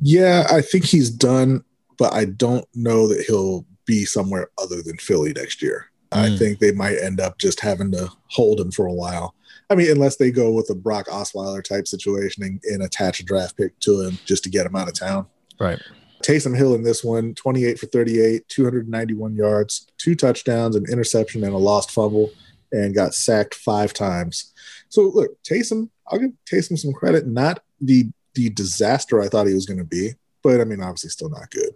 Yeah, 0.00 0.46
I 0.50 0.62
think 0.62 0.84
he's 0.84 1.10
done, 1.10 1.62
but 1.98 2.12
I 2.14 2.24
don't 2.24 2.64
know 2.74 3.06
that 3.08 3.24
he'll 3.26 3.66
be 3.84 4.04
somewhere 4.06 4.48
other 4.58 4.82
than 4.82 4.96
Philly 4.96 5.32
next 5.34 5.60
year. 5.62 5.86
I 6.10 6.30
Mm. 6.30 6.38
think 6.38 6.58
they 6.58 6.72
might 6.72 6.96
end 6.98 7.20
up 7.20 7.38
just 7.38 7.60
having 7.60 7.92
to 7.92 8.10
hold 8.28 8.58
him 8.60 8.70
for 8.70 8.86
a 8.86 8.92
while. 8.92 9.34
I 9.68 9.74
mean, 9.74 9.90
unless 9.90 10.16
they 10.16 10.30
go 10.30 10.50
with 10.52 10.70
a 10.70 10.74
Brock 10.74 11.06
Osweiler 11.08 11.62
type 11.62 11.86
situation 11.86 12.42
and, 12.42 12.60
and 12.64 12.82
attach 12.82 13.20
a 13.20 13.24
draft 13.24 13.56
pick 13.56 13.78
to 13.80 14.00
him 14.02 14.18
just 14.24 14.42
to 14.44 14.48
get 14.50 14.64
him 14.66 14.76
out 14.76 14.88
of 14.88 14.94
town. 14.94 15.26
Right. 15.60 15.80
Taysom 16.22 16.56
Hill 16.56 16.74
in 16.74 16.82
this 16.82 17.04
one, 17.04 17.34
28 17.34 17.78
for 17.78 17.86
38, 17.86 18.48
291 18.48 19.34
yards, 19.34 19.86
two 19.98 20.14
touchdowns, 20.14 20.76
an 20.76 20.84
interception, 20.90 21.44
and 21.44 21.52
a 21.52 21.58
lost 21.58 21.90
fumble, 21.90 22.30
and 22.72 22.94
got 22.94 23.14
sacked 23.14 23.54
five 23.54 23.92
times. 23.92 24.52
So 24.88 25.02
look, 25.02 25.42
Taysom, 25.42 25.90
I'll 26.08 26.18
give 26.18 26.32
Taysom 26.50 26.78
some 26.78 26.92
credit. 26.92 27.26
Not 27.26 27.60
the 27.80 28.10
the 28.34 28.50
disaster 28.50 29.20
I 29.20 29.28
thought 29.28 29.46
he 29.46 29.54
was 29.54 29.66
going 29.66 29.78
to 29.78 29.84
be, 29.84 30.12
but 30.42 30.60
I 30.60 30.64
mean, 30.64 30.80
obviously, 30.80 31.10
still 31.10 31.30
not 31.30 31.50
good. 31.50 31.74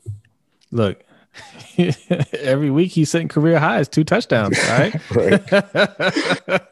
Look, 0.71 1.03
every 2.33 2.71
week 2.71 2.93
he's 2.93 3.11
setting 3.11 3.29
career 3.29 3.59
highs, 3.59 3.89
two 3.89 4.05
touchdowns. 4.05 4.59
Right. 4.69 4.95
Right. 5.11 6.63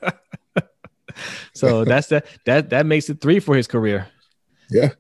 so 1.55 1.85
that's 1.85 2.09
that 2.09 2.27
that 2.47 2.71
that 2.71 2.87
makes 2.87 3.11
it 3.11 3.21
three 3.21 3.41
for 3.41 3.57
his 3.57 3.67
career. 3.67 4.07
Yeah. 4.71 4.91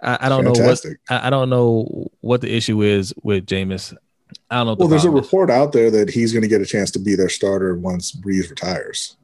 I, 0.00 0.18
I 0.22 0.28
don't 0.28 0.44
know 0.44 0.52
what 0.52 0.84
I, 1.10 1.28
don't 1.28 1.50
know 1.50 2.08
what 2.20 2.40
the 2.40 2.54
issue 2.54 2.82
is 2.82 3.12
with 3.22 3.46
Jameis. 3.46 3.96
I 4.50 4.56
don't 4.56 4.66
know. 4.66 4.72
What 4.72 4.78
the 4.78 4.82
Well, 4.84 4.88
there's 4.88 5.04
a 5.04 5.08
problem 5.08 5.24
is. 5.24 5.26
report 5.26 5.50
out 5.50 5.72
there 5.72 5.90
that 5.90 6.10
he's 6.10 6.32
going 6.32 6.42
to 6.42 6.48
get 6.48 6.60
a 6.60 6.66
chance 6.66 6.90
to 6.92 6.98
be 6.98 7.16
their 7.16 7.28
starter 7.28 7.74
once 7.74 8.12
Brees 8.12 8.48
retires. 8.48 9.16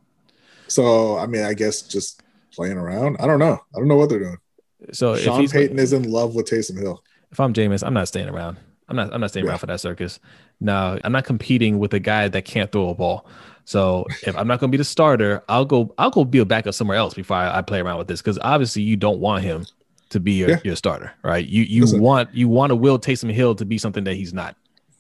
So, 0.69 1.17
I 1.19 1.27
mean, 1.27 1.45
I 1.45 1.55
guess 1.55 1.83
just 1.83 2.23
playing 2.55 2.77
around. 2.79 3.17
I 3.21 3.27
don't 3.27 3.39
know. 3.39 3.59
I 3.75 3.79
don't 3.79 3.89
know 3.89 3.97
what 3.97 4.09
they're 4.09 4.19
doing. 4.21 4.39
So 4.93 5.15
if 5.15 5.23
Sean 5.23 5.49
Payton 5.49 5.79
is 5.79 5.93
in 5.93 6.11
love 6.11 6.35
with 6.35 6.47
Taysom 6.47 6.79
Hill. 6.79 7.03
if 7.33 7.41
I'm 7.41 7.53
Jameis, 7.53 7.85
I'm 7.87 7.95
not 7.95 8.09
staying 8.09 8.29
around. 8.29 8.59
I'm 8.89 8.97
not 8.97 9.15
I'm 9.15 9.21
not 9.21 9.31
staying 9.31 9.47
Yeah. 9.47 9.53
around 9.53 9.61
for 9.61 9.67
that 9.67 9.81
circus. 9.81 10.21
No, 10.61 10.99
I'm 11.03 11.13
not 11.13 11.25
competing 11.25 11.79
with 11.79 11.95
a 11.95 11.99
guy 11.99 12.29
that 12.29 12.45
can't 12.45 12.71
throw 12.71 12.91
a 12.91 12.95
ball. 12.95 13.27
So 13.65 14.05
if 14.27 14.37
I'm 14.37 14.47
not 14.47 14.61
gonna 14.61 14.71
be 14.71 14.77
the 14.77 14.85
starter, 14.85 15.43
I'll 15.49 15.65
go 15.65 15.95
I'll 15.97 16.11
go 16.11 16.25
be 16.25 16.39
a 16.39 16.45
backup 16.45 16.75
somewhere 16.75 16.99
else 16.99 17.15
before 17.15 17.39
I, 17.39 17.59
I 17.59 17.63
play 17.63 17.81
around 17.81 17.97
with 17.99 18.09
this. 18.09 18.21
Because 18.21 18.39
obviously 18.43 18.83
you 18.83 18.97
don't 18.97 19.21
want 19.21 19.43
him 19.43 19.65
to 20.11 20.21
be 20.21 20.33
your, 20.33 20.51
Yeah. 20.51 20.61
your 20.65 20.77
starter, 20.77 21.13
right? 21.23 21.47
You 21.47 21.63
you 21.63 21.83
Listen. 21.83 22.01
want 22.03 22.29
want 22.29 22.37
you 22.37 22.49
want 22.49 22.71
to 22.73 22.77
will 22.77 22.99
Taysom 22.99 23.33
Hill 23.33 23.55
to 23.55 23.65
be 23.65 23.79
something 23.79 24.05
that 24.05 24.15
he's 24.17 24.35
not. 24.35 24.55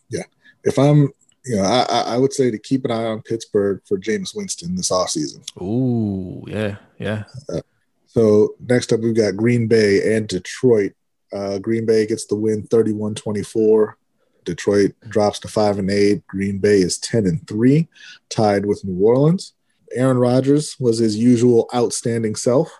Yeah. 0.09 0.22
If 0.64 0.79
I'm, 0.79 1.11
you 1.44 1.57
know, 1.57 1.62
I, 1.62 1.87
I 1.88 2.00
I 2.14 2.18
would 2.18 2.33
say 2.33 2.50
to 2.50 2.59
keep 2.59 2.85
an 2.85 2.90
eye 2.90 3.04
on 3.04 3.22
Pittsburgh 3.22 3.80
for 3.87 3.98
Jameis 3.98 4.35
Winston 4.35 4.76
this 4.76 4.90
offseason. 4.90 5.44
Ooh, 5.61 6.42
yeah, 6.46 6.76
yeah. 6.98 7.24
So 8.07 8.54
next 8.61 8.92
up, 8.92 9.00
we've 9.00 9.16
got 9.16 9.37
Green 9.37 9.66
Bay 9.66 10.16
and 10.16 10.28
Detroit. 10.28 10.92
Uh, 11.33 11.59
Green 11.59 11.85
Bay 11.85 12.07
gets 12.07 12.26
the 12.26 12.37
win 12.37 12.62
31 12.62 13.16
24. 13.16 13.98
Detroit 14.44 14.92
drops 15.09 15.40
to 15.40 15.48
5 15.48 15.78
and 15.78 15.90
8. 15.90 16.26
Green 16.26 16.59
Bay 16.59 16.80
is 16.80 16.98
10 16.98 17.26
and 17.26 17.46
3, 17.48 17.88
tied 18.28 18.66
with 18.66 18.85
New 18.85 19.02
Orleans. 19.04 19.54
Aaron 19.94 20.18
Rodgers 20.18 20.76
was 20.78 20.98
his 20.98 21.16
usual 21.16 21.68
outstanding 21.74 22.37
self. 22.37 22.70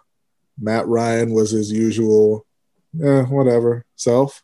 Matt 0.59 0.87
Ryan 0.87 1.33
was 1.33 1.51
his 1.51 1.73
usual, 1.73 2.47
eh, 3.03 3.23
whatever, 3.23 3.85
self. 3.97 4.44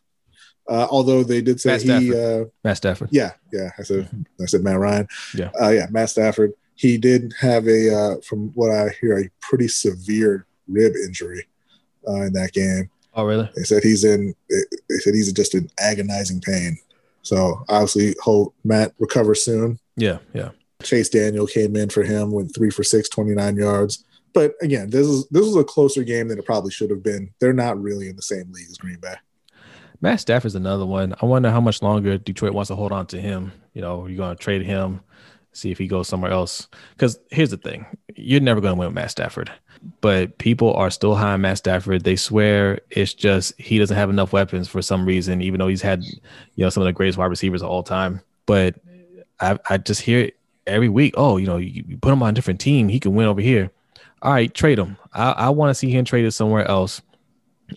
Uh, 0.71 0.87
although 0.89 1.21
they 1.21 1.41
did 1.41 1.59
say 1.59 1.77
Matt 1.83 2.01
he, 2.01 2.17
uh, 2.17 2.45
Matt 2.63 2.77
Stafford. 2.77 3.09
yeah, 3.11 3.31
yeah. 3.51 3.71
I 3.77 3.83
said 3.83 4.07
I 4.39 4.45
said 4.45 4.63
Matt 4.63 4.79
Ryan. 4.79 5.05
Yeah. 5.35 5.49
uh, 5.61 5.67
yeah. 5.67 5.87
Matt 5.89 6.11
Stafford. 6.11 6.53
He 6.75 6.97
did 6.97 7.33
have 7.39 7.67
a, 7.67 7.93
uh, 7.93 8.21
from 8.21 8.51
what 8.55 8.71
I 8.71 8.87
hear, 9.01 9.19
a 9.19 9.29
pretty 9.41 9.67
severe 9.67 10.47
rib 10.69 10.93
injury 10.95 11.45
uh, 12.07 12.21
in 12.21 12.33
that 12.33 12.53
game. 12.53 12.89
Oh, 13.13 13.25
really? 13.25 13.49
They 13.53 13.63
said 13.63 13.83
he's 13.83 14.05
in. 14.05 14.33
They 14.49 14.95
said 14.99 15.13
he's 15.13 15.33
just 15.33 15.55
in 15.55 15.69
agonizing 15.77 16.39
pain. 16.39 16.77
So 17.21 17.65
obviously, 17.67 18.15
hope 18.23 18.55
Matt 18.63 18.93
recovers 18.97 19.43
soon. 19.43 19.77
Yeah, 19.97 20.19
yeah. 20.33 20.51
Chase 20.83 21.09
Daniel 21.09 21.47
came 21.47 21.75
in 21.75 21.89
for 21.89 22.03
him, 22.03 22.31
went 22.31 22.55
three 22.55 22.69
for 22.69 22.83
six, 22.83 23.09
29 23.09 23.57
yards. 23.57 24.05
But 24.33 24.53
again, 24.61 24.89
this 24.89 25.05
is 25.05 25.27
this 25.27 25.45
was 25.45 25.57
a 25.57 25.65
closer 25.65 26.03
game 26.05 26.29
than 26.29 26.39
it 26.39 26.45
probably 26.45 26.71
should 26.71 26.89
have 26.89 27.03
been. 27.03 27.29
They're 27.39 27.51
not 27.51 27.79
really 27.79 28.07
in 28.07 28.15
the 28.15 28.21
same 28.21 28.49
league 28.53 28.69
as 28.69 28.77
Green 28.77 28.99
Bay. 29.01 29.15
Matt 30.01 30.19
Stafford's 30.19 30.55
another 30.55 30.85
one. 30.85 31.13
I 31.21 31.25
wonder 31.25 31.51
how 31.51 31.61
much 31.61 31.81
longer 31.81 32.17
Detroit 32.17 32.53
wants 32.53 32.69
to 32.69 32.75
hold 32.75 32.91
on 32.91 33.05
to 33.07 33.21
him. 33.21 33.51
You 33.73 33.81
know, 33.81 34.07
you're 34.07 34.17
going 34.17 34.35
to 34.35 34.43
trade 34.43 34.63
him, 34.63 35.01
see 35.53 35.71
if 35.71 35.77
he 35.77 35.87
goes 35.87 36.07
somewhere 36.07 36.31
else. 36.31 36.67
Because 36.93 37.19
here's 37.29 37.51
the 37.51 37.57
thing: 37.57 37.85
you're 38.15 38.41
never 38.41 38.61
going 38.61 38.75
to 38.75 38.79
win 38.79 38.87
with 38.87 38.95
Matt 38.95 39.11
Stafford. 39.11 39.51
But 40.01 40.37
people 40.37 40.73
are 40.73 40.89
still 40.91 41.15
high 41.15 41.33
on 41.33 41.41
Matt 41.41 41.59
Stafford. 41.59 42.03
They 42.03 42.15
swear 42.15 42.81
it's 42.89 43.13
just 43.13 43.59
he 43.59 43.79
doesn't 43.79 43.97
have 43.97 44.09
enough 44.09 44.33
weapons 44.33 44.67
for 44.67 44.81
some 44.81 45.05
reason, 45.05 45.41
even 45.41 45.59
though 45.59 45.67
he's 45.67 45.81
had, 45.81 46.03
you 46.03 46.19
know, 46.57 46.69
some 46.69 46.81
of 46.81 46.85
the 46.85 46.93
greatest 46.93 47.17
wide 47.17 47.25
receivers 47.27 47.61
of 47.61 47.69
all 47.69 47.83
time. 47.83 48.21
But 48.45 48.75
I, 49.39 49.57
I 49.69 49.77
just 49.77 50.01
hear 50.01 50.19
it 50.19 50.37
every 50.67 50.89
week. 50.89 51.15
Oh, 51.17 51.37
you 51.37 51.47
know, 51.47 51.57
you, 51.57 51.83
you 51.87 51.97
put 51.97 52.13
him 52.13 52.21
on 52.21 52.29
a 52.29 52.33
different 52.33 52.59
team, 52.59 52.89
he 52.89 52.99
can 52.99 53.15
win 53.15 53.27
over 53.27 53.41
here. 53.41 53.71
All 54.21 54.31
right, 54.31 54.53
trade 54.53 54.77
him. 54.77 54.97
I, 55.13 55.31
I 55.31 55.49
want 55.49 55.71
to 55.71 55.75
see 55.75 55.89
him 55.89 56.05
traded 56.05 56.33
somewhere 56.33 56.67
else 56.67 57.01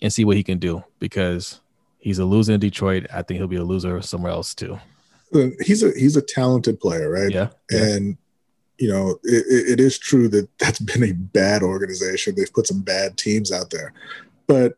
and 0.01 0.13
see 0.13 0.25
what 0.25 0.37
he 0.37 0.43
can 0.43 0.59
do 0.59 0.83
because 0.99 1.59
he's 2.05 2.19
a 2.19 2.25
loser 2.25 2.53
in 2.53 2.59
Detroit. 2.61 3.07
I 3.11 3.21
think 3.23 3.39
he'll 3.39 3.47
be 3.47 3.55
a 3.57 3.63
loser 3.63 3.99
somewhere 4.01 4.31
else 4.31 4.53
too. 4.55 4.79
He's 5.59 5.83
a 5.83 5.91
he's 5.97 6.15
a 6.15 6.21
talented 6.21 6.79
player, 6.79 7.09
right? 7.09 7.31
Yeah. 7.31 7.49
yeah. 7.69 7.83
And 7.83 8.17
you 8.77 8.87
know, 8.89 9.17
it, 9.23 9.45
it- 9.47 9.69
it 9.73 9.79
is 9.79 9.97
true 9.99 10.27
that 10.29 10.47
that's 10.59 10.79
been 10.91 11.03
a 11.03 11.11
bad 11.13 11.63
organization. 11.63 12.35
They've 12.35 12.53
put 12.53 12.67
some 12.67 12.81
bad 12.81 13.17
teams 13.17 13.51
out 13.51 13.71
there, 13.71 13.91
but 14.47 14.77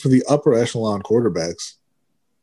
for 0.00 0.08
the 0.08 0.24
upper 0.28 0.54
echelon 0.54 1.02
quarterbacks, 1.02 1.74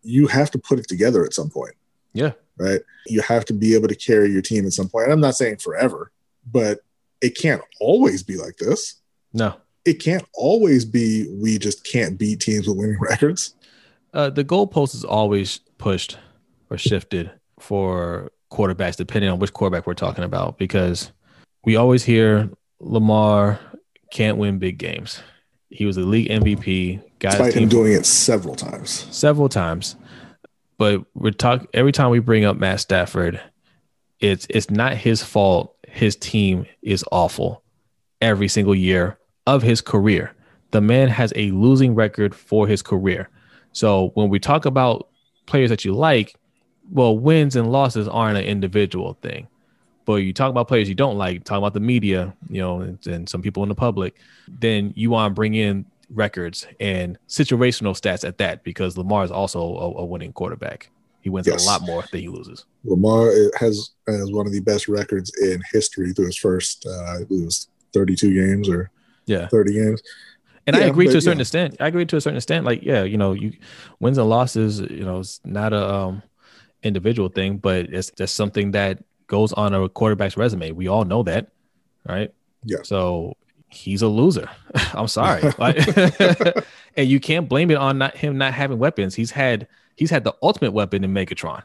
you 0.04 0.28
have 0.28 0.52
to 0.52 0.58
put 0.60 0.80
it 0.80 0.88
together 0.88 1.26
at 1.26 1.34
some 1.34 1.50
point. 1.50 1.74
Yeah. 2.14 2.32
right. 2.58 2.82
You 3.08 3.22
have 3.22 3.44
to 3.46 3.54
be 3.54 3.74
able 3.76 3.88
to 3.88 3.96
carry 3.96 4.32
your 4.32 4.42
team 4.42 4.66
at 4.66 4.74
some 4.74 4.88
point. 4.90 5.06
And 5.06 5.14
I'm 5.14 5.20
not 5.22 5.36
saying 5.36 5.58
forever, 5.58 6.12
but 6.50 6.80
it 7.22 7.38
can't 7.38 7.62
always 7.80 8.22
be 8.24 8.38
like 8.38 8.58
this. 8.58 8.96
No. 9.34 9.56
It 9.86 9.96
can't 9.96 10.26
always 10.34 10.86
be 10.86 11.28
we 11.42 11.58
just 11.58 11.84
can't 11.86 12.18
beat 12.18 12.40
teams 12.42 12.68
with 12.68 12.78
winning 12.78 12.98
records. 13.02 13.56
Uh, 14.14 14.30
the 14.30 14.44
goalpost 14.44 14.94
is 14.94 15.04
always 15.04 15.60
pushed 15.78 16.18
or 16.70 16.78
shifted 16.78 17.32
for 17.60 18.32
quarterbacks, 18.52 18.96
depending 18.98 19.30
on 19.32 19.40
which 19.40 19.54
quarterback 19.54 19.88
we're 19.88 19.94
talking 19.94 20.24
about, 20.24 20.58
because 20.58 21.12
we 21.64 21.76
always 21.76 22.04
hear 22.04 22.50
Lamar 22.80 23.60
can't 24.12 24.38
win 24.38 24.60
big 24.60 24.78
games. 24.78 25.22
He 25.70 25.86
was 25.86 25.96
the 25.96 26.04
league 26.04 26.30
MVP, 26.30 27.02
got 27.20 27.32
Despite 27.32 27.54
him 27.54 27.70
doing 27.70 27.94
it 27.94 28.06
several 28.06 28.56
times. 28.56 29.08
several 29.12 29.48
times. 29.48 29.96
But 30.78 31.06
we're 31.14 31.32
talk 31.32 31.68
every 31.74 31.92
time 31.92 32.10
we 32.10 32.20
bring 32.20 32.44
up 32.44 32.58
Matt 32.58 32.80
Stafford, 32.80 33.40
it's 34.20 34.48
it's 34.50 34.70
not 34.70 34.98
his 34.98 35.24
fault. 35.24 35.76
His 35.88 36.16
team 36.16 36.66
is 36.82 37.06
awful 37.12 37.64
every 38.20 38.48
single 38.48 38.76
year 38.76 39.18
of 39.46 39.62
his 39.62 39.80
career. 39.80 40.34
The 40.72 40.82
man 40.82 41.10
has 41.10 41.32
a 41.36 41.52
losing 41.52 41.96
record 41.96 42.34
for 42.34 42.68
his 42.68 42.82
career. 42.82 43.30
So 43.74 44.12
when 44.16 44.30
we 44.30 44.40
talk 44.40 44.66
about 44.66 45.08
players 45.46 45.70
that 45.70 45.86
you 45.86 45.94
like, 45.94 46.36
well, 46.92 47.18
wins 47.18 47.56
and 47.56 47.72
losses 47.72 48.08
aren't 48.08 48.38
an 48.38 48.44
individual 48.46 49.18
thing. 49.22 49.48
But 50.06 50.16
you 50.16 50.34
talk 50.34 50.50
about 50.50 50.68
players 50.68 50.90
you 50.90 50.96
don't 50.96 51.18
like, 51.18 51.44
talk 51.44 51.58
about 51.58 51.74
the 51.74 51.80
media, 51.80 52.34
you 52.50 52.60
know, 52.62 52.82
and, 52.82 53.08
and 53.08 53.30
some 53.30 53.42
people 53.42 53.64
in 53.64 53.70
the 53.70 53.76
public, 53.76 54.20
then 54.48 54.94
you 54.96 55.10
want 55.12 55.32
to 55.32 55.36
bring 55.36 55.54
in 55.54 55.86
records 56.10 56.68
and 56.80 57.18
situational 57.30 57.94
stats 57.98 58.28
at 58.28 58.38
that 58.40 58.64
because 58.64 58.98
Lamar 58.98 59.24
is 59.24 59.32
also 59.32 59.60
a, 59.62 60.00
a 60.02 60.06
winning 60.06 60.34
quarterback. 60.34 60.90
He 61.22 61.30
wins 61.30 61.48
Yes. 61.48 61.64
a 61.64 61.70
lot 61.70 61.84
more 61.84 62.04
than 62.12 62.20
he 62.22 62.28
loses. 62.28 62.66
Lamar 62.84 63.32
has 63.60 63.92
has 64.08 64.32
one 64.32 64.48
of 64.48 64.52
the 64.52 64.60
best 64.60 64.88
records 64.88 65.32
in 65.40 65.62
history 65.72 66.12
through 66.14 66.26
his 66.26 66.38
first, 66.38 66.86
uh, 66.86 67.04
I 67.04 67.24
believe 67.24 67.44
it 67.44 67.46
was 67.46 67.68
32 67.94 68.34
games 68.34 68.68
or 68.68 68.90
Yeah. 69.28 69.48
30 69.50 69.74
games. 69.74 70.02
And 70.72 70.84
I 70.84 70.86
Yeah, 70.86 70.88
agree 70.88 71.08
to 71.10 71.18
a 71.18 71.22
certain 71.22 71.40
yeah. 71.40 71.42
extent. 71.42 71.78
I 71.80 71.88
agree 71.88 72.06
to 72.06 72.18
a 72.18 72.22
certain 72.22 72.38
extent. 72.38 72.66
Like, 72.66 72.84
yeah, 72.84 73.04
you 73.04 73.18
know, 73.18 73.34
you 73.34 73.54
wins 74.00 74.18
and 74.18 74.30
losses, 74.30 74.80
you 74.80 75.04
know, 75.06 75.20
it's 75.20 75.40
not 75.46 75.74
a 75.74 75.94
um, 75.94 76.24
individual 76.84 77.30
thing, 77.30 77.58
but 77.58 77.88
it's 77.94 78.12
just 78.12 78.36
something 78.36 78.72
that 78.72 79.04
goes 79.28 79.54
on 79.54 79.74
a 79.74 79.90
quarterback's 79.90 80.38
resume. 80.38 80.72
We 80.72 80.88
all 80.88 81.06
know 81.06 81.24
that, 81.24 81.52
right? 82.08 82.34
Yeah. 82.64 82.84
So 82.84 83.38
he's 83.70 84.02
a 84.02 84.08
loser. 84.08 84.50
I'm 84.94 85.08
sorry. 85.08 85.44
And 86.98 87.08
you 87.10 87.20
can't 87.20 87.48
blame 87.50 87.72
it 87.72 87.78
on 87.78 87.98
not 87.98 88.18
him 88.18 88.38
not 88.38 88.54
having 88.54 88.78
weapons. 88.80 89.16
He's 89.16 89.32
had 89.32 89.68
he's 89.96 90.10
had 90.10 90.24
the 90.24 90.36
ultimate 90.42 90.72
weapon 90.74 91.04
in 91.04 91.14
Megatron. 91.14 91.64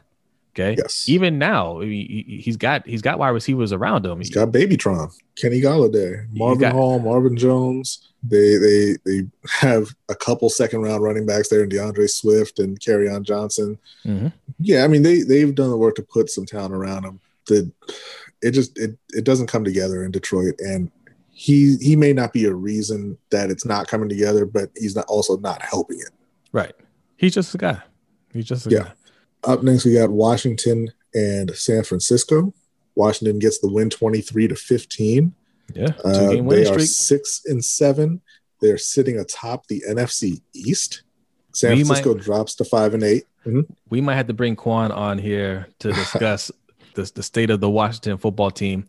Okay. 0.59 0.75
Yes. 0.77 1.07
Even 1.07 1.37
now, 1.37 1.79
he, 1.81 2.39
he's 2.43 2.57
got 2.57 2.85
he's 2.87 3.01
got 3.03 3.19
wide 3.19 3.29
receivers 3.29 3.71
around 3.71 4.05
him. 4.05 4.17
He's 4.17 4.31
got 4.33 4.49
Babytron, 4.49 5.13
Kenny 5.35 5.61
Golladay, 5.61 6.25
Marvin 6.31 6.59
got- 6.59 6.73
Hall, 6.73 6.97
Marvin 6.99 7.37
Jones. 7.37 8.03
They 8.23 8.57
they 8.57 8.95
they 9.05 9.21
have 9.51 9.89
a 10.09 10.15
couple 10.15 10.49
second 10.49 10.81
round 10.81 11.03
running 11.03 11.27
backs 11.27 11.49
there 11.49 11.63
in 11.63 11.69
DeAndre 11.69 12.09
Swift 12.09 12.57
and 12.57 12.77
on 13.09 13.23
Johnson. 13.23 13.77
Mhm. 14.05 14.33
Yeah, 14.59 14.83
I 14.83 14.87
mean 14.87 15.03
they 15.03 15.21
they've 15.21 15.53
done 15.53 15.69
the 15.69 15.77
work 15.77 15.95
to 15.95 16.01
put 16.01 16.29
some 16.31 16.45
talent 16.45 16.73
around 16.73 17.03
him. 17.05 17.19
The 17.45 17.71
it 18.41 18.51
just 18.51 18.77
it 18.79 18.97
it 19.11 19.23
doesn't 19.23 19.47
come 19.47 19.63
together 19.63 20.03
in 20.03 20.09
Detroit, 20.11 20.55
and 20.59 20.89
he 21.29 21.75
he 21.77 21.95
may 21.95 22.13
not 22.13 22.33
be 22.33 22.45
a 22.45 22.53
reason 22.53 23.15
that 23.29 23.51
it's 23.51 23.65
not 23.65 23.87
coming 23.87 24.09
together, 24.09 24.45
but 24.45 24.71
he's 24.75 24.95
not 24.95 25.05
also 25.07 25.37
not 25.37 25.61
helping 25.61 25.99
it. 25.99 26.09
Right. 26.51 26.73
He's 27.17 27.35
just 27.35 27.53
a 27.53 27.59
guy. 27.59 27.79
He's 28.33 28.45
just 28.45 28.65
a 28.65 28.71
Yeah. 28.71 28.79
guy. 28.79 28.91
Up 29.47 29.63
next, 29.63 29.85
we 29.85 29.93
got 29.93 30.09
Washington 30.11 30.91
and 31.13 31.55
San 31.55 31.83
Francisco. 31.83 32.53
Washington 32.95 33.39
gets 33.39 33.59
the 33.59 33.71
win 33.71 33.89
23 33.89 34.49
to 34.49 34.55
15. 34.55 35.33
Yeah. 35.73 35.87
Two 35.87 36.01
Uh, 36.03 36.29
game 36.31 36.47
they 36.47 36.61
are 36.63 36.73
streak. 36.73 36.89
six 36.89 37.41
and 37.45 37.63
seven. 37.63 38.21
They're 38.61 38.77
sitting 38.77 39.17
atop 39.17 39.67
the 39.67 39.83
NFC 39.89 40.41
East. 40.53 41.03
San 41.53 41.75
We 41.77 41.83
Francisco 41.83 42.13
drops 42.13 42.55
to 42.55 42.63
five 42.65 42.93
and 42.93 43.03
8 43.03 43.23
Mhm. 43.45 43.65
We 43.89 44.01
might 44.01 44.15
have 44.15 44.27
to 44.27 44.33
bring 44.33 44.55
Quan 44.57 44.91
on 44.91 45.17
here 45.17 45.67
to 45.79 45.91
discuss 45.93 46.51
the, 46.95 47.09
the 47.15 47.23
state 47.23 47.49
of 47.49 47.61
the 47.61 47.69
Washington 47.69 48.17
football 48.17 48.51
team. 48.51 48.85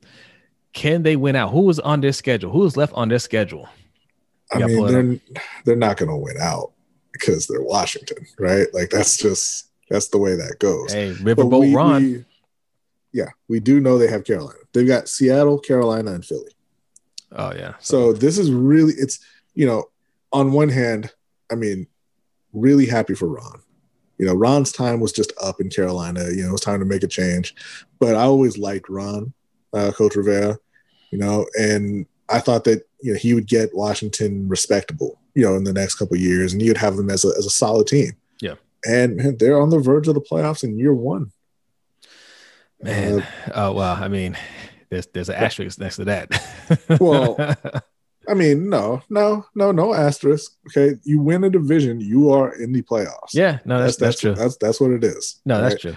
Can 0.73 1.03
they 1.05 1.15
win 1.17 1.37
out? 1.37 1.51
Who 1.53 1.69
is 1.71 1.79
on 1.81 2.01
their 2.01 2.13
schedule? 2.13 2.51
Who 2.51 2.65
is 2.65 2.77
left 2.77 2.93
on 2.95 3.09
their 3.09 3.19
schedule? 3.21 3.69
I 4.53 4.65
mean, 4.65 4.87
they're 4.87 5.21
they're 5.65 5.77
not 5.77 5.97
going 5.99 6.09
to 6.09 6.17
win 6.17 6.37
out 6.41 6.73
because 7.13 7.47
they're 7.47 7.63
Washington, 7.63 8.27
right? 8.39 8.67
Like 8.75 8.91
that's 8.91 9.17
just 9.17 9.68
that's 9.91 10.09
the 10.09 10.19
way 10.19 10.35
that 10.37 10.57
goes. 10.59 10.93
Hey, 10.93 11.13
Riverboat 11.15 11.61
we- 11.61 11.75
Ron. 11.75 12.03
we- 12.03 12.25
yeah, 13.13 13.29
we 13.49 13.59
do 13.59 13.81
know 13.81 13.97
they 13.99 14.09
have 14.09 14.25
Carolina. 14.25 14.59
They've 14.73 14.87
got 14.87 15.09
Seattle, 15.09 15.59
Carolina, 15.59 16.13
and 16.13 16.25
Philly. 16.25 16.53
oh 17.33 17.53
yeah. 17.55 17.75
So 17.81 18.13
this 18.13 18.39
is 18.39 18.51
really 18.51 18.93
it's 18.95 19.19
you 19.55 19.67
know 19.67 19.85
on 20.33 20.53
one 20.53 20.69
hand, 20.69 21.11
I 21.51 21.55
mean, 21.55 21.87
really 22.53 22.87
happy 22.87 23.15
for 23.15 23.27
Ron. 23.29 23.61
You 24.19 24.27
know, 24.27 24.35
Ron's 24.35 24.73
time 24.73 25.01
was 25.01 25.13
just 25.13 25.33
up 25.43 25.61
in 25.61 25.71
Carolina. 25.71 26.25
You 26.31 26.43
know, 26.43 26.49
it 26.49 26.53
was 26.53 26.61
time 26.61 26.81
to 26.81 26.85
make 26.85 27.03
a 27.03 27.09
change. 27.09 27.55
But 27.99 28.15
I 28.15 28.23
always 28.23 28.59
liked 28.59 28.89
Ron, 28.91 29.33
uh, 29.73 29.93
Coach 29.93 30.17
Rivera. 30.17 30.59
You 31.11 31.19
know, 31.19 31.47
and 31.59 32.05
I 32.29 32.41
thought 32.41 32.65
that 32.65 32.87
you 33.01 33.13
know 33.13 33.19
he 33.19 33.33
would 33.33 33.47
get 33.47 33.75
Washington 33.75 34.49
respectable. 34.49 35.19
You 35.35 35.45
know, 35.45 35.55
in 35.55 35.65
the 35.65 35.73
next 35.73 35.95
couple 35.95 36.17
of 36.17 36.21
years, 36.21 36.53
and 36.53 36.61
you'd 36.61 36.77
have 36.77 36.97
them 36.97 37.09
as 37.11 37.25
a 37.25 37.29
as 37.39 37.47
a 37.47 37.51
solid 37.51 37.87
team. 37.87 38.13
And 38.87 39.17
man, 39.17 39.37
they're 39.39 39.61
on 39.61 39.71
the 39.71 39.79
verge 39.79 40.09
of 40.09 40.15
the 40.15 40.21
playoffs 40.21 40.65
in 40.65 40.79
year 40.79 40.95
one. 40.95 41.33
Man. 42.81 43.27
oh 43.55 43.73
well, 43.73 43.97
I 43.97 44.09
mean, 44.09 44.37
there's 44.91 45.07
there's 45.07 45.29
an 45.29 45.35
asterisk 45.37 45.79
next 45.81 45.97
to 45.97 46.05
that. 46.07 46.31
Well, 47.01 47.37
I 48.29 48.35
mean, 48.35 48.69
no, 48.69 49.03
no, 49.09 49.47
no, 49.55 49.73
no 49.73 49.95
asterisk. 49.95 50.53
Okay, 50.69 50.97
you 51.03 51.21
win 51.21 51.45
a 51.45 51.51
division, 51.51 51.99
you 51.99 52.31
are 52.31 52.55
in 52.55 52.73
the 52.73 52.83
playoffs. 52.83 53.33
yeah, 53.33 53.61
no, 53.65 53.81
that's 53.81 53.97
that's, 53.97 54.21
true. 54.21 54.35
That's 54.35 54.57
that's 54.59 54.81
what 54.81 54.91
it 54.91 55.03
is. 55.03 55.41
no, 55.47 55.63
that's 55.63 55.81
true. 55.81 55.97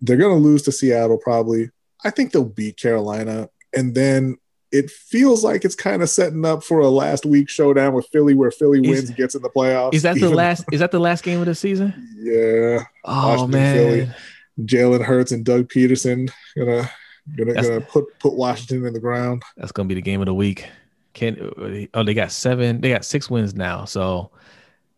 They're 0.00 0.16
going 0.16 0.36
to 0.36 0.42
lose 0.42 0.62
to 0.62 0.72
Seattle 0.72 1.18
probably. 1.18 1.70
I 2.04 2.10
think 2.10 2.32
they'll 2.32 2.44
beat 2.44 2.76
Carolina, 2.76 3.48
and 3.74 3.94
then 3.94 4.36
it 4.72 4.90
feels 4.90 5.44
like 5.44 5.64
it's 5.64 5.74
kind 5.74 6.02
of 6.02 6.08
setting 6.10 6.44
up 6.44 6.64
for 6.64 6.80
a 6.80 6.88
last 6.88 7.24
week 7.26 7.48
showdown 7.48 7.92
with 7.92 8.06
Philly, 8.08 8.34
where 8.34 8.50
Philly 8.50 8.80
Is- 8.80 8.88
wins 8.88 9.08
and 9.10 9.16
gets 9.18 9.34
in 9.34 9.42
the 9.42 9.50
playoffs. 9.50 9.94
Is 9.94 10.02
that 10.02 10.18
the 10.18 10.30
last? 10.30 10.64
Is 10.72 10.80
that 10.80 10.90
the 10.90 10.98
last 10.98 11.22
game 11.24 11.40
of 11.40 11.46
the 11.46 11.54
season? 11.54 11.92
Yeah, 12.18 12.84
Oh 13.04 13.28
Washington, 13.28 13.50
man, 13.50 13.76
Philly. 13.76 14.10
Jalen 14.66 15.04
Hurts 15.04 15.32
and 15.32 15.44
Doug 15.44 15.68
Pederson 15.68 16.30
gonna 16.56 16.90
gonna 17.36 17.52
That's- 17.54 17.68
gonna 17.68 17.80
put 17.82 18.04
put 18.18 18.34
Washington 18.34 18.84
in 18.86 18.92
the 18.92 19.00
ground. 19.00 19.42
that's 19.56 19.72
gonna 19.72 19.88
be 19.88 19.94
the 19.94 20.02
game 20.02 20.20
of 20.20 20.26
the 20.26 20.34
week. 20.34 20.66
Can 21.14 21.88
oh 21.94 22.02
they 22.04 22.14
got 22.14 22.32
seven? 22.32 22.80
They 22.80 22.88
got 22.90 23.04
six 23.04 23.28
wins 23.30 23.54
now. 23.54 23.84
So 23.84 24.30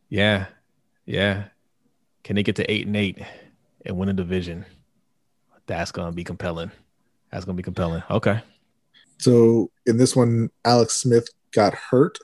yeah, 0.09 0.47
yeah. 1.07 1.45
Can 2.23 2.37
they 2.37 2.43
get 2.43 2.57
to 2.57 2.71
eight 2.71 2.87
and 2.87 2.97
eight 2.97 3.19
and 3.85 3.97
win 3.99 4.09
a 4.09 4.13
division? 4.13 4.65
That's 5.67 5.91
gonna 5.93 6.13
be 6.13 6.25
compelling. 6.25 6.71
That's 7.33 7.45
gonna 7.45 7.57
be 7.57 7.63
compelling. 7.63 8.03
Okay. 8.11 8.41
So 9.19 9.71
in 9.87 9.97
this 9.97 10.15
one, 10.17 10.51
Alex 10.65 10.95
Smith 10.95 11.29
got 11.53 11.75
hurt. 11.75 12.19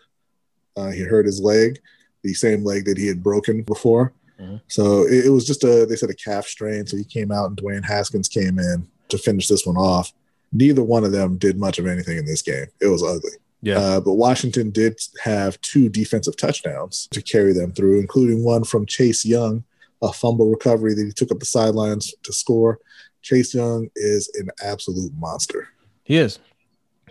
Uh, 0.76 0.90
he 0.90 1.00
hurt 1.02 1.26
his 1.26 1.40
leg, 1.40 1.78
the 2.22 2.34
same 2.34 2.64
leg 2.64 2.84
that 2.86 2.98
he 2.98 3.06
had 3.06 3.22
broken 3.22 3.62
before. 3.62 4.12
Mhm. 4.40 4.60
So 4.68 5.06
it, 5.06 5.26
it 5.26 5.30
was 5.30 5.46
just 5.46 5.64
a 5.64 5.86
they 5.86 5.96
said 5.96 6.10
a 6.10 6.14
calf 6.14 6.46
strain. 6.46 6.86
So 6.86 6.96
he 6.96 7.04
came 7.04 7.30
out 7.30 7.46
and 7.48 7.56
Dwayne 7.56 7.84
Haskins 7.84 8.28
came 8.28 8.58
in 8.58 8.86
to 9.08 9.18
finish 9.18 9.48
this 9.48 9.66
one 9.66 9.76
off. 9.76 10.12
Neither 10.52 10.82
one 10.82 11.04
of 11.04 11.12
them 11.12 11.36
did 11.36 11.58
much 11.58 11.78
of 11.78 11.86
anything 11.86 12.18
in 12.18 12.24
this 12.26 12.42
game. 12.42 12.66
It 12.80 12.88
was 12.88 13.02
ugly. 13.02 13.32
Yeah. 13.62 13.78
Uh, 13.78 14.00
but 14.00 14.14
Washington 14.14 14.70
did 14.70 14.98
have 15.22 15.60
two 15.60 15.88
defensive 15.88 16.36
touchdowns 16.36 17.08
to 17.12 17.20
carry 17.20 17.52
them 17.52 17.72
through, 17.72 18.00
including 18.00 18.42
one 18.42 18.64
from 18.64 18.86
Chase 18.86 19.24
Young, 19.24 19.64
a 20.02 20.12
fumble 20.12 20.50
recovery 20.50 20.94
that 20.94 21.04
he 21.04 21.12
took 21.12 21.30
up 21.30 21.40
the 21.40 21.46
sidelines 21.46 22.14
to 22.22 22.32
score. 22.32 22.78
Chase 23.22 23.54
Young 23.54 23.90
is 23.96 24.30
an 24.40 24.48
absolute 24.64 25.12
monster. 25.18 25.68
He 26.04 26.16
is. 26.16 26.38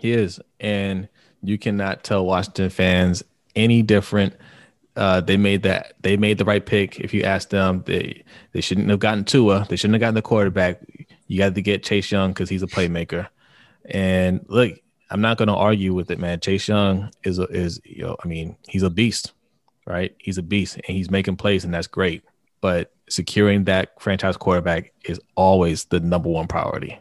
He 0.00 0.12
is. 0.12 0.40
And 0.58 1.08
you 1.42 1.58
cannot 1.58 2.04
tell 2.04 2.24
Washington 2.24 2.70
fans 2.70 3.22
any 3.54 3.82
different. 3.82 4.34
Uh, 4.96 5.20
they 5.20 5.36
made 5.36 5.62
that 5.62 5.94
they 6.00 6.16
made 6.16 6.38
the 6.38 6.44
right 6.44 6.64
pick. 6.64 7.00
If 7.00 7.14
you 7.14 7.22
ask 7.22 7.48
them, 7.50 7.84
they 7.86 8.24
they 8.52 8.60
shouldn't 8.60 8.88
have 8.90 8.98
gotten 8.98 9.24
Tua. 9.24 9.66
They 9.68 9.76
shouldn't 9.76 9.94
have 9.94 10.00
gotten 10.00 10.14
the 10.14 10.22
quarterback. 10.22 10.80
You 11.26 11.38
got 11.38 11.54
to 11.54 11.62
get 11.62 11.84
Chase 11.84 12.10
Young 12.10 12.30
because 12.30 12.48
he's 12.48 12.62
a 12.62 12.66
playmaker. 12.66 13.28
And 13.84 14.44
look, 14.48 14.72
I'm 15.10 15.20
not 15.20 15.38
going 15.38 15.48
to 15.48 15.54
argue 15.54 15.94
with 15.94 16.10
it, 16.10 16.18
man. 16.18 16.40
Chase 16.40 16.68
Young 16.68 17.10
is 17.24 17.38
a, 17.38 17.44
is 17.44 17.80
you 17.84 18.02
know, 18.02 18.16
I 18.22 18.28
mean, 18.28 18.56
he's 18.68 18.82
a 18.82 18.90
beast, 18.90 19.32
right? 19.86 20.14
He's 20.18 20.38
a 20.38 20.42
beast, 20.42 20.76
and 20.76 20.96
he's 20.96 21.10
making 21.10 21.36
plays, 21.36 21.64
and 21.64 21.72
that's 21.72 21.86
great. 21.86 22.24
But 22.60 22.92
securing 23.08 23.64
that 23.64 24.00
franchise 24.00 24.36
quarterback 24.36 24.92
is 25.04 25.20
always 25.34 25.84
the 25.84 26.00
number 26.00 26.28
one 26.28 26.46
priority. 26.46 26.98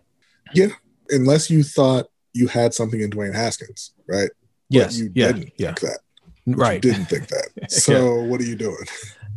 Yeah, 0.53 0.69
unless 1.09 1.49
you 1.49 1.63
thought 1.63 2.07
you 2.39 2.47
had 2.47 2.73
something 2.73 3.01
in 3.01 3.09
Dwayne 3.09 3.35
Haskins, 3.35 3.91
right? 4.07 4.29
But 4.29 4.77
Yes, 4.77 4.97
you 4.97 5.11
yeah, 5.13 5.31
didn't 5.31 5.53
yeah, 5.57 5.73
think 5.73 5.79
that. 5.79 5.99
Right. 6.47 6.83
You 6.85 6.91
didn't 6.91 7.05
think 7.07 7.27
that. 7.27 7.49
So 7.69 8.23
what 8.23 8.39
are 8.41 8.45
you 8.45 8.55
doing? 8.55 8.85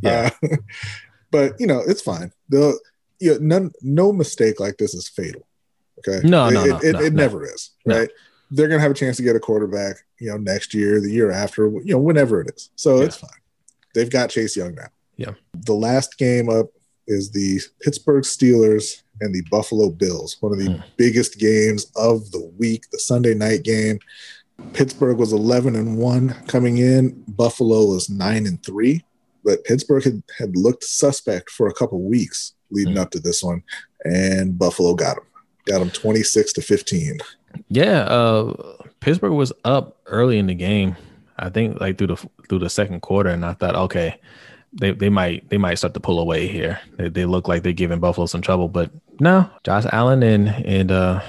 Yeah. 0.02 0.30
Uh, 0.42 0.56
but 1.30 1.58
you 1.60 1.66
know, 1.66 1.80
it's 1.86 2.02
fine. 2.02 2.32
The 2.48 2.78
you 3.18 3.32
know, 3.32 3.38
none 3.40 3.72
no 3.82 4.12
mistake 4.12 4.60
like 4.60 4.76
this 4.78 4.94
is 4.94 5.08
fatal. 5.08 5.46
Okay. 5.98 6.26
No, 6.26 6.48
it, 6.48 6.52
no, 6.52 6.64
no, 6.64 6.76
it, 6.78 6.92
no, 6.92 7.00
it 7.00 7.12
no. 7.12 7.22
never 7.22 7.44
is. 7.44 7.70
Right. 7.86 8.10
They're 8.50 8.68
gonna 8.68 8.80
have 8.80 8.90
a 8.90 8.94
chance 9.02 9.16
to 9.16 9.22
get 9.22 9.36
a 9.36 9.40
quarterback, 9.40 9.96
you 10.18 10.30
know, 10.30 10.36
next 10.36 10.74
year, 10.74 11.00
the 11.00 11.10
year 11.10 11.30
after, 11.30 11.70
you 11.70 11.92
know, 11.94 11.98
whenever 11.98 12.40
it 12.40 12.50
is. 12.54 12.70
So 12.76 12.98
Yeah. 12.98 13.06
it's 13.06 13.16
fine. 13.16 13.40
They've 13.94 14.10
got 14.10 14.30
Chase 14.30 14.56
Young 14.56 14.74
now. 14.74 14.88
Yeah. 15.16 15.32
The 15.54 15.74
last 15.74 16.18
game 16.18 16.48
up 16.48 16.66
is 17.06 17.30
the 17.30 17.60
Pittsburgh 17.80 18.24
Steelers 18.24 19.02
and 19.22 19.34
the 19.34 19.42
Buffalo 19.50 19.90
Bills, 19.90 20.36
one 20.40 20.52
of 20.52 20.58
the 20.58 20.68
Mm. 20.68 20.82
biggest 20.96 21.38
games 21.38 21.86
of 21.96 22.30
the 22.32 22.44
week, 22.58 22.84
the 22.90 22.98
Sunday 22.98 23.34
night 23.34 23.62
game. 23.62 23.98
Pittsburgh 24.74 25.18
was 25.18 25.32
11 25.32 25.74
and 25.76 25.96
1 25.98 26.30
coming 26.46 26.78
in, 26.78 27.22
Buffalo 27.28 27.86
was 27.86 28.08
9 28.10 28.46
and 28.46 28.62
3, 28.64 29.02
but 29.44 29.64
Pittsburgh 29.64 30.04
had, 30.04 30.22
had 30.38 30.56
looked 30.56 30.84
suspect 30.84 31.50
for 31.50 31.66
a 31.68 31.74
couple 31.74 32.00
weeks 32.02 32.52
leading 32.70 32.94
Mm. 32.94 33.00
up 33.00 33.10
to 33.12 33.20
this 33.20 33.42
one, 33.42 33.62
and 34.04 34.58
Buffalo 34.58 34.94
got 34.94 35.16
them. 35.16 35.24
Got 35.66 35.78
them 35.78 35.90
26 35.90 36.52
to 36.54 36.62
15. 36.62 37.18
Yeah, 37.68 38.00
uh, 38.04 38.54
Pittsburgh 39.00 39.32
was 39.32 39.52
up 39.64 39.96
early 40.06 40.38
in 40.38 40.46
the 40.46 40.54
game. 40.54 40.96
I 41.38 41.48
think 41.50 41.80
like 41.80 41.98
through 41.98 42.08
the 42.08 42.16
through 42.48 42.60
the 42.60 42.70
second 42.70 43.00
quarter, 43.00 43.30
and 43.30 43.44
I 43.44 43.52
thought, 43.54 43.74
okay, 43.76 44.14
they, 44.72 44.92
they 44.92 45.08
might 45.08 45.48
they 45.50 45.58
might 45.58 45.74
start 45.76 45.94
to 45.94 46.00
pull 46.00 46.18
away 46.18 46.46
here. 46.48 46.80
They, 46.96 47.08
they 47.08 47.24
look 47.26 47.46
like 47.48 47.62
they're 47.62 47.72
giving 47.72 48.00
Buffalo 48.00 48.26
some 48.26 48.42
trouble, 48.42 48.68
but 48.68 48.90
no, 49.20 49.48
Josh 49.64 49.84
Allen 49.92 50.22
and 50.22 50.48
and 50.48 50.90
uh 50.90 51.20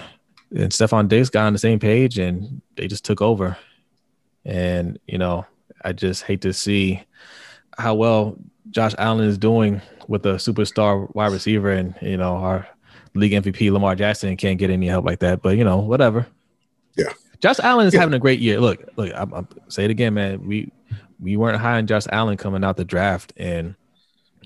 and 0.55 0.71
Stefon 0.71 1.07
Diggs 1.07 1.29
got 1.29 1.45
on 1.47 1.53
the 1.53 1.59
same 1.59 1.79
page, 1.79 2.17
and 2.19 2.61
they 2.75 2.87
just 2.87 3.05
took 3.05 3.21
over. 3.21 3.57
And 4.45 4.99
you 5.07 5.17
know, 5.17 5.45
I 5.83 5.93
just 5.93 6.23
hate 6.23 6.41
to 6.41 6.53
see 6.53 7.03
how 7.77 7.95
well 7.95 8.37
Josh 8.69 8.93
Allen 8.97 9.27
is 9.27 9.37
doing 9.37 9.81
with 10.07 10.25
a 10.25 10.33
superstar 10.35 11.13
wide 11.15 11.31
receiver, 11.31 11.71
and 11.71 11.95
you 12.01 12.17
know 12.17 12.35
our 12.35 12.67
league 13.15 13.31
MVP 13.31 13.71
Lamar 13.71 13.95
Jackson 13.95 14.35
can't 14.37 14.57
get 14.59 14.69
any 14.69 14.87
help 14.87 15.05
like 15.05 15.19
that. 15.19 15.41
But 15.41 15.57
you 15.57 15.63
know, 15.63 15.77
whatever. 15.77 16.27
Yeah. 16.95 17.13
Josh 17.39 17.59
Allen 17.59 17.87
is 17.87 17.93
Yeah. 17.93 17.99
having 18.01 18.13
a 18.13 18.19
great 18.19 18.39
year. 18.39 18.59
Look, 18.59 18.83
look, 18.95 19.11
I'm, 19.15 19.33
I'm 19.33 19.47
say 19.67 19.85
it 19.85 19.91
again, 19.91 20.13
man. 20.13 20.45
We 20.47 20.71
we 21.19 21.37
weren't 21.37 21.57
high 21.59 21.77
on 21.77 21.87
Josh 21.87 22.05
Allen 22.11 22.37
coming 22.37 22.63
out 22.63 22.77
the 22.77 22.85
draft, 22.85 23.33
and 23.37 23.75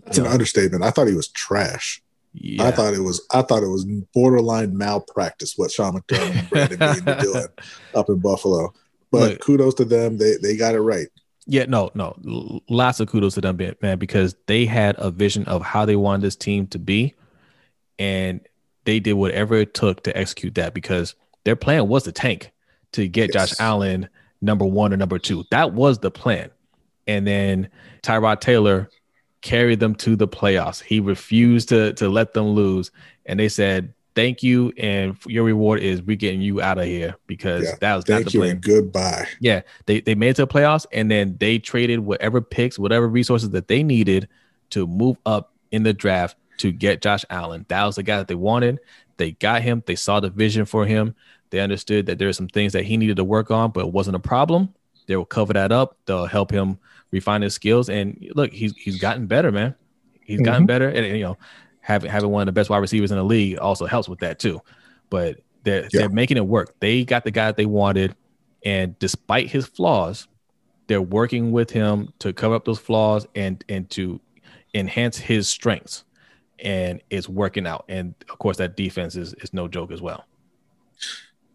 It's 0.05 0.17
an 0.17 0.25
understatement. 0.27 0.83
I 0.83 0.91
thought 0.91 1.07
he 1.07 1.13
was 1.15 1.27
trash. 1.29 2.01
Yeah, 2.39 2.63
I 2.63 2.71
thought 2.71 2.93
it 2.93 2.99
was 3.01 3.25
I 3.33 3.41
thought 3.41 3.63
it 3.63 3.67
was 3.67 3.85
borderline 4.13 4.77
malpractice 4.77 5.53
what 5.55 5.71
Sean 5.71 5.93
McDermott 5.99 6.39
and 6.39 6.49
Brandon 6.49 6.79
Beane 6.79 7.05
were 7.05 7.21
doing 7.21 7.47
up 7.95 8.09
in 8.09 8.19
Buffalo. 8.19 8.73
But 9.11 9.31
Look. 9.31 9.39
kudos 9.41 9.73
to 9.75 9.85
them. 9.85 10.17
They 10.17 10.35
they 10.41 10.55
got 10.57 10.75
it 10.75 10.81
right. 10.81 11.07
Yeah, 11.45 11.65
no, 11.65 11.91
no. 11.95 12.61
Lots 12.69 12.99
of 12.99 13.07
kudos 13.07 13.35
to 13.35 13.41
them, 13.41 13.57
man, 13.81 13.97
because 13.97 14.35
they 14.47 14.65
had 14.65 14.95
a 14.99 15.09
vision 15.09 15.45
of 15.45 15.61
how 15.61 15.85
they 15.85 15.95
wanted 15.95 16.23
this 16.23 16.35
team 16.35 16.67
to 16.67 16.79
be, 16.79 17.15
and 17.97 18.41
they 18.83 18.99
did 18.99 19.13
whatever 19.13 19.55
it 19.55 19.73
took 19.73 20.03
to 20.03 20.17
execute 20.17 20.55
that 20.55 20.73
because 20.73 21.15
their 21.45 21.55
plan 21.55 21.87
was 21.87 22.03
to 22.03 22.11
tank 22.11 22.51
to 22.91 23.07
get 23.07 23.33
Yes. 23.33 23.51
Josh 23.51 23.59
Allen 23.61 24.09
number 24.41 24.65
one 24.65 24.93
or 24.93 24.97
number 24.97 25.19
two. 25.19 25.45
That 25.51 25.73
was 25.73 25.99
the 25.99 26.11
plan. 26.11 26.51
And 27.07 27.25
then 27.25 27.69
Tyrod 28.03 28.41
Taylor 28.41 28.89
carried 29.41 29.79
them 29.79 29.95
to 29.95 30.15
the 30.15 30.27
playoffs. 30.27 30.81
He 30.81 30.99
refused 30.99 31.69
to 31.69 31.93
to 31.93 32.09
let 32.09 32.33
them 32.33 32.47
lose, 32.47 32.91
and 33.25 33.39
they 33.39 33.49
said, 33.49 33.93
"Thank 34.15 34.41
you, 34.43 34.73
and 34.77 35.15
your 35.27 35.43
reward 35.43 35.81
is 35.81 36.01
we're 36.01 36.15
getting 36.17 36.41
you 36.41 36.61
out 36.61 36.77
of 36.77 36.85
here 36.85 37.15
because 37.27 37.63
Yeah. 37.63 37.75
that 37.81 37.95
was 37.95 38.07
not 38.07 38.25
the 38.25 38.31
plan." 38.31 38.59
goodbye. 38.61 39.27
Yeah, 39.39 39.61
they 39.85 40.01
they 40.01 40.15
made 40.15 40.29
it 40.29 40.35
to 40.35 40.45
the 40.45 40.47
playoffs, 40.47 40.85
and 40.91 41.09
then 41.11 41.37
they 41.39 41.59
traded 41.59 41.99
whatever 41.99 42.41
picks, 42.41 42.79
whatever 42.79 43.07
resources 43.07 43.51
that 43.51 43.67
they 43.67 43.83
needed 43.83 44.27
to 44.71 44.87
move 44.87 45.17
up 45.25 45.53
in 45.71 45.83
the 45.83 45.93
draft 45.93 46.35
to 46.57 46.71
get 46.71 47.01
Josh 47.01 47.23
Allen. 47.29 47.65
That 47.69 47.85
was 47.85 47.95
the 47.97 48.03
guy 48.03 48.17
that 48.17 48.27
they 48.27 48.35
wanted. 48.35 48.79
They 49.17 49.31
got 49.31 49.61
him. 49.61 49.83
They 49.85 49.95
saw 49.95 50.19
the 50.19 50.29
vision 50.29 50.65
for 50.65 50.85
him. 50.85 51.15
They 51.49 51.59
understood 51.59 52.07
that 52.07 52.19
there 52.19 52.27
are 52.27 52.33
some 52.33 52.47
things 52.47 52.73
that 52.73 52.83
he 52.85 52.97
needed 52.97 53.17
to 53.17 53.23
work 53.23 53.51
on, 53.51 53.71
but 53.71 53.85
it 53.85 53.93
wasn't 53.93 54.15
a 54.15 54.19
problem. 54.19 54.73
They 55.07 55.15
will 55.15 55.25
cover 55.25 55.53
that 55.53 55.71
up. 55.71 55.97
They'll 56.05 56.25
help 56.25 56.51
him 56.51 56.77
refine 57.11 57.41
his 57.41 57.53
skills. 57.53 57.89
And 57.89 58.31
look, 58.35 58.51
he's 58.53 58.75
he's 58.75 58.99
gotten 58.99 59.27
better, 59.27 59.51
man. 59.51 59.75
He's 60.21 60.41
gotten 60.41 60.61
mm-hmm. 60.61 60.67
better, 60.67 60.89
and 60.89 61.17
you 61.17 61.23
know, 61.23 61.37
having 61.81 62.11
having 62.11 62.29
one 62.29 62.41
of 62.41 62.45
the 62.47 62.51
best 62.51 62.69
wide 62.69 62.79
receivers 62.79 63.11
in 63.11 63.17
the 63.17 63.23
league 63.23 63.57
also 63.59 63.85
helps 63.85 64.09
with 64.09 64.19
that 64.19 64.39
too. 64.39 64.61
But 65.09 65.39
they're 65.63 65.83
Yeah. 65.83 66.01
they're 66.01 66.09
making 66.09 66.37
it 66.37 66.45
work. 66.45 66.75
They 66.79 67.05
got 67.05 67.23
the 67.23 67.31
guy 67.31 67.45
that 67.45 67.57
they 67.57 67.65
wanted, 67.65 68.15
and 68.65 68.97
despite 68.99 69.49
his 69.49 69.65
flaws, 69.65 70.27
they're 70.87 71.01
working 71.01 71.51
with 71.51 71.69
him 71.69 72.13
to 72.19 72.33
cover 72.33 72.55
up 72.55 72.65
those 72.65 72.79
flaws 72.79 73.25
and 73.35 73.63
and 73.69 73.89
to 73.91 74.19
enhance 74.73 75.17
his 75.17 75.47
strengths. 75.47 76.03
And 76.59 77.01
it's 77.09 77.29
working 77.29 77.67
out. 77.67 77.85
And 77.87 78.15
of 78.29 78.39
course, 78.39 78.57
that 78.57 78.75
defense 78.75 79.15
is 79.15 79.33
is 79.35 79.53
no 79.53 79.67
joke 79.67 79.91
as 79.91 80.01
well. 80.01 80.25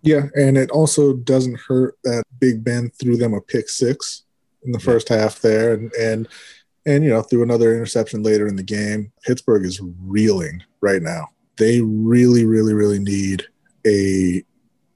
Yeah, 0.03 0.28
and 0.34 0.57
it 0.57 0.70
also 0.70 1.14
doesn't 1.14 1.61
hurt 1.61 1.96
that 2.05 2.24
Big 2.40 2.64
Ben 2.64 2.90
threw 3.00 3.16
them 3.16 3.34
a 3.34 3.40
pick 3.40 3.68
six 3.68 4.24
in 4.65 4.73
the 4.73 4.81
first 4.81 5.09
half 5.09 5.41
there, 5.41 5.75
and 5.75 5.93
and 5.95 6.29
and 6.87 7.05
you 7.05 7.11
know 7.11 7.23
threw 7.23 7.43
another 7.43 7.75
interception 7.75 8.23
later 8.23 8.47
in 8.47 8.57
the 8.57 8.63
game. 8.63 9.13
Pittsburgh 9.25 9.65
is 9.65 9.81
reeling 10.01 10.63
right 10.81 11.03
now. 11.03 11.29
They 11.59 11.81
really, 11.81 12.45
really, 12.45 12.75
really 12.75 12.99
need 12.99 13.45
a 13.87 14.43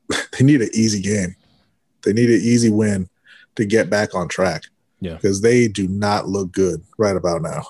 they 0.38 0.44
need 0.44 0.62
an 0.62 0.70
easy 0.72 1.00
game. 1.00 1.36
They 2.04 2.12
need 2.12 2.30
an 2.30 2.40
easy 2.40 2.70
win 2.70 3.08
to 3.56 3.64
get 3.64 3.90
back 3.90 4.14
on 4.14 4.28
track. 4.28 4.62
Yeah. 5.00 5.14
because 5.14 5.42
they 5.42 5.68
do 5.68 5.86
not 5.88 6.26
look 6.26 6.52
good 6.52 6.82
right 6.96 7.16
about 7.16 7.42
now. 7.42 7.64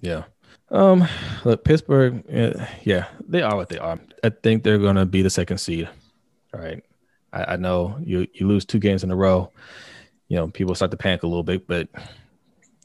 Yeah. 0.00 0.24
Um, 0.70 1.06
look, 1.44 1.64
Pittsburgh, 1.64 2.24
uh, 2.32 2.64
yeah, 2.84 3.06
they 3.28 3.42
are 3.42 3.56
what 3.56 3.68
they 3.68 3.78
are. 3.78 3.98
I 4.24 4.30
think 4.30 4.62
they're 4.62 4.78
gonna 4.78 5.06
be 5.06 5.22
the 5.22 5.30
second 5.30 5.58
seed. 5.58 5.88
All 6.54 6.60
right. 6.60 6.82
I, 7.32 7.44
I 7.44 7.56
know 7.56 7.98
you 8.02 8.26
you 8.32 8.46
lose 8.46 8.64
two 8.64 8.78
games 8.78 9.04
in 9.04 9.10
a 9.10 9.16
row. 9.16 9.52
You 10.30 10.36
know, 10.36 10.48
people 10.48 10.74
start 10.76 10.92
to 10.92 10.96
panic 10.96 11.24
a 11.24 11.26
little 11.26 11.42
bit, 11.42 11.66
but 11.66 11.88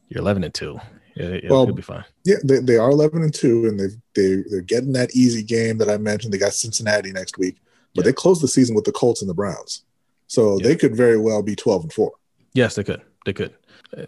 you're 0.10 0.22
eleven 0.22 0.44
and 0.44 0.54
two. 0.54 0.80
It, 1.16 1.46
Well, 1.50 1.62
it'll 1.64 1.76
be 1.76 1.82
fine. 1.84 2.04
Yeah, 2.24 2.38
they, 2.44 2.58
they 2.60 2.78
are 2.78 2.90
eleven 2.90 3.22
and 3.22 3.34
two, 3.34 3.68
and 3.68 3.80
they've 3.80 3.96
they 4.16 4.44
they're 4.50 4.62
getting 4.62 4.94
that 4.94 5.16
easy 5.16 5.44
game 5.44 5.78
that 5.78 5.90
I 5.90 5.98
mentioned. 5.98 6.34
They 6.34 6.40
got 6.40 6.54
Cincinnati 6.54 7.12
next 7.12 7.38
week, 7.38 7.58
but 7.94 8.04
Yeah. 8.04 8.10
they 8.10 8.14
closed 8.14 8.42
the 8.42 8.48
season 8.48 8.76
with 8.76 8.84
the 8.86 8.92
Colts 8.92 9.22
and 9.22 9.30
the 9.30 9.36
Browns, 9.36 9.84
so 10.28 10.58
Yeah. 10.60 10.68
they 10.70 10.76
could 10.76 10.98
very 10.98 11.18
well 11.20 11.44
be 11.44 11.56
twelve 11.56 11.84
and 11.84 11.94
four. 11.94 12.14
Yes, 12.54 12.74
they 12.76 12.84
could. 12.84 13.02
They 13.26 13.34
could. 13.34 13.54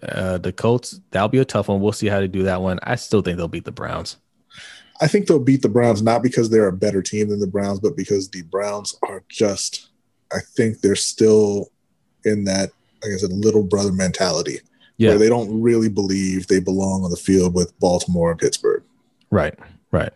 Uh, 0.02 0.40
the 0.40 0.52
Colts, 0.52 1.00
that'll 1.12 1.30
be 1.30 1.38
a 1.38 1.46
tough 1.46 1.68
one. 1.70 1.80
We'll 1.80 1.92
see 1.92 2.08
how 2.08 2.20
they 2.20 2.28
do 2.28 2.44
that 2.44 2.62
one. 2.62 2.80
I 2.84 2.96
still 2.96 3.22
think 3.22 3.38
they'll 3.38 3.48
beat 3.48 3.66
the 3.66 3.72
Browns. 3.72 4.18
I 5.00 5.08
think 5.08 5.28
they'll 5.28 5.38
beat 5.40 5.62
the 5.62 5.70
Browns 5.70 6.02
not 6.02 6.24
because 6.24 6.50
they're 6.50 6.68
a 6.68 6.74
better 6.74 7.04
team 7.04 7.30
than 7.30 7.40
the 7.40 7.46
Browns, 7.48 7.80
but 7.80 7.96
because 7.96 8.30
the 8.30 8.42
Browns 8.42 8.98
are 9.04 9.24
just. 9.30 9.90
I 10.34 10.40
think 10.40 10.82
they're 10.82 10.96
still 10.96 11.72
in 12.26 12.44
that, 12.46 12.72
like 13.04 13.12
I 13.14 13.18
said, 13.18 13.32
a 13.32 13.36
little 13.36 13.64
brother 13.64 13.92
mentality 13.92 14.60
Yeah. 14.98 15.10
where 15.12 15.20
they 15.20 15.30
don't 15.30 15.62
really 15.62 15.90
believe 15.90 16.48
they 16.48 16.60
belong 16.60 17.04
on 17.04 17.12
the 17.12 17.18
field 17.18 17.54
with 17.54 17.78
Baltimore 17.80 18.32
and 18.32 18.40
Pittsburgh. 18.40 18.84
Right, 19.32 19.54
right. 19.92 20.12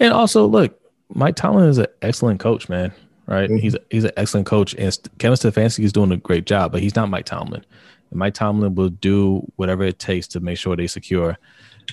And 0.00 0.12
also, 0.12 0.46
look, 0.46 0.78
Mike 1.14 1.36
Tomlin 1.36 1.68
is 1.68 1.78
an 1.78 1.86
excellent 2.02 2.40
coach, 2.40 2.68
man. 2.68 2.92
Right, 3.26 3.50
Mhm. 3.50 3.60
he's 3.60 3.76
he's 3.90 4.04
an 4.04 4.12
excellent 4.16 4.46
coach, 4.46 4.74
and 4.78 4.98
Kevin 5.18 5.36
Stefanski 5.36 5.84
is 5.84 5.92
doing 5.92 6.10
a 6.12 6.16
great 6.16 6.46
job, 6.46 6.72
but 6.72 6.80
he's 6.82 6.96
not 6.96 7.10
Mike 7.10 7.26
Tomlin. 7.26 7.62
And 8.10 8.18
Mike 8.18 8.32
Tomlin 8.32 8.74
will 8.74 8.88
do 8.88 9.46
whatever 9.56 9.84
it 9.84 9.98
takes 9.98 10.26
to 10.28 10.40
make 10.40 10.56
sure 10.56 10.74
they 10.76 10.86
secure 10.86 11.36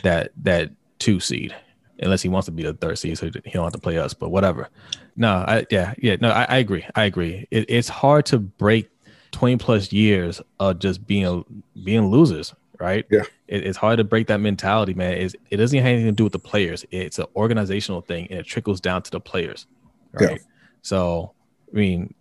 that 0.03 0.31
that 0.43 0.71
two 0.97 1.19
seed, 1.19 1.53
unless 1.99 2.21
he 2.21 2.29
wants 2.29 2.45
to 2.45 2.53
be 2.53 2.63
the 2.63 2.71
third 2.73 2.97
seed, 2.97 3.17
so 3.17 3.25
he 3.25 3.31
don't 3.51 3.63
have 3.65 3.73
to 3.73 3.79
play 3.79 3.97
us. 3.97 4.13
But 4.13 4.29
whatever. 4.29 4.69
No, 5.17 5.27
I 5.45 5.65
yeah 5.69 5.93
yeah 5.97 6.15
no, 6.21 6.29
I, 6.29 6.45
I 6.47 6.57
agree. 6.59 6.85
I 6.95 7.03
agree. 7.03 7.45
It, 7.51 7.65
it's 7.67 7.89
hard 7.89 8.25
to 8.27 8.39
break 8.39 8.89
twenty 9.35 9.57
plus 9.57 9.91
years 9.91 10.41
of 10.61 10.79
just 10.79 11.05
being 11.05 11.43
being 11.83 12.07
losers, 12.07 12.55
right? 12.79 13.05
Yeah. 13.11 13.23
It, 13.49 13.67
it's 13.67 13.77
hard 13.77 13.97
to 13.97 14.05
break 14.05 14.27
that 14.27 14.39
mentality, 14.39 14.93
man. 14.93 15.13
It's, 15.13 15.35
it 15.49 15.57
doesn't 15.57 15.77
have 15.77 15.85
anything 15.87 16.05
to 16.05 16.11
do 16.13 16.23
with 16.23 16.31
the 16.31 16.39
players. 16.39 16.85
It's 16.89 17.19
an 17.19 17.25
organizational 17.35 17.99
thing, 18.01 18.27
and 18.29 18.39
it 18.39 18.45
trickles 18.45 18.79
down 18.79 19.03
to 19.03 19.11
the 19.11 19.19
players, 19.19 19.67
Yeah. 20.19 20.27
right? 20.27 20.41
So, 20.83 21.33
I 21.73 21.75
mean, 21.75 22.13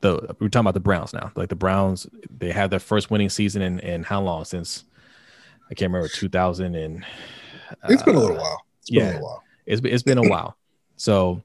the 0.00 0.34
we're 0.40 0.48
talking 0.48 0.64
about 0.64 0.74
the 0.74 0.80
Browns 0.80 1.12
now. 1.12 1.30
Like 1.36 1.50
the 1.50 1.54
Browns, 1.54 2.08
they 2.36 2.50
had 2.50 2.70
their 2.70 2.80
first 2.80 3.12
winning 3.12 3.28
season 3.28 3.62
in, 3.62 3.78
in 3.78 4.02
how 4.02 4.20
long 4.20 4.44
since 4.44 4.84
I 5.70 5.74
can't 5.74 5.92
remember 5.92 6.08
two 6.08 6.28
thousand 6.28 6.74
and 6.74 7.04
It's 7.88 8.02
been 8.02 8.16
a 8.16 8.18
uh, 8.18 8.22
little 8.22 8.36
while. 8.38 8.64
It's 8.80 8.90
been 8.90 8.98
yeah. 8.98 9.04
a 9.04 9.12
little 9.12 9.22
while. 9.22 9.42
it's 9.66 9.80
been, 9.80 9.94
it's 9.94 10.02
been 10.02 10.18
a 10.18 10.28
while. 10.28 10.56
So, 10.96 11.42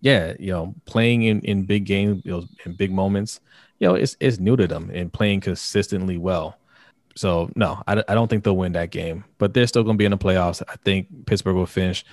yeah, 0.00 0.32
you 0.38 0.50
know, 0.52 0.74
playing 0.86 1.24
in, 1.24 1.40
in 1.42 1.64
big 1.66 1.84
games, 1.84 2.22
you 2.24 2.30
know, 2.30 2.44
in 2.64 2.72
big 2.74 2.90
moments, 2.90 3.40
you 3.78 3.88
know, 3.88 3.94
it's 3.94 4.16
it's 4.20 4.38
new 4.38 4.56
to 4.56 4.66
them 4.66 4.90
and 4.92 5.12
playing 5.12 5.40
consistently 5.40 6.18
well. 6.18 6.58
So 7.14 7.50
no, 7.56 7.82
I, 7.86 8.02
I 8.08 8.14
don't 8.14 8.28
think 8.28 8.44
they'll 8.44 8.56
win 8.56 8.72
that 8.72 8.90
game, 8.90 9.24
but 9.38 9.54
they're 9.54 9.66
still 9.66 9.82
going 9.82 9.96
to 9.96 9.98
be 9.98 10.04
in 10.04 10.10
the 10.10 10.18
playoffs. 10.18 10.62
I 10.68 10.76
think 10.84 11.26
Pittsburgh 11.26 11.56
will 11.56 11.64
finish 11.66 12.04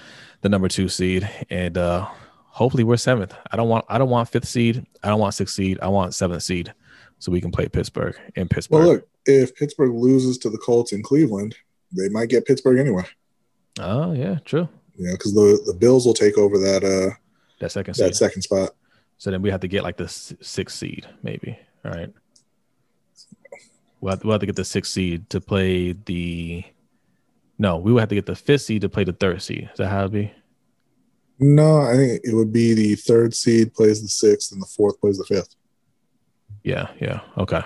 the 0.42 0.50
number 0.50 0.68
two 0.70 0.88
seed, 0.88 1.30
and 1.50 1.78
uh, 1.78 2.08
hopefully 2.38 2.84
we're 2.86 2.98
seventh. 2.98 3.36
I 3.52 3.58
don't 3.58 3.68
want 3.70 3.86
I 3.90 3.98
don't 3.98 4.10
want 4.10 4.30
fifth 4.30 4.48
seed. 4.48 4.86
I 5.04 5.10
don't 5.10 5.20
want 5.20 5.34
sixth 5.34 5.56
seed. 5.56 5.80
I 5.82 5.90
want 5.90 6.14
seventh 6.16 6.44
seed, 6.44 6.74
so 7.20 7.32
we 7.32 7.42
can 7.42 7.52
play 7.52 7.68
Pittsburgh 7.68 8.16
in 8.36 8.48
Pittsburgh. 8.48 8.80
Well, 8.80 8.94
look, 8.94 9.08
if 9.26 9.54
Pittsburgh 9.56 9.94
loses 9.94 10.38
to 10.40 10.50
the 10.50 10.58
Colts 10.58 10.94
in 10.94 11.04
Cleveland, 11.04 11.56
they 11.92 12.08
might 12.10 12.30
get 12.30 12.46
Pittsburgh 12.46 12.80
anyway. 12.80 13.04
oh 13.80 14.14
yeah, 14.14 14.40
true. 14.46 14.70
Yeah, 14.96 15.12
because 15.14 15.34
the 15.34 15.62
the 15.66 15.74
Bills 15.74 16.06
will 16.06 16.14
take 16.14 16.38
over 16.38 16.58
that 16.60 16.84
uh 16.84 17.14
That 17.60 17.72
second 17.72 17.96
that 17.96 18.10
seed. 18.10 18.16
second 18.16 18.42
spot. 18.44 18.70
So 19.18 19.32
then 19.32 19.42
we 19.42 19.52
have 19.52 19.62
to 19.62 19.68
get 19.68 19.84
like 19.84 19.98
the 19.98 20.08
sixth 20.08 20.78
seed, 20.78 21.08
maybe. 21.22 21.58
All 21.86 21.92
right. 21.92 22.12
We'll 24.02 24.12
have, 24.12 24.24
we'll 24.24 24.34
have 24.34 24.42
to 24.42 24.46
get 24.46 24.56
the 24.58 24.66
sixth 24.66 24.92
seed 24.92 25.30
to 25.30 25.40
play 25.40 25.94
the. 25.94 26.64
No, 27.58 27.78
we 27.78 27.94
would 27.94 28.02
have 28.02 28.10
to 28.10 28.16
get 28.16 28.26
the 28.26 28.36
fifth 28.36 28.64
seed 28.64 28.82
to 28.82 28.90
play 28.90 29.04
the 29.04 29.14
third 29.14 29.42
seed. 29.42 29.70
Is 29.72 29.78
that 29.78 29.88
how 29.88 30.06
it 30.06 30.12
be? 30.12 30.34
No, 31.40 31.80
I 31.80 31.96
think 31.96 32.22
it 32.24 32.34
would 32.34 32.52
be 32.52 32.74
the 32.74 32.96
third 32.96 33.34
seed 33.34 33.74
plays 33.74 34.02
the 34.02 34.08
sixth, 34.08 34.52
and 34.52 34.62
the 34.62 34.66
fourth 34.66 35.00
plays 35.00 35.18
the 35.18 35.26
fifth. 35.26 35.56
Yeah, 36.64 36.90
yeah. 37.00 37.22
Okay. 37.38 37.62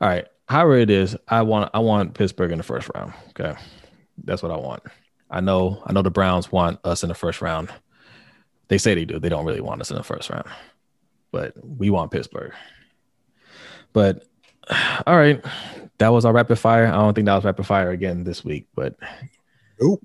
All 0.00 0.08
right. 0.08 0.26
However 0.48 0.76
it 0.76 0.90
is, 0.90 1.16
I 1.28 1.42
want 1.42 1.70
I 1.74 1.78
want 1.78 2.14
Pittsburgh 2.14 2.52
in 2.52 2.58
the 2.58 2.64
first 2.64 2.90
round. 2.94 3.12
Okay. 3.30 3.54
That's 4.24 4.42
what 4.42 4.52
I 4.52 4.56
want. 4.56 4.82
I 5.30 5.40
know 5.40 5.82
I 5.86 5.92
know 5.92 6.02
the 6.02 6.10
Browns 6.10 6.52
want 6.52 6.80
us 6.84 7.02
in 7.02 7.08
the 7.08 7.14
first 7.14 7.40
round. 7.40 7.70
They 8.68 8.78
say 8.78 8.94
they 8.94 9.04
do. 9.04 9.18
They 9.18 9.28
don't 9.28 9.44
really 9.44 9.60
want 9.60 9.80
us 9.80 9.90
in 9.90 9.96
the 9.96 10.02
first 10.02 10.30
round. 10.30 10.46
But 11.30 11.54
we 11.62 11.90
want 11.90 12.10
Pittsburgh. 12.10 12.52
But 13.92 14.24
all 15.06 15.16
right. 15.16 15.44
That 15.98 16.08
was 16.08 16.24
our 16.24 16.32
rapid 16.32 16.56
fire. 16.58 16.86
I 16.86 16.92
don't 16.92 17.14
think 17.14 17.26
that 17.26 17.34
was 17.34 17.44
rapid 17.44 17.66
fire 17.66 17.90
again 17.90 18.24
this 18.24 18.44
week, 18.44 18.66
but 18.74 18.96
Nope. 19.80 20.02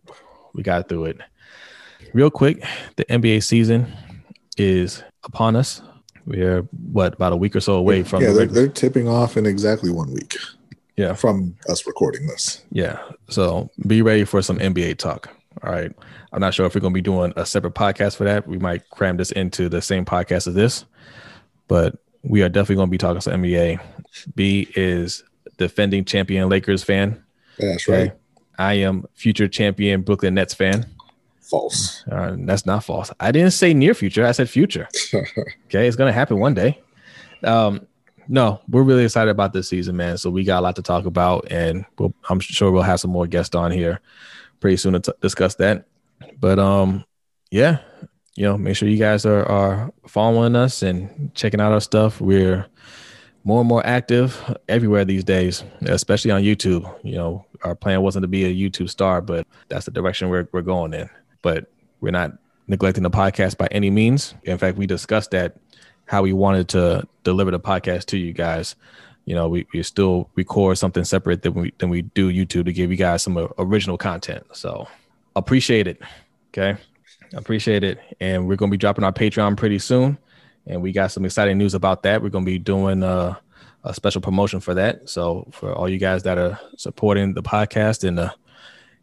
we 0.53 0.61
got 0.61 0.87
through 0.89 1.05
it. 1.05 1.17
Real 2.13 2.29
quick, 2.29 2.63
the 2.97 3.05
NBA 3.05 3.43
season 3.43 3.91
is 4.57 5.03
upon 5.23 5.55
us. 5.55 5.81
We're 6.25 6.61
what 6.91 7.13
about 7.13 7.33
a 7.33 7.37
week 7.37 7.55
or 7.55 7.61
so 7.61 7.73
away 7.73 8.03
from 8.03 8.21
yeah, 8.21 8.29
the 8.29 8.33
they're, 8.33 8.45
they're 8.45 8.67
tipping 8.67 9.07
off 9.07 9.37
in 9.37 9.45
exactly 9.45 9.89
one 9.89 10.13
week. 10.13 10.37
Yeah. 10.97 11.13
from 11.13 11.55
us 11.69 11.85
recording 11.85 12.25
this. 12.27 12.63
Yeah. 12.71 12.99
So 13.29 13.69
be 13.85 14.01
ready 14.01 14.23
for 14.23 14.41
some 14.41 14.57
NBA 14.57 14.97
talk. 14.97 15.29
All 15.63 15.71
right. 15.71 15.91
I'm 16.37 16.41
not 16.41 16.53
sure 16.53 16.67
if 16.67 16.75
we're 16.75 16.81
going 16.81 16.93
to 16.93 16.97
be 16.97 17.01
doing 17.01 17.33
a 17.35 17.47
separate 17.47 17.73
podcast 17.73 18.15
for 18.15 18.23
that. 18.25 18.47
We 18.47 18.59
might 18.59 18.87
cram 18.91 19.17
this 19.17 19.31
into 19.31 19.69
the 19.69 19.81
same 19.81 20.05
podcast 20.05 20.45
as 20.47 20.53
this, 20.53 20.85
but 21.67 21.95
we 22.21 22.43
are 22.43 22.47
definitely 22.47 22.75
going 22.75 22.89
to 22.89 22.91
be 22.91 22.99
talking 22.99 23.19
to 23.21 23.29
NBA. 23.31 23.79
B 24.35 24.67
is 24.75 25.23
defending 25.57 26.05
champion 26.05 26.47
Lakers 26.47 26.83
fan. 26.83 27.23
That's 27.57 27.89
Okay. 27.89 28.01
right. 28.09 28.11
I 28.59 28.73
am 28.75 29.05
future 29.15 29.47
champion 29.47 30.03
Brooklyn 30.03 30.35
Nets 30.35 30.53
fan. 30.53 30.85
False. 31.41 32.03
Uh, 32.11 32.35
that's 32.41 32.67
not 32.67 32.83
false. 32.83 33.11
I 33.19 33.31
didn't 33.31 33.51
say 33.53 33.73
near 33.73 33.95
future. 33.95 34.23
I 34.23 34.31
said 34.31 34.47
future. 34.47 34.87
Okay, 35.65 35.87
it's 35.87 35.95
gonna 35.95 36.13
happen 36.13 36.37
one 36.39 36.53
day. 36.53 36.79
Um, 37.43 37.87
no, 38.27 38.61
we're 38.69 38.83
really 38.83 39.05
excited 39.05 39.31
about 39.31 39.53
this 39.53 39.67
season, 39.69 39.97
man. 39.97 40.19
So 40.19 40.29
we 40.29 40.43
got 40.43 40.59
a 40.59 40.61
lot 40.61 40.75
to 40.75 40.83
talk 40.83 41.05
about, 41.07 41.47
and 41.51 41.83
we'll, 41.97 42.13
I'm 42.29 42.39
sure 42.39 42.69
we'll 42.71 42.83
have 42.83 42.99
some 42.99 43.09
more 43.09 43.25
guests 43.25 43.55
on 43.55 43.71
here 43.71 44.01
pretty 44.59 44.77
soon 44.77 44.93
to 44.93 44.99
t- 44.99 45.11
discuss 45.19 45.55
that. 45.55 45.85
But 46.39 46.59
um, 46.59 47.05
yeah, 47.51 47.79
you 48.35 48.43
know, 48.43 48.57
make 48.57 48.75
sure 48.75 48.87
you 48.87 48.97
guys 48.97 49.25
are 49.25 49.45
are 49.49 49.91
following 50.07 50.55
us 50.55 50.83
and 50.83 51.33
checking 51.33 51.59
out 51.59 51.71
our 51.71 51.81
stuff. 51.81 52.21
We're 52.21 52.65
more 53.43 53.61
and 53.61 53.69
more 53.69 53.85
active 53.85 54.57
everywhere 54.67 55.05
these 55.05 55.23
days, 55.23 55.63
especially 55.81 56.31
on 56.31 56.43
YouTube. 56.43 56.93
You 57.03 57.15
know, 57.15 57.45
our 57.63 57.75
plan 57.75 58.01
wasn't 58.01 58.23
to 58.23 58.27
be 58.27 58.45
a 58.45 58.53
YouTube 58.53 58.89
star, 58.89 59.21
but 59.21 59.47
that's 59.69 59.85
the 59.85 59.91
direction 59.91 60.29
we're 60.29 60.47
we're 60.51 60.61
going 60.61 60.93
in. 60.93 61.09
But 61.41 61.71
we're 62.01 62.11
not 62.11 62.33
neglecting 62.67 63.03
the 63.03 63.09
podcast 63.09 63.57
by 63.57 63.67
any 63.71 63.89
means. 63.89 64.35
In 64.43 64.57
fact, 64.57 64.77
we 64.77 64.85
discussed 64.85 65.31
that 65.31 65.57
how 66.05 66.21
we 66.21 66.33
wanted 66.33 66.67
to 66.69 67.07
deliver 67.23 67.51
the 67.51 67.59
podcast 67.59 68.05
to 68.07 68.17
you 68.17 68.33
guys. 68.33 68.75
You 69.25 69.35
know, 69.35 69.49
we, 69.49 69.67
we 69.73 69.83
still 69.83 70.29
record 70.35 70.77
something 70.77 71.03
separate 71.03 71.41
than 71.41 71.53
we 71.53 71.73
than 71.79 71.89
we 71.89 72.03
do 72.03 72.31
YouTube 72.31 72.65
to 72.65 72.73
give 72.73 72.91
you 72.91 72.97
guys 72.97 73.23
some 73.23 73.37
original 73.57 73.97
content. 73.97 74.45
So 74.53 74.87
appreciate 75.37 75.87
it. 75.87 76.01
Okay. 76.49 76.79
Appreciate 77.33 77.83
it. 77.83 77.99
And 78.19 78.47
we're 78.47 78.55
gonna 78.55 78.71
be 78.71 78.77
dropping 78.77 79.03
our 79.03 79.11
Patreon 79.11 79.57
pretty 79.57 79.79
soon. 79.79 80.17
And 80.65 80.81
we 80.81 80.91
got 80.91 81.11
some 81.11 81.25
exciting 81.25 81.57
news 81.57 81.73
about 81.73 82.03
that. 82.03 82.21
We're 82.21 82.29
gonna 82.29 82.45
be 82.45 82.59
doing 82.59 83.03
uh, 83.03 83.35
a 83.83 83.93
special 83.93 84.21
promotion 84.21 84.59
for 84.59 84.73
that. 84.73 85.09
So 85.09 85.47
for 85.51 85.73
all 85.73 85.89
you 85.89 85.97
guys 85.97 86.23
that 86.23 86.37
are 86.37 86.59
supporting 86.77 87.33
the 87.33 87.43
podcast 87.43 88.07
and 88.07 88.17
the 88.17 88.33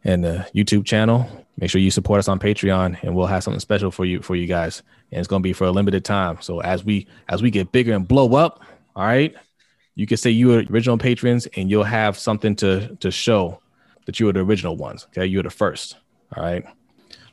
and 0.03 0.23
the 0.23 0.47
YouTube 0.55 0.85
channel, 0.85 1.27
make 1.57 1.71
sure 1.71 1.81
you 1.81 1.89
support 1.89 2.19
us 2.19 2.27
on 2.27 2.39
Patreon 2.39 3.01
and 3.01 3.15
we'll 3.15 3.25
have 3.25 3.43
something 3.43 3.59
special 3.59 3.89
for 3.89 4.05
you 4.05 4.21
for 4.21 4.35
you 4.35 4.47
guys. 4.47 4.83
And 5.11 5.19
it's 5.19 5.27
gonna 5.27 5.41
be 5.41 5.53
for 5.53 5.65
a 5.65 5.71
limited 5.71 6.05
time. 6.05 6.37
So 6.41 6.61
as 6.61 6.83
we 6.83 7.07
as 7.29 7.41
we 7.41 7.51
get 7.51 7.71
bigger 7.71 7.93
and 7.93 8.07
blow 8.07 8.35
up, 8.35 8.63
all 8.95 9.05
right, 9.05 9.35
you 9.95 10.07
can 10.07 10.17
say 10.17 10.29
you 10.29 10.47
were 10.47 10.63
original 10.71 10.97
patrons 10.97 11.47
and 11.55 11.69
you'll 11.69 11.83
have 11.83 12.17
something 12.17 12.55
to 12.57 12.95
to 12.97 13.11
show 13.11 13.61
that 14.05 14.19
you 14.19 14.27
were 14.27 14.33
the 14.33 14.41
original 14.41 14.75
ones. 14.75 15.07
Okay, 15.09 15.25
you 15.25 15.39
were 15.39 15.43
the 15.43 15.49
first. 15.49 15.97
All 16.35 16.43
right. 16.43 16.65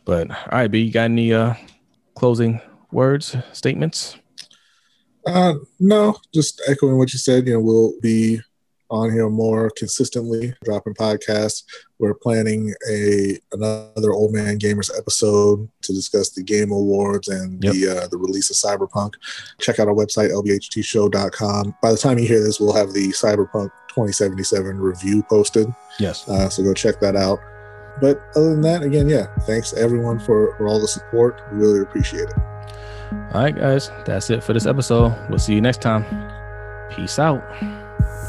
But 0.05 0.31
all 0.31 0.37
right, 0.53 0.71
B, 0.71 0.81
you 0.81 0.93
got 0.93 1.05
any 1.05 1.33
uh 1.33 1.55
closing 2.15 2.61
words, 2.91 3.37
statements? 3.53 4.17
Uh 5.27 5.55
no, 5.79 6.17
just 6.35 6.63
echoing 6.69 6.99
what 6.99 7.13
you 7.13 7.19
said, 7.19 7.47
you 7.47 7.55
know, 7.55 7.61
we'll 7.61 7.93
be 8.01 8.41
on 8.93 9.11
here 9.11 9.31
more 9.31 9.71
consistently, 9.77 10.55
dropping 10.65 10.95
podcasts. 10.95 11.65
We're 11.99 12.15
planning 12.15 12.75
a 12.91 13.39
another 13.53 14.13
Old 14.13 14.33
Man 14.33 14.59
Gamers 14.59 14.91
episode 14.97 15.67
to 15.81 15.93
discuss 15.93 16.31
the 16.31 16.43
Game 16.43 16.71
Awards 16.71 17.29
and 17.29 17.65
yep. 17.65 17.73
the 17.73 17.89
uh, 17.89 18.07
the 18.09 18.19
release 18.19 18.51
of 18.51 18.57
Cyberpunk. 18.57 19.15
Check 19.61 19.79
out 19.79 19.89
our 19.89 19.95
website 19.95 20.31
lbhtshow.com. 20.31 21.75
By 21.81 21.91
the 21.91 21.99
time 21.99 22.19
you 22.19 22.29
hear 22.29 22.43
this, 22.43 22.61
we'll 22.61 22.75
have 22.75 22.93
the 22.93 23.09
Cyberpunk 23.09 23.71
2077 23.89 24.79
review 24.79 25.23
posted. 25.23 25.75
Yes. 25.99 26.29
Uh, 26.29 26.51
so 26.51 26.63
go 26.63 26.75
check 26.75 27.01
that 27.01 27.17
out. 27.17 27.39
But 28.01 28.21
other 28.35 28.51
than 28.51 28.61
that, 28.63 28.83
again, 28.83 29.09
yeah, 29.09 29.27
thanks 29.43 29.73
everyone 29.75 30.19
for, 30.19 30.57
for 30.57 30.67
all 30.67 30.81
the 30.81 30.89
support. 30.89 31.41
We 31.53 31.59
really 31.59 31.81
appreciate 31.81 32.29
it. 32.29 32.39
All 33.35 33.43
right, 33.43 33.55
guys, 33.55 33.91
that's 34.05 34.31
it 34.31 34.43
for 34.43 34.53
this 34.53 34.67
episode. 34.67 35.17
We'll 35.29 35.39
see 35.39 35.55
you 35.55 35.61
next 35.61 35.83
time. 35.83 36.05
Peace 36.91 37.19
out 37.19 37.43